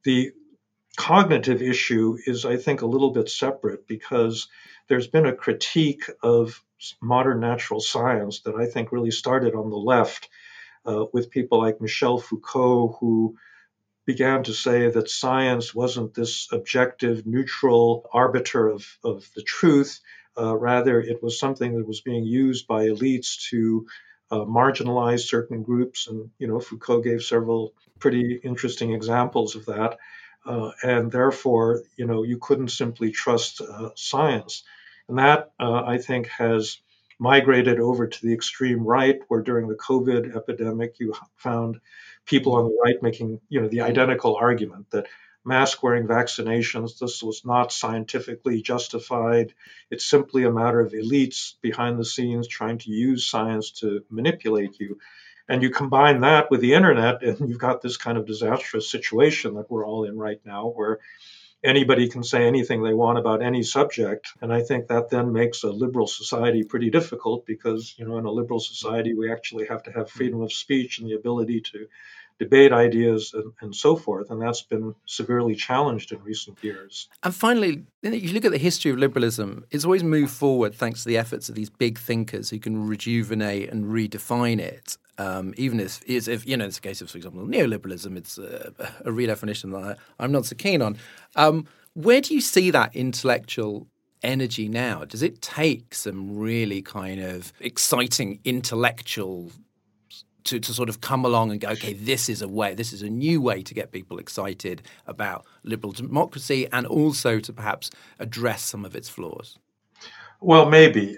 The 0.04 0.32
cognitive 0.96 1.62
issue 1.62 2.18
is, 2.26 2.46
I 2.46 2.58
think, 2.58 2.82
a 2.82 2.88
little 2.88 3.12
bit 3.12 3.30
separate 3.30 3.88
because 3.88 4.48
there's 4.88 5.08
been 5.08 5.26
a 5.26 5.36
critique 5.36 6.04
of 6.24 6.64
modern 7.02 7.40
natural 7.40 7.80
science 7.80 8.42
that 8.42 8.56
I 8.56 8.68
think 8.68 8.92
really 8.92 9.12
started 9.12 9.56
on 9.56 9.70
the 9.70 9.78
left 9.78 10.30
uh, 10.86 11.06
with 11.12 11.32
people 11.32 11.60
like 11.60 11.82
Michel 11.82 12.20
Foucault, 12.20 12.98
who 13.00 13.38
began 14.06 14.44
to 14.44 14.54
say 14.54 14.90
that 14.90 15.10
science 15.10 15.74
wasn't 15.74 16.14
this 16.14 16.48
objective, 16.52 17.26
neutral 17.26 18.08
arbiter 18.14 18.68
of, 18.68 18.86
of 19.04 19.28
the 19.36 19.42
truth. 19.42 20.00
Uh, 20.38 20.56
rather, 20.56 21.02
it 21.02 21.24
was 21.24 21.40
something 21.40 21.76
that 21.78 21.88
was 21.88 22.02
being 22.02 22.24
used 22.24 22.68
by 22.68 22.86
elites 22.86 23.50
to 23.50 23.88
uh, 24.32 24.46
marginalize 24.46 25.22
certain 25.22 25.64
groups. 25.64 26.08
And, 26.08 26.30
you 26.40 26.48
know, 26.48 26.60
Foucault 26.60 27.02
gave 27.02 27.22
several 27.22 27.74
pretty 28.00 28.40
interesting 28.44 28.94
examples 28.94 29.56
of 29.56 29.66
that. 29.66 29.98
Uh, 30.46 30.72
and 30.84 31.12
therefore, 31.12 31.82
you 31.98 32.06
know, 32.06 32.24
you 32.24 32.38
couldn't 32.38 32.70
simply 32.70 33.12
trust 33.12 33.62
uh, 33.62 33.90
science. 33.96 34.64
And 35.08 35.18
that, 35.18 35.52
uh, 35.60 35.84
I 35.86 35.98
think, 35.98 36.28
has 36.28 36.78
migrated 37.20 37.80
over 37.80 38.08
to 38.08 38.26
the 38.26 38.34
extreme 38.34 38.84
right, 38.84 39.20
where 39.28 39.42
during 39.42 39.68
the 39.68 39.76
COVID 39.76 40.36
epidemic, 40.36 41.00
you 41.00 41.14
found 41.38 41.80
people 42.26 42.56
on 42.56 42.66
the 42.66 42.78
right 42.84 43.02
making, 43.02 43.40
you 43.50 43.62
know, 43.62 43.68
the 43.68 43.82
identical 43.82 44.36
argument 44.36 44.92
that 44.92 45.08
mask 45.46 45.84
wearing 45.84 46.08
vaccinations, 46.08 47.00
this 47.00 47.22
was 47.22 47.44
not 47.46 47.72
scientifically 47.72 48.62
justified. 48.62 49.54
It's 49.92 50.06
simply 50.06 50.44
a 50.44 50.52
matter 50.52 50.80
of 50.80 50.94
elites 50.94 51.54
behind 51.62 52.00
the 52.00 52.06
scenes 52.06 52.48
trying 52.48 52.80
to 52.80 52.92
use 52.92 53.28
science 53.28 53.72
to 53.82 54.04
manipulate 54.10 54.80
you. 54.80 55.00
And 55.48 55.62
you 55.62 55.70
combine 55.70 56.22
that 56.22 56.50
with 56.50 56.62
the 56.62 56.74
internet, 56.74 57.22
and 57.22 57.48
you've 57.48 57.60
got 57.60 57.82
this 57.82 57.98
kind 57.98 58.18
of 58.18 58.26
disastrous 58.26 58.90
situation 58.90 59.54
that 59.56 59.70
we're 59.70 59.86
all 59.86 60.06
in 60.06 60.18
right 60.18 60.40
now, 60.44 60.70
where 60.70 61.00
anybody 61.64 62.10
can 62.10 62.24
say 62.24 62.46
anything 62.46 62.82
they 62.82 62.94
want 62.94 63.18
about 63.18 63.44
any 63.44 63.64
subject. 63.64 64.28
And 64.42 64.52
I 64.54 64.62
think 64.62 64.88
that 64.88 65.10
then 65.10 65.34
makes 65.34 65.64
a 65.64 65.70
liberal 65.70 66.08
society 66.08 66.64
pretty 66.64 66.90
difficult 66.90 67.46
because, 67.46 67.94
you 67.98 68.06
know, 68.06 68.18
in 68.18 68.26
a 68.26 68.32
liberal 68.32 68.60
society, 68.60 69.14
we 69.14 69.32
actually 69.32 69.68
have 69.68 69.84
to 69.84 69.92
have 69.92 70.10
freedom 70.10 70.42
of 70.42 70.54
speech 70.54 71.00
and 71.00 71.08
the 71.08 71.16
ability 71.16 71.62
to 71.62 71.88
debate 72.40 72.72
ideas 72.72 73.34
and, 73.34 73.54
and, 73.62 73.76
so 73.76 73.96
forth. 73.96 74.30
And 74.30 74.42
that's 74.42 74.62
been 74.62 74.94
severely 75.06 75.56
challenged 75.56 76.12
in 76.12 76.22
recent 76.24 76.62
years. 76.64 77.08
And 77.24 77.34
finally, 77.34 77.84
if 78.04 78.24
you 78.24 78.34
look 78.34 78.46
at 78.46 78.52
the 78.52 78.58
history 78.58 78.92
of 78.92 78.98
liberalism, 78.98 79.66
it's 79.72 79.86
always 79.86 80.04
moved 80.04 80.34
forward 80.34 80.76
thanks 80.76 81.04
to 81.04 81.10
the 81.10 81.18
efforts 81.18 81.50
of 81.50 81.56
these 81.56 81.70
big 81.70 81.98
thinkers 81.98 82.50
who 82.50 82.60
can 82.60 82.88
rejuvenate 82.88 83.70
and 83.70 83.86
redefine 83.86 84.60
it. 84.60 84.98
Um, 85.18 85.54
even 85.56 85.80
if, 85.80 86.02
if, 86.06 86.46
you 86.46 86.58
know, 86.58 86.66
in 86.66 86.72
the 86.72 86.80
case 86.80 87.02
of, 87.02 87.10
for 87.10 87.18
example, 87.18 87.46
neoliberalism, 87.46 88.18
it's 88.18 88.38
a, 88.38 88.74
a 89.06 89.12
redefinition 89.12 89.72
that 89.72 89.98
I, 90.20 90.24
am 90.24 90.32
not 90.34 90.46
so 90.46 90.56
keen 90.56 90.82
on. 90.82 90.98
Um, 91.38 91.68
where 91.94 92.20
do 92.20 92.34
you 92.34 92.42
see 92.42 92.70
that 92.72 92.94
intellectual 92.94 93.88
energy 94.22 94.68
now? 94.68 95.06
Does 95.06 95.24
it 95.24 95.42
take 95.42 95.96
some 95.96 96.38
really 96.38 96.82
kind 96.82 97.22
of 97.22 97.54
exciting 97.62 98.40
intellectual 98.44 99.52
to, 100.46 100.60
to 100.60 100.74
sort 100.74 100.90
of 100.90 101.02
come 101.02 101.26
along 101.26 101.52
and 101.52 101.60
go, 101.60 101.70
okay, 101.70 101.94
this 101.94 102.30
is 102.30 102.42
a 102.42 102.48
way, 102.48 102.74
this 102.74 102.94
is 102.94 103.02
a 103.02 103.10
new 103.10 103.42
way 103.42 103.62
to 103.64 103.74
get 103.74 103.92
people 103.92 104.18
excited 104.18 104.82
about 105.06 105.46
liberal 105.64 105.92
democracy 105.92 106.68
and 106.72 106.88
also 106.88 107.40
to 107.40 107.54
perhaps 107.54 107.92
address 108.20 108.64
some 108.64 108.86
of 108.86 108.96
its 108.96 109.10
flaws? 109.10 109.60
Well, 110.40 110.68
maybe. 110.68 111.18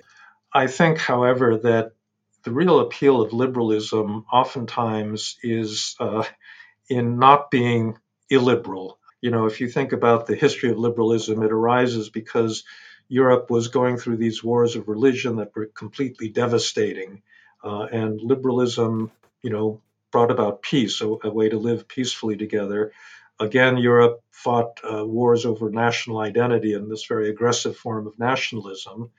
I 0.54 0.68
think, 0.68 0.98
however, 0.98 1.58
that 1.58 1.92
the 2.44 2.52
real 2.52 2.80
appeal 2.80 3.22
of 3.22 3.34
liberalism 3.34 4.26
oftentimes 4.32 5.38
is 5.44 5.96
uh, 6.00 6.24
in 6.90 7.20
not 7.20 7.52
being 7.52 7.98
illiberal. 8.30 9.00
You 9.20 9.32
know, 9.32 9.46
if 9.46 9.60
you 9.60 9.68
think 9.68 9.92
about 9.92 10.28
the 10.28 10.36
history 10.36 10.70
of 10.70 10.78
liberalism, 10.78 11.44
it 11.44 11.52
arises 11.52 12.10
because 12.10 12.64
Europe 13.10 13.50
was 13.50 13.68
going 13.68 13.98
through 13.98 14.18
these 14.18 14.44
wars 14.44 14.76
of 14.76 14.88
religion 14.88 15.38
that 15.38 15.56
were 15.56 15.66
completely 15.66 16.30
devastating. 16.30 17.22
Uh, 17.68 17.84
and 17.92 18.22
liberalism, 18.22 19.12
you 19.42 19.50
know, 19.50 19.82
brought 20.10 20.32
about 20.32 20.62
peace, 20.62 21.02
a, 21.02 21.18
a, 21.26 21.30
way 21.30 21.50
to 21.50 21.58
live 21.58 21.86
peacefully 21.86 22.38
together. 22.38 22.94
Again, 23.42 23.76
Europe 23.76 24.24
fought 24.32 24.80
uh, 24.90 25.06
wars 25.06 25.46
over 25.46 25.70
national 25.70 26.20
identity 26.20 26.76
and 26.76 26.90
this 26.90 27.06
very 27.06 27.30
aggressive 27.30 27.76
form 27.76 28.08
of 28.08 28.18
nationalism 28.18 29.12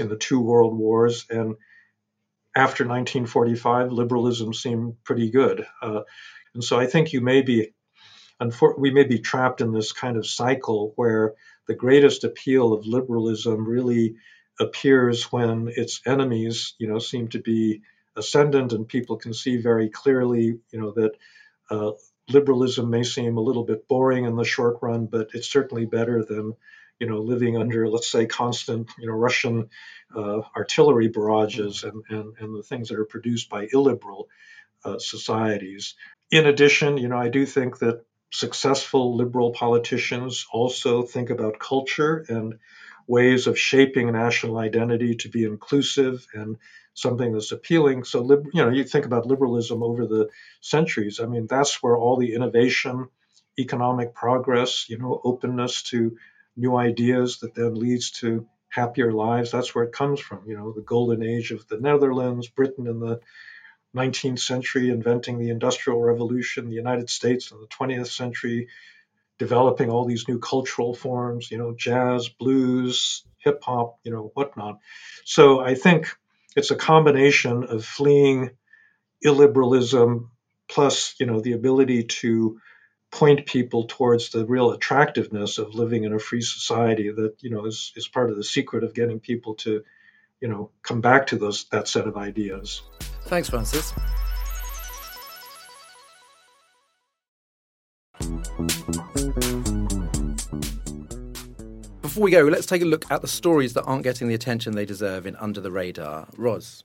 in 0.00 0.08
the 0.08 0.16
two 0.16 0.40
world 0.40 0.76
wars. 0.76 1.26
And 1.30 1.54
after 2.56 2.82
1945, 2.82 3.92
liberalism 3.92 4.52
seemed 4.52 5.04
pretty 5.04 5.30
good. 5.30 5.64
Uh, 5.80 6.00
and 6.54 6.64
so 6.64 6.80
I 6.80 6.86
think 6.86 7.12
you 7.12 7.20
may 7.20 7.42
be, 7.42 7.72
we 8.78 8.90
may 8.90 9.04
be 9.04 9.20
trapped 9.20 9.60
in 9.60 9.70
this 9.70 9.92
kind 9.92 10.16
of 10.16 10.26
cycle 10.26 10.92
where 10.96 11.34
the 11.68 11.74
greatest 11.76 12.24
appeal 12.24 12.72
of 12.72 12.84
liberalism 12.84 13.64
really 13.64 14.16
appears 14.58 15.30
when 15.32 15.68
its 15.68 16.00
enemies, 16.06 16.74
you 16.78 16.88
know, 16.88 16.98
seem 16.98 17.28
to 17.28 17.40
be 17.40 17.82
ascendant, 18.16 18.72
and 18.72 18.88
people 18.88 19.16
can 19.16 19.34
see 19.34 19.56
very 19.58 19.90
clearly, 19.90 20.58
you 20.70 20.80
know, 20.80 20.92
that 20.92 21.12
uh, 21.70 21.92
liberalism 22.28 22.90
may 22.90 23.02
seem 23.02 23.36
a 23.36 23.42
little 23.42 23.64
bit 23.64 23.86
boring 23.88 24.24
in 24.24 24.36
the 24.36 24.44
short 24.44 24.78
run, 24.82 25.06
but 25.06 25.28
it's 25.34 25.48
certainly 25.48 25.84
better 25.84 26.24
than, 26.24 26.54
you 26.98 27.06
know, 27.06 27.20
living 27.20 27.56
under, 27.56 27.88
let's 27.88 28.10
say, 28.10 28.26
constant, 28.26 28.88
you 28.98 29.06
know, 29.06 29.12
Russian 29.12 29.68
uh, 30.14 30.40
artillery 30.56 31.08
barrages 31.08 31.84
and, 31.84 32.02
and 32.08 32.34
and 32.38 32.56
the 32.56 32.62
things 32.62 32.88
that 32.88 32.98
are 32.98 33.04
produced 33.04 33.50
by 33.50 33.68
illiberal 33.72 34.28
uh, 34.84 34.98
societies. 34.98 35.94
In 36.30 36.46
addition, 36.46 36.96
you 36.96 37.08
know, 37.08 37.18
I 37.18 37.28
do 37.28 37.44
think 37.46 37.78
that 37.78 38.04
successful 38.32 39.16
liberal 39.16 39.52
politicians 39.52 40.46
also 40.50 41.02
think 41.02 41.30
about 41.30 41.58
culture 41.58 42.24
and 42.28 42.58
ways 43.06 43.46
of 43.46 43.58
shaping 43.58 44.12
national 44.12 44.58
identity 44.58 45.14
to 45.16 45.28
be 45.28 45.44
inclusive 45.44 46.26
and 46.34 46.56
something 46.94 47.32
that's 47.32 47.52
appealing. 47.52 48.04
So, 48.04 48.22
you 48.52 48.64
know, 48.64 48.70
you 48.70 48.84
think 48.84 49.04
about 49.04 49.26
liberalism 49.26 49.82
over 49.82 50.06
the 50.06 50.28
centuries. 50.60 51.20
I 51.20 51.26
mean, 51.26 51.46
that's 51.46 51.82
where 51.82 51.96
all 51.96 52.16
the 52.16 52.34
innovation, 52.34 53.08
economic 53.58 54.14
progress, 54.14 54.86
you 54.88 54.98
know, 54.98 55.20
openness 55.22 55.82
to 55.84 56.16
new 56.56 56.74
ideas 56.74 57.40
that 57.40 57.54
then 57.54 57.74
leads 57.74 58.10
to 58.12 58.46
happier 58.70 59.12
lives. 59.12 59.52
That's 59.52 59.74
where 59.74 59.84
it 59.84 59.92
comes 59.92 60.20
from. 60.20 60.42
You 60.46 60.56
know, 60.56 60.72
the 60.72 60.80
golden 60.80 61.22
age 61.22 61.50
of 61.50 61.68
the 61.68 61.78
Netherlands, 61.78 62.48
Britain 62.48 62.86
in 62.86 62.98
the 62.98 63.20
19th 63.94 64.40
century 64.40 64.90
inventing 64.90 65.38
the 65.38 65.50
Industrial 65.50 66.00
Revolution, 66.00 66.68
the 66.68 66.74
United 66.74 67.08
States 67.08 67.50
in 67.50 67.60
the 67.60 67.66
20th 67.66 68.08
century 68.08 68.68
developing 69.38 69.90
all 69.90 70.04
these 70.04 70.28
new 70.28 70.38
cultural 70.38 70.94
forms, 70.94 71.50
you 71.50 71.58
know, 71.58 71.74
jazz, 71.76 72.28
blues, 72.28 73.24
hip 73.38 73.62
hop, 73.62 73.98
you 74.02 74.10
know, 74.10 74.30
whatnot. 74.34 74.78
So 75.24 75.60
I 75.60 75.74
think 75.74 76.08
it's 76.56 76.70
a 76.70 76.76
combination 76.76 77.64
of 77.64 77.84
fleeing 77.84 78.50
illiberalism 79.24 80.28
plus, 80.68 81.14
you 81.20 81.26
know, 81.26 81.40
the 81.40 81.52
ability 81.52 82.04
to 82.04 82.60
point 83.10 83.46
people 83.46 83.86
towards 83.86 84.30
the 84.30 84.44
real 84.44 84.72
attractiveness 84.72 85.58
of 85.58 85.74
living 85.74 86.04
in 86.04 86.12
a 86.12 86.18
free 86.18 86.42
society 86.42 87.10
that, 87.10 87.36
you 87.40 87.50
know, 87.50 87.66
is, 87.66 87.92
is 87.96 88.08
part 88.08 88.30
of 88.30 88.36
the 88.36 88.44
secret 88.44 88.84
of 88.84 88.94
getting 88.94 89.20
people 89.20 89.54
to, 89.54 89.82
you 90.40 90.48
know, 90.48 90.70
come 90.82 91.00
back 91.00 91.28
to 91.28 91.36
those 91.36 91.66
that 91.70 91.88
set 91.88 92.06
of 92.06 92.16
ideas. 92.16 92.82
Thanks, 93.26 93.48
Francis. 93.48 93.92
Before 102.16 102.24
we 102.24 102.30
go, 102.30 102.44
let's 102.44 102.64
take 102.64 102.80
a 102.80 102.86
look 102.86 103.04
at 103.10 103.20
the 103.20 103.28
stories 103.28 103.74
that 103.74 103.82
aren't 103.82 104.02
getting 104.02 104.26
the 104.26 104.32
attention 104.32 104.74
they 104.74 104.86
deserve 104.86 105.26
in 105.26 105.36
Under 105.36 105.60
the 105.60 105.70
Radar. 105.70 106.26
Ros. 106.38 106.82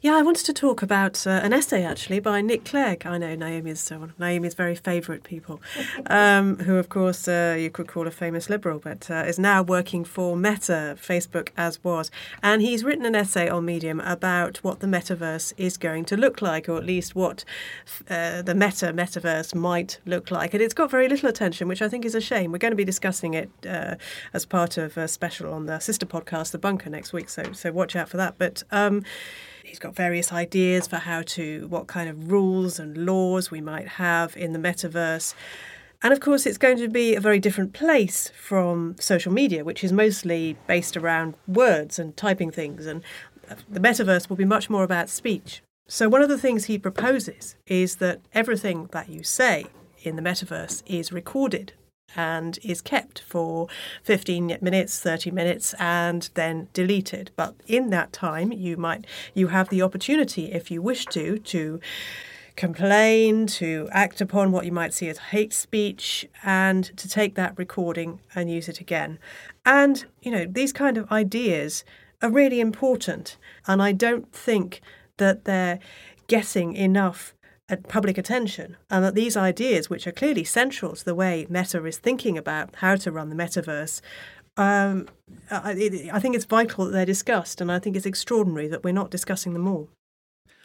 Yeah, 0.00 0.14
I 0.14 0.22
wanted 0.22 0.46
to 0.46 0.52
talk 0.52 0.80
about 0.80 1.26
uh, 1.26 1.30
an 1.30 1.52
essay 1.52 1.82
actually 1.82 2.20
by 2.20 2.40
Nick 2.40 2.64
Clegg. 2.64 3.04
I 3.04 3.18
know 3.18 3.34
Naomi's 3.34 3.90
uh, 3.90 3.96
one 3.96 4.10
of 4.10 4.18
Naomi's 4.20 4.54
very 4.54 4.76
favourite 4.76 5.24
people, 5.24 5.60
um, 6.06 6.56
who 6.58 6.76
of 6.76 6.88
course 6.88 7.26
uh, 7.26 7.56
you 7.58 7.68
could 7.68 7.88
call 7.88 8.06
a 8.06 8.12
famous 8.12 8.48
liberal, 8.48 8.78
but 8.78 9.10
uh, 9.10 9.24
is 9.26 9.40
now 9.40 9.60
working 9.60 10.04
for 10.04 10.36
Meta, 10.36 10.96
Facebook 11.00 11.48
as 11.56 11.82
was, 11.82 12.12
and 12.44 12.62
he's 12.62 12.84
written 12.84 13.04
an 13.04 13.16
essay 13.16 13.48
on 13.48 13.64
Medium 13.64 13.98
about 14.02 14.58
what 14.58 14.78
the 14.78 14.86
metaverse 14.86 15.52
is 15.56 15.76
going 15.76 16.04
to 16.04 16.16
look 16.16 16.40
like, 16.40 16.68
or 16.68 16.76
at 16.76 16.84
least 16.84 17.16
what 17.16 17.44
uh, 18.08 18.40
the 18.42 18.54
meta 18.54 18.92
metaverse 18.92 19.52
might 19.52 19.98
look 20.06 20.30
like, 20.30 20.54
and 20.54 20.62
it's 20.62 20.74
got 20.74 20.92
very 20.92 21.08
little 21.08 21.28
attention, 21.28 21.66
which 21.66 21.82
I 21.82 21.88
think 21.88 22.04
is 22.04 22.14
a 22.14 22.20
shame. 22.20 22.52
We're 22.52 22.58
going 22.58 22.70
to 22.70 22.76
be 22.76 22.84
discussing 22.84 23.34
it 23.34 23.50
uh, 23.68 23.96
as 24.32 24.46
part 24.46 24.78
of 24.78 24.96
a 24.96 25.08
special 25.08 25.52
on 25.52 25.66
the 25.66 25.80
sister 25.80 26.06
podcast, 26.06 26.52
The 26.52 26.58
Bunker, 26.58 26.88
next 26.88 27.12
week, 27.12 27.28
so 27.28 27.52
so 27.52 27.72
watch 27.72 27.96
out 27.96 28.08
for 28.08 28.16
that. 28.16 28.36
But 28.38 28.62
um, 28.70 29.02
he's 29.68 29.78
got 29.78 29.94
various 29.94 30.32
ideas 30.32 30.86
for 30.86 30.96
how 30.96 31.22
to, 31.22 31.66
what 31.68 31.86
kind 31.86 32.08
of 32.08 32.32
rules 32.32 32.78
and 32.78 33.06
laws 33.06 33.50
we 33.50 33.60
might 33.60 33.86
have 33.86 34.36
in 34.36 34.52
the 34.52 34.58
metaverse. 34.58 35.34
And 36.02 36.12
of 36.12 36.20
course, 36.20 36.46
it's 36.46 36.58
going 36.58 36.78
to 36.78 36.88
be 36.88 37.14
a 37.14 37.20
very 37.20 37.38
different 37.38 37.72
place 37.72 38.30
from 38.30 38.96
social 38.98 39.32
media, 39.32 39.64
which 39.64 39.84
is 39.84 39.92
mostly 39.92 40.56
based 40.66 40.96
around 40.96 41.34
words 41.46 41.98
and 41.98 42.16
typing 42.16 42.50
things. 42.50 42.86
And 42.86 43.02
the 43.68 43.80
metaverse 43.80 44.28
will 44.28 44.36
be 44.36 44.44
much 44.44 44.70
more 44.70 44.84
about 44.84 45.08
speech. 45.08 45.62
So, 45.86 46.08
one 46.08 46.22
of 46.22 46.28
the 46.28 46.38
things 46.38 46.66
he 46.66 46.78
proposes 46.78 47.56
is 47.66 47.96
that 47.96 48.20
everything 48.34 48.88
that 48.92 49.08
you 49.08 49.22
say 49.22 49.66
in 50.02 50.16
the 50.16 50.22
metaverse 50.22 50.82
is 50.86 51.12
recorded 51.12 51.72
and 52.16 52.58
is 52.62 52.80
kept 52.80 53.20
for 53.20 53.68
15 54.02 54.58
minutes 54.60 55.00
30 55.00 55.30
minutes 55.30 55.74
and 55.78 56.30
then 56.34 56.68
deleted. 56.72 57.30
But 57.36 57.54
in 57.66 57.90
that 57.90 58.12
time 58.12 58.52
you 58.52 58.76
might 58.76 59.06
you 59.34 59.48
have 59.48 59.68
the 59.68 59.82
opportunity 59.82 60.52
if 60.52 60.70
you 60.70 60.82
wish 60.82 61.04
to 61.06 61.38
to 61.38 61.80
complain 62.56 63.46
to 63.46 63.88
act 63.92 64.20
upon 64.20 64.50
what 64.50 64.64
you 64.64 64.72
might 64.72 64.92
see 64.92 65.08
as 65.08 65.18
hate 65.18 65.52
speech 65.52 66.28
and 66.42 66.84
to 66.96 67.08
take 67.08 67.36
that 67.36 67.56
recording 67.56 68.18
and 68.34 68.50
use 68.50 68.68
it 68.68 68.80
again. 68.80 69.18
And 69.64 70.04
you 70.22 70.30
know 70.30 70.44
these 70.44 70.72
kind 70.72 70.96
of 70.96 71.10
ideas 71.12 71.84
are 72.22 72.30
really 72.30 72.60
important 72.60 73.36
and 73.66 73.80
i 73.82 73.92
don't 73.92 74.32
think 74.32 74.80
that 75.18 75.44
they're 75.44 75.78
getting 76.26 76.74
enough 76.74 77.34
public 77.76 78.16
attention, 78.16 78.76
and 78.90 79.04
that 79.04 79.14
these 79.14 79.36
ideas, 79.36 79.90
which 79.90 80.06
are 80.06 80.12
clearly 80.12 80.44
central 80.44 80.94
to 80.96 81.04
the 81.04 81.14
way 81.14 81.46
Meta 81.50 81.84
is 81.84 81.98
thinking 81.98 82.38
about 82.38 82.74
how 82.76 82.96
to 82.96 83.12
run 83.12 83.28
the 83.28 83.36
metaverse, 83.36 84.00
um, 84.56 85.08
I, 85.50 86.08
I 86.12 86.18
think 86.18 86.34
it's 86.34 86.44
vital 86.44 86.86
that 86.86 86.92
they're 86.92 87.06
discussed, 87.06 87.60
and 87.60 87.70
I 87.70 87.78
think 87.78 87.94
it's 87.94 88.06
extraordinary 88.06 88.68
that 88.68 88.82
we're 88.82 88.92
not 88.92 89.10
discussing 89.10 89.52
them 89.52 89.68
all. 89.68 89.88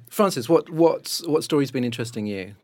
Francis, 0.09 0.47
what 0.47 0.69
what 0.69 1.21
what 1.25 1.43
story's 1.43 1.71
been 1.71 1.83
interesting 1.83 2.25
you? 2.25 2.55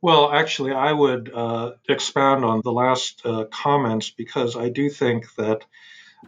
Well, 0.00 0.30
actually, 0.32 0.72
I 0.72 0.92
would 0.92 1.32
uh, 1.34 1.72
expand 1.88 2.44
on 2.44 2.60
the 2.62 2.72
last 2.72 3.20
uh, 3.24 3.44
comments 3.50 4.10
because 4.10 4.56
I 4.56 4.68
do 4.68 4.88
think 4.88 5.34
that 5.36 5.64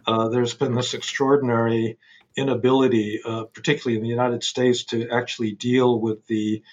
uh, 0.05 0.27
there's 0.27 0.53
been 0.53 0.75
this 0.75 0.93
extraordinary 0.93 1.97
inability, 2.35 3.21
uh, 3.25 3.45
particularly 3.45 3.97
in 3.97 4.03
the 4.03 4.09
United 4.09 4.43
States, 4.43 4.83
to 4.85 5.09
actually 5.09 5.53
deal 5.53 5.99
with 5.99 6.25
the 6.27 6.63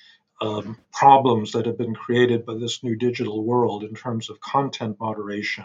um, 0.40 0.78
problems 0.92 1.52
that 1.52 1.66
have 1.66 1.78
been 1.78 1.94
created 1.94 2.46
by 2.46 2.54
this 2.54 2.82
new 2.82 2.96
digital 2.96 3.42
world 3.42 3.84
in 3.84 3.94
terms 3.94 4.30
of 4.30 4.40
content 4.40 4.98
moderation. 5.00 5.64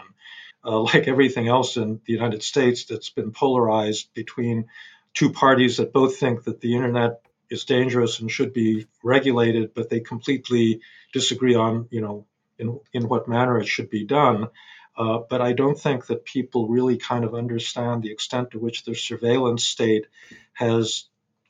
Uh, 0.64 0.80
like 0.94 1.08
everything 1.08 1.48
else 1.48 1.76
in 1.76 2.00
the 2.06 2.12
United 2.12 2.42
States 2.42 2.84
that's 2.86 3.10
been 3.10 3.32
polarized 3.32 4.12
between 4.14 4.66
two 5.12 5.32
parties 5.32 5.76
that 5.76 5.92
both 5.92 6.16
think 6.16 6.44
that 6.44 6.60
the 6.60 6.74
internet 6.74 7.20
is 7.50 7.64
dangerous 7.64 8.20
and 8.20 8.30
should 8.30 8.52
be 8.52 8.86
regulated, 9.02 9.74
but 9.74 9.88
they 9.88 10.00
completely 10.00 10.80
disagree 11.12 11.54
on, 11.54 11.86
you 11.90 12.00
know, 12.00 12.26
in, 12.58 12.80
in 12.92 13.08
what 13.08 13.28
manner 13.28 13.58
it 13.58 13.68
should 13.68 13.90
be 13.90 14.04
done. 14.04 14.48
Uh, 14.96 15.18
but 15.28 15.40
I 15.40 15.52
don't 15.52 15.78
think 15.78 16.06
that 16.06 16.24
people 16.24 16.68
really 16.68 16.96
kind 16.96 17.24
of 17.24 17.34
understand 17.34 18.02
the 18.02 18.12
extent 18.12 18.52
to 18.52 18.58
which 18.58 18.84
the 18.84 18.94
surveillance 18.94 19.64
state 19.64 20.06
has 20.52 21.04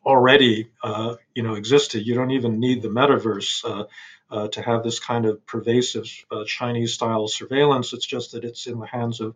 already 0.04 0.70
uh, 0.82 1.16
you 1.34 1.42
know 1.42 1.54
existed. 1.54 2.06
You 2.06 2.14
don't 2.14 2.32
even 2.32 2.60
need 2.60 2.82
the 2.82 2.88
metaverse 2.88 3.64
uh, 3.64 3.84
uh, 4.30 4.48
to 4.48 4.62
have 4.62 4.82
this 4.82 4.98
kind 4.98 5.26
of 5.26 5.46
pervasive 5.46 6.06
uh, 6.30 6.44
Chinese-style 6.46 7.28
surveillance. 7.28 7.92
It's 7.92 8.06
just 8.06 8.32
that 8.32 8.44
it's 8.44 8.66
in 8.66 8.78
the 8.78 8.86
hands 8.86 9.20
of 9.20 9.34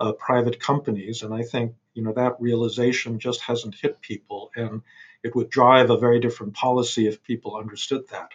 uh, 0.00 0.12
private 0.12 0.60
companies, 0.60 1.22
and 1.22 1.34
I 1.34 1.42
think 1.42 1.74
you 1.94 2.02
know 2.02 2.12
that 2.12 2.40
realization 2.40 3.18
just 3.18 3.40
hasn't 3.42 3.74
hit 3.74 4.00
people, 4.00 4.50
and 4.54 4.82
it 5.22 5.34
would 5.34 5.50
drive 5.50 5.90
a 5.90 5.98
very 5.98 6.20
different 6.20 6.54
policy 6.54 7.08
if 7.08 7.22
people 7.22 7.56
understood 7.56 8.08
that. 8.10 8.30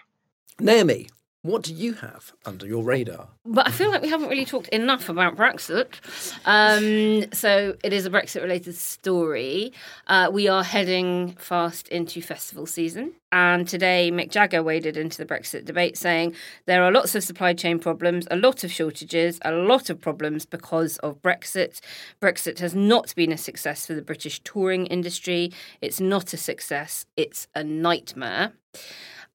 Naomi, 0.60 1.08
what 1.44 1.62
do 1.62 1.74
you 1.74 1.94
have 1.94 2.32
under 2.46 2.66
your 2.66 2.84
radar? 2.84 3.28
But 3.46 3.68
I 3.68 3.72
feel 3.72 3.92
like 3.92 4.02
we 4.02 4.08
haven't 4.08 4.30
really 4.30 4.46
talked 4.46 4.70
enough 4.70 5.10
about 5.10 5.36
Brexit. 5.36 6.00
Um, 6.46 7.30
so 7.34 7.76
it 7.84 7.92
is 7.92 8.06
a 8.06 8.10
Brexit 8.10 8.42
related 8.42 8.76
story. 8.76 9.74
Uh, 10.08 10.30
we 10.32 10.48
are 10.48 10.64
heading 10.64 11.36
fast 11.38 11.90
into 11.90 12.22
festival 12.22 12.66
season. 12.66 13.12
And 13.34 13.68
today, 13.68 14.10
Mick 14.10 14.32
Jagger 14.32 14.64
waded 14.64 14.96
into 14.96 15.18
the 15.18 15.26
Brexit 15.26 15.66
debate 15.66 15.98
saying 15.98 16.34
there 16.66 16.82
are 16.82 16.92
lots 16.92 17.14
of 17.14 17.24
supply 17.24 17.54
chain 17.54 17.78
problems, 17.78 18.26
a 18.32 18.38
lot 18.38 18.64
of 18.64 18.72
shortages, 18.72 19.40
a 19.44 19.52
lot 19.52 19.90
of 19.90 20.00
problems 20.00 20.46
because 20.46 20.98
of 21.00 21.22
Brexit. 21.22 21.82
Brexit 22.22 22.60
has 22.60 22.74
not 22.74 23.14
been 23.16 23.34
a 23.34 23.38
success 23.38 23.86
for 23.86 23.96
the 23.96 24.02
British 24.02 24.40
touring 24.46 24.86
industry. 24.86 25.52
It's 25.82 26.00
not 26.00 26.32
a 26.32 26.38
success, 26.38 27.06
it's 27.18 27.48
a 27.54 27.66
nightmare. 27.66 28.54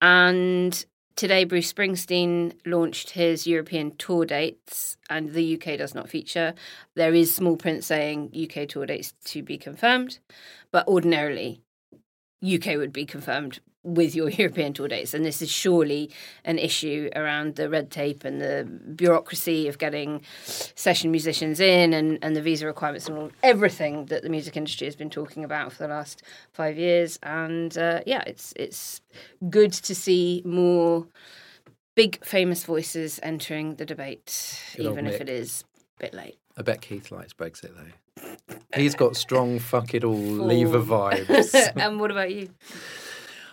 And 0.01 0.87
Today, 1.19 1.43
Bruce 1.43 1.73
Springsteen 1.73 2.53
launched 2.65 3.11
his 3.11 3.45
European 3.45 3.97
tour 3.97 4.25
dates, 4.25 4.97
and 5.11 5.33
the 5.33 5.57
UK 5.57 5.77
does 5.77 5.93
not 5.93 6.09
feature. 6.09 6.55
There 6.95 7.13
is 7.13 7.35
small 7.35 7.57
print 7.57 7.83
saying 7.83 8.31
UK 8.33 8.69
tour 8.69 8.87
dates 8.87 9.15
to 9.25 9.43
be 9.43 9.59
confirmed, 9.59 10.21
but 10.71 10.87
ordinarily, 10.87 11.61
UK 12.43 12.77
would 12.77 12.93
be 12.93 13.05
confirmed 13.05 13.61
with 13.83 14.15
your 14.15 14.29
European 14.43 14.73
tour 14.73 14.89
dates. 14.89 15.15
And 15.15 15.25
this 15.25 15.43
is 15.43 15.51
surely 15.51 16.11
an 16.45 16.59
issue 16.59 17.11
around 17.15 17.57
the 17.57 17.69
red 17.69 17.91
tape 17.91 18.25
and 18.25 18.41
the 18.41 18.65
bureaucracy 18.95 19.69
of 19.69 19.79
getting 19.79 20.23
session 20.45 21.11
musicians 21.11 21.61
in 21.61 21.93
and, 21.93 22.19
and 22.23 22.37
the 22.37 22.43
visa 22.43 22.67
requirements 22.67 23.09
and 23.09 23.19
all 23.19 23.31
everything 23.43 24.07
that 24.07 24.23
the 24.23 24.29
music 24.29 24.57
industry 24.57 24.87
has 24.87 24.97
been 24.97 25.11
talking 25.11 25.45
about 25.45 25.73
for 25.73 25.79
the 25.79 25.89
last 25.89 26.23
five 26.53 26.77
years. 26.77 27.19
And 27.23 27.77
uh, 27.77 28.01
yeah, 28.07 28.23
it's 28.27 28.53
it's 28.57 29.01
good 29.49 29.73
to 29.73 29.95
see 29.95 30.43
more 30.45 31.07
big 31.95 32.25
famous 32.25 32.65
voices 32.65 33.19
entering 33.23 33.77
the 33.77 33.85
debate, 33.85 34.61
good 34.77 34.87
even 34.87 35.07
if 35.07 35.21
it 35.21 35.29
is 35.29 35.65
a 35.99 36.03
bit 36.03 36.15
late. 36.15 36.39
I 36.59 36.63
bet 36.63 36.81
Keith 36.81 37.13
likes 37.13 37.33
Brexit 37.33 37.71
though. 37.77 38.25
He's 38.75 38.97
got 38.97 39.17
strong 39.17 39.61
fuck 39.61 39.95
it 39.95 40.03
all 40.03 40.17
leaver 40.17 40.81
vibes. 40.81 41.73
and 41.77 42.01
what 42.01 42.11
about 42.11 42.35
you? 42.35 42.51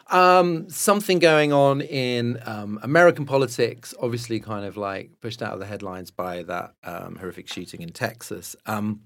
Um, 0.08 0.70
something 0.70 1.20
going 1.20 1.54
on 1.54 1.82
in 1.82 2.40
um, 2.46 2.80
American 2.82 3.26
politics, 3.26 3.94
obviously, 4.00 4.40
kind 4.40 4.66
of 4.66 4.76
like 4.76 5.12
pushed 5.22 5.42
out 5.42 5.54
of 5.54 5.60
the 5.60 5.66
headlines 5.66 6.12
by 6.12 6.44
that 6.44 6.74
um, 6.84 7.16
horrific 7.16 7.52
shooting 7.52 7.82
in 7.82 7.90
Texas. 7.90 8.56
Um, 8.66 9.02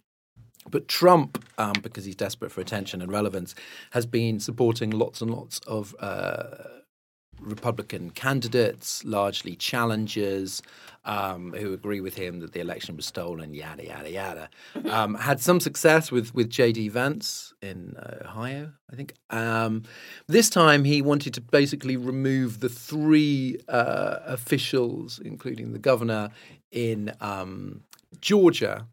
but 0.69 0.87
Trump, 0.87 1.43
um, 1.57 1.73
because 1.81 2.05
he's 2.05 2.15
desperate 2.15 2.51
for 2.51 2.61
attention 2.61 3.01
and 3.01 3.11
relevance, 3.11 3.55
has 3.91 4.05
been 4.05 4.39
supporting 4.39 4.91
lots 4.91 5.21
and 5.21 5.31
lots 5.31 5.59
of 5.67 5.95
uh, 5.99 6.47
Republican 7.39 8.11
candidates, 8.11 9.03
largely 9.05 9.55
challengers, 9.55 10.61
um, 11.05 11.53
who 11.53 11.73
agree 11.73 12.01
with 12.01 12.15
him 12.15 12.39
that 12.39 12.53
the 12.53 12.59
election 12.59 12.95
was 12.95 13.05
stolen, 13.05 13.53
yada, 13.53 13.85
yada, 13.85 14.11
yada. 14.11 14.49
Um, 14.89 15.15
had 15.15 15.39
some 15.39 15.59
success 15.59 16.11
with, 16.11 16.33
with 16.35 16.49
J.D. 16.49 16.89
Vance 16.89 17.53
in 17.61 17.95
uh, 17.97 18.27
Ohio, 18.27 18.73
I 18.91 18.95
think. 18.95 19.13
Um, 19.29 19.83
this 20.27 20.49
time 20.49 20.83
he 20.83 21.01
wanted 21.01 21.33
to 21.35 21.41
basically 21.41 21.97
remove 21.97 22.59
the 22.59 22.69
three 22.69 23.59
uh, 23.67 24.19
officials, 24.25 25.19
including 25.23 25.73
the 25.73 25.79
governor 25.79 26.29
in 26.71 27.13
um, 27.21 27.81
Georgia, 28.21 28.85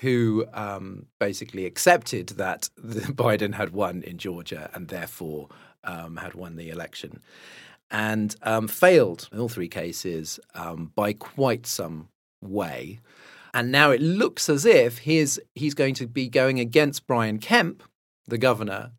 who 0.00 0.44
um, 0.52 1.06
basically 1.18 1.66
accepted 1.66 2.28
that 2.30 2.68
Biden 2.80 3.54
had 3.54 3.70
won 3.70 4.02
in 4.02 4.18
Georgia 4.18 4.70
and 4.74 4.88
therefore 4.88 5.48
um, 5.84 6.16
had 6.16 6.34
won 6.34 6.56
the 6.56 6.70
election 6.70 7.20
and 7.90 8.36
um, 8.42 8.68
failed 8.68 9.28
in 9.32 9.38
all 9.38 9.48
three 9.48 9.68
cases 9.68 10.38
um, 10.54 10.92
by 10.94 11.12
quite 11.12 11.66
some 11.66 12.08
way. 12.42 13.00
And 13.54 13.72
now 13.72 13.90
it 13.90 14.00
looks 14.00 14.48
as 14.48 14.66
if 14.66 14.98
he's, 14.98 15.38
he's 15.54 15.74
going 15.74 15.94
to 15.94 16.06
be 16.06 16.28
going 16.28 16.60
against 16.60 17.06
Brian 17.06 17.38
Kemp, 17.38 17.82
the 18.26 18.38
governor, 18.38 18.92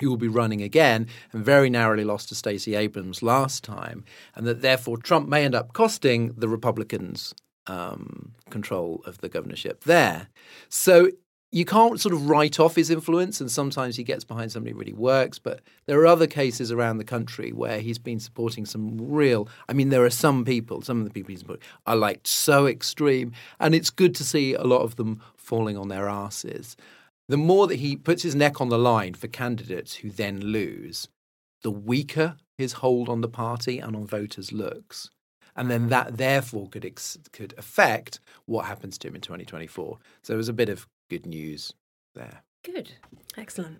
who 0.00 0.08
will 0.08 0.16
be 0.16 0.28
running 0.28 0.62
again 0.62 1.08
and 1.32 1.44
very 1.44 1.70
narrowly 1.70 2.04
lost 2.04 2.28
to 2.28 2.34
Stacey 2.34 2.74
Abrams 2.74 3.22
last 3.22 3.64
time, 3.64 4.04
and 4.34 4.46
that 4.46 4.62
therefore 4.62 4.96
Trump 4.98 5.28
may 5.28 5.44
end 5.44 5.54
up 5.54 5.72
costing 5.72 6.32
the 6.36 6.48
Republicans 6.48 7.34
um, 7.66 8.32
control 8.50 9.02
of 9.06 9.18
the 9.18 9.28
governorship 9.28 9.84
there. 9.84 10.28
So 10.68 11.10
you 11.56 11.64
can't 11.64 11.98
sort 11.98 12.12
of 12.12 12.28
write 12.28 12.60
off 12.60 12.76
his 12.76 12.90
influence, 12.90 13.40
and 13.40 13.50
sometimes 13.50 13.96
he 13.96 14.04
gets 14.04 14.24
behind 14.24 14.52
somebody 14.52 14.72
who 14.72 14.78
really 14.78 14.92
works. 14.92 15.38
But 15.38 15.62
there 15.86 15.98
are 16.00 16.06
other 16.06 16.26
cases 16.26 16.70
around 16.70 16.98
the 16.98 17.04
country 17.04 17.50
where 17.50 17.80
he's 17.80 17.96
been 17.96 18.20
supporting 18.20 18.66
some 18.66 18.98
real. 19.00 19.48
I 19.66 19.72
mean, 19.72 19.88
there 19.88 20.04
are 20.04 20.10
some 20.10 20.44
people, 20.44 20.82
some 20.82 20.98
of 20.98 21.04
the 21.04 21.10
people 21.10 21.30
he's 21.30 21.38
supporting 21.38 21.66
are 21.86 21.96
like 21.96 22.20
so 22.24 22.66
extreme, 22.66 23.32
and 23.58 23.74
it's 23.74 23.88
good 23.88 24.14
to 24.16 24.22
see 24.22 24.52
a 24.52 24.64
lot 24.64 24.82
of 24.82 24.96
them 24.96 25.22
falling 25.34 25.78
on 25.78 25.88
their 25.88 26.10
asses. 26.10 26.76
The 27.26 27.38
more 27.38 27.66
that 27.68 27.76
he 27.76 27.96
puts 27.96 28.22
his 28.22 28.34
neck 28.34 28.60
on 28.60 28.68
the 28.68 28.78
line 28.78 29.14
for 29.14 29.26
candidates 29.26 29.94
who 29.94 30.10
then 30.10 30.38
lose, 30.38 31.08
the 31.62 31.70
weaker 31.70 32.36
his 32.58 32.74
hold 32.74 33.08
on 33.08 33.22
the 33.22 33.28
party 33.28 33.78
and 33.78 33.96
on 33.96 34.06
voters 34.06 34.52
looks. 34.52 35.08
And 35.56 35.70
then 35.70 35.88
that 35.88 36.18
therefore 36.18 36.68
could 36.68 36.84
ex- 36.84 37.16
could 37.32 37.54
affect 37.56 38.20
what 38.44 38.66
happens 38.66 38.98
to 38.98 39.08
him 39.08 39.14
in 39.14 39.22
2024. 39.22 39.98
So 40.22 40.34
it 40.34 40.36
was 40.36 40.50
a 40.50 40.52
bit 40.52 40.68
of 40.68 40.86
good 41.08 41.26
news 41.26 41.72
there. 42.14 42.42
Good. 42.62 42.92
Excellent. 43.36 43.78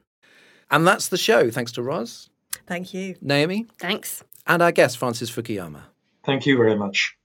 And 0.70 0.86
that's 0.86 1.08
the 1.08 1.16
show. 1.16 1.50
Thanks 1.50 1.72
to 1.72 1.82
Ros, 1.82 2.28
Thank 2.66 2.92
you. 2.94 3.16
Naomi, 3.20 3.66
Thanks. 3.78 4.24
and 4.46 4.62
our 4.62 4.72
guest, 4.72 4.98
Francis 4.98 5.30
Fukuyama. 5.30 5.82
Thank 6.24 6.46
you 6.46 6.56
very 6.56 6.74
much. 6.76 7.16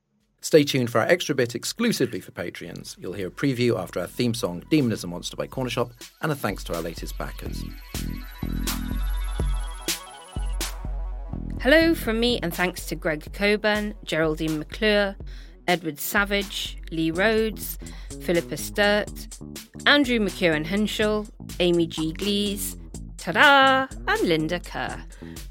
Stay 0.41 0.63
tuned 0.63 0.89
for 0.89 0.99
our 0.99 1.07
extra 1.07 1.35
bit 1.35 1.53
exclusively 1.55 2.19
for 2.19 2.31
Patreons. 2.31 2.95
You'll 2.99 3.13
hear 3.13 3.27
a 3.27 3.31
preview 3.31 3.79
after 3.79 3.99
our 3.99 4.07
theme 4.07 4.33
song, 4.33 4.63
Demon 4.69 4.91
is 4.91 5.03
a 5.03 5.07
Monster 5.07 5.37
by 5.37 5.47
Corner 5.47 5.69
Shop, 5.69 5.91
and 6.21 6.31
a 6.31 6.35
thanks 6.35 6.63
to 6.65 6.75
our 6.75 6.81
latest 6.81 7.17
backers. 7.17 7.63
Hello 11.61 11.93
from 11.93 12.19
me, 12.19 12.39
and 12.41 12.53
thanks 12.53 12.87
to 12.87 12.95
Greg 12.95 13.31
Coburn, 13.33 13.93
Geraldine 14.03 14.57
McClure, 14.59 15.15
Edward 15.71 16.01
Savage, 16.01 16.77
Lee 16.91 17.11
Rhodes, 17.11 17.79
Philippa 18.23 18.57
Sturt, 18.57 19.37
Andrew 19.85 20.19
McEwen 20.19 20.65
Henschel, 20.65 21.25
Amy 21.61 21.87
G. 21.87 22.11
Glees, 22.11 22.75
ta 23.15 23.87
and 24.05 24.21
Linda 24.23 24.59
Kerr. 24.59 25.01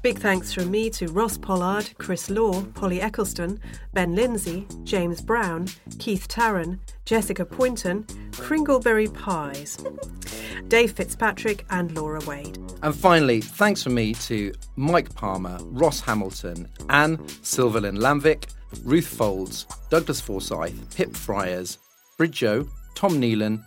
Big 0.03 0.19
thanks 0.19 0.53
from 0.53 0.69
me 0.69 0.91
to 0.91 1.07
Ross 1.07 1.39
Pollard, 1.39 1.89
Chris 1.97 2.29
Law, 2.29 2.61
Polly 2.75 3.01
Eccleston, 3.01 3.59
Ben 3.93 4.13
Lindsay, 4.13 4.67
James 4.83 5.21
Brown, 5.21 5.67
Keith 5.97 6.27
Tarrant, 6.27 6.79
Jessica 7.05 7.43
Poynton, 7.43 8.03
Kringleberry 8.33 9.11
Pies, 9.11 9.83
Dave 10.67 10.91
Fitzpatrick, 10.91 11.65
and 11.71 11.95
Laura 11.95 12.19
Wade. 12.27 12.59
And 12.83 12.93
finally, 12.95 13.41
thanks 13.41 13.81
from 13.81 13.95
me 13.95 14.13
to 14.13 14.53
Mike 14.75 15.15
Palmer, 15.15 15.57
Ross 15.63 15.99
Hamilton, 15.99 16.69
Anne 16.89 17.17
Silverlin 17.41 17.97
Lamvick, 17.97 18.45
Ruth 18.83 19.07
Folds, 19.07 19.65
Douglas 19.89 20.21
Forsyth, 20.21 20.95
Pip 20.95 21.15
Friars, 21.15 21.77
Bridjo, 22.17 22.67
Tom 22.95 23.13
Nealon, 23.13 23.63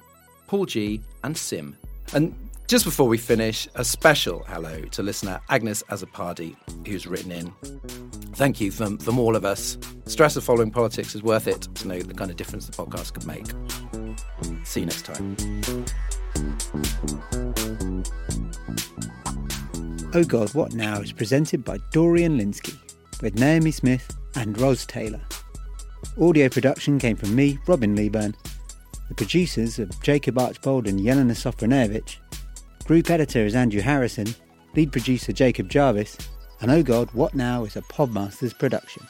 Paul 0.47 0.67
G, 0.67 1.01
and 1.23 1.37
Sim. 1.37 1.77
And 2.13 2.35
just 2.67 2.85
before 2.85 3.09
we 3.09 3.19
finish, 3.19 3.69
a 3.75 3.85
special 3.85 4.43
hello 4.45 4.81
to 4.83 5.03
listener 5.03 5.41
Agnes 5.51 5.83
Azapardi, 5.91 6.57
who's 6.87 7.07
written 7.07 7.31
in. 7.31 7.53
Thank 8.35 8.61
you 8.61 8.71
from, 8.71 8.99
from 8.99 9.19
all 9.19 9.37
of 9.37 9.45
us. 9.45 9.79
Stress 10.07 10.37
of 10.37 10.45
following 10.45 10.71
politics 10.71 11.15
is 11.15 11.23
worth 11.23 11.47
it 11.47 11.63
to 11.75 11.89
know 11.89 12.01
the 12.01 12.15
kind 12.15 12.31
of 12.31 12.37
difference 12.37 12.67
the 12.67 12.73
podcast 12.73 13.13
could 13.15 13.27
make. 13.27 13.47
See 14.67 14.81
you 14.81 14.87
next 14.87 15.05
time. 15.05 15.37
Oh 20.15 20.25
God, 20.25 20.55
What 20.55 20.75
Now 20.75 21.01
is 21.01 21.13
presented 21.13 21.65
by 21.65 21.79
Dorian 21.91 22.39
Lynskey 22.39 22.79
with 23.25 23.39
Naomi 23.39 23.71
Smith 23.71 24.15
and 24.35 24.61
Ros 24.61 24.85
Taylor. 24.85 25.21
Audio 26.21 26.51
production 26.51 26.99
came 26.99 27.17
from 27.17 27.35
me, 27.35 27.59
Robin 27.67 27.97
Leeburn. 27.97 28.37
The 29.09 29.15
producers 29.15 29.79
are 29.79 29.89
Jacob 30.03 30.39
Archbold 30.39 30.87
and 30.87 31.01
Yelena 31.01 31.33
Sofronevich. 31.33 32.17
Group 32.85 33.09
editor 33.09 33.47
is 33.47 33.55
Andrew 33.55 33.81
Harrison. 33.81 34.27
Lead 34.77 34.93
producer 34.93 35.33
Jacob 35.33 35.71
Jarvis. 35.71 36.19
And 36.61 36.71
Oh 36.71 36.83
God, 36.83 37.11
What 37.15 37.35
Now 37.35 37.65
is 37.65 37.77
a 37.77 37.81
Podmasters 37.81 38.57
production. 38.59 39.07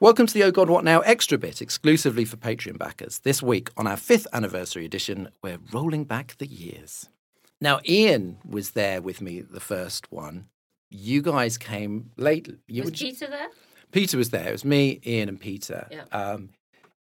Welcome 0.00 0.26
to 0.26 0.34
the 0.34 0.42
Oh 0.42 0.50
God 0.50 0.68
What 0.68 0.82
Now 0.82 0.98
extra 1.02 1.38
bit 1.38 1.62
exclusively 1.62 2.24
for 2.24 2.36
Patreon 2.36 2.76
backers. 2.76 3.20
This 3.20 3.40
week, 3.40 3.70
on 3.76 3.86
our 3.86 3.96
fifth 3.96 4.26
anniversary 4.32 4.84
edition, 4.84 5.28
we're 5.42 5.60
rolling 5.72 6.02
back 6.02 6.34
the 6.38 6.46
years. 6.48 7.08
Now, 7.60 7.80
Ian 7.88 8.38
was 8.48 8.70
there 8.70 9.02
with 9.02 9.20
me 9.20 9.40
the 9.40 9.60
first 9.60 10.10
one. 10.12 10.46
You 10.90 11.22
guys 11.22 11.58
came 11.58 12.10
late. 12.16 12.48
You 12.66 12.82
Was 12.84 12.92
Peter 12.92 13.26
there? 13.26 13.48
Peter 13.92 14.16
was 14.16 14.30
there. 14.30 14.48
It 14.48 14.52
was 14.52 14.64
me, 14.64 15.00
Ian, 15.06 15.28
and 15.28 15.40
Peter. 15.40 15.88
Yeah. 15.90 16.04
Um, 16.12 16.50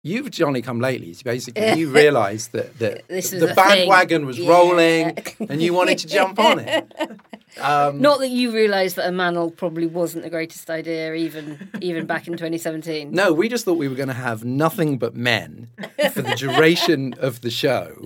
you've 0.03 0.29
only 0.43 0.61
come 0.63 0.81
lately. 0.81 1.13
So 1.15 1.23
basically, 1.25 1.73
you 1.79 1.91
realised 1.91 2.53
that, 2.53 2.79
that 2.79 3.07
the 3.09 3.53
bandwagon 3.55 4.23
thing. 4.23 4.27
was 4.27 4.39
Yeah. 4.39 4.51
rolling 4.51 5.19
and 5.49 5.63
you 5.63 5.73
wanted 5.73 5.99
to 5.99 6.07
jump 6.09 6.39
on 6.39 6.59
it. 6.59 6.93
Um, 7.61 8.01
Not 8.01 8.21
that 8.21 8.29
you 8.29 8.53
realised 8.53 8.95
that 8.95 9.09
a 9.09 9.11
manel 9.11 9.55
probably 9.55 9.89
wasn't 9.89 10.23
the 10.23 10.31
greatest 10.31 10.71
idea, 10.71 11.15
even 11.15 11.69
even 11.81 12.07
back 12.07 12.29
in 12.29 12.35
2017. 12.35 13.11
No, 13.11 13.33
we 13.33 13.49
just 13.49 13.65
thought 13.65 13.75
we 13.77 13.89
were 13.89 13.97
going 13.97 14.07
to 14.07 14.15
have 14.15 14.45
nothing 14.45 14.99
but 14.99 15.17
men 15.17 15.67
for 16.13 16.23
the 16.23 16.37
duration 16.37 17.13
of 17.19 17.41
the 17.41 17.51
show. 17.51 17.97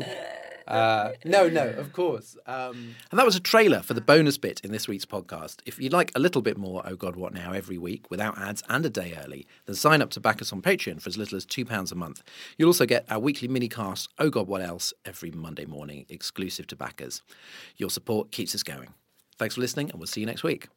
Uh, 0.67 1.13
no, 1.25 1.49
no, 1.49 1.69
of 1.71 1.93
course. 1.93 2.37
Um, 2.47 2.95
and 3.11 3.19
that 3.19 3.27
was 3.27 3.37
a 3.37 3.41
trailer 3.41 3.81
for 3.81 3.95
the 3.95 4.01
bonus 4.01 4.39
bit 4.39 4.61
in 4.65 4.73
this 4.73 4.89
week's 4.89 5.05
podcast. 5.05 5.57
If 5.67 5.79
you'd 5.81 5.93
like 5.93 6.13
a 6.15 6.19
little 6.19 6.43
bit 6.43 6.57
more 6.57 6.83
Oh 6.87 6.97
God 6.97 7.17
What 7.17 7.35
Now 7.35 7.53
every 7.53 7.79
week 7.79 8.11
without 8.11 8.39
ads 8.39 8.63
and 8.69 8.85
a 8.87 8.91
day 8.91 9.17
early, 9.25 9.47
then 9.67 9.75
sign 9.75 10.01
up 10.03 10.11
to 10.11 10.21
back 10.21 10.41
us 10.41 10.53
on 10.53 10.63
Patreon 10.63 11.01
for 11.01 11.09
as 11.09 11.19
little 11.19 11.37
as 11.37 11.47
£2 11.47 11.93
a 11.93 11.95
month. 11.95 12.23
You'll 12.57 12.69
also 12.69 12.87
get 12.87 13.05
our 13.11 13.19
weekly 13.19 13.49
mini 13.49 13.69
cast, 13.69 14.09
Oh 14.19 14.31
God 14.31 14.49
What 14.49 14.63
Else, 14.63 14.93
every 15.05 15.31
Monday 15.31 15.67
morning, 15.67 16.07
exclusive 16.09 16.67
to 16.69 16.77
backers. 16.77 17.23
Your 17.77 17.91
support 17.91 18.31
keeps 18.31 18.55
us 18.55 18.63
going. 18.63 18.95
Thanks 19.39 19.57
for 19.57 19.61
listening, 19.61 19.91
and 19.91 19.99
we'll 19.99 20.07
see 20.07 20.21
you 20.21 20.27
next 20.27 20.45
week. 20.45 20.69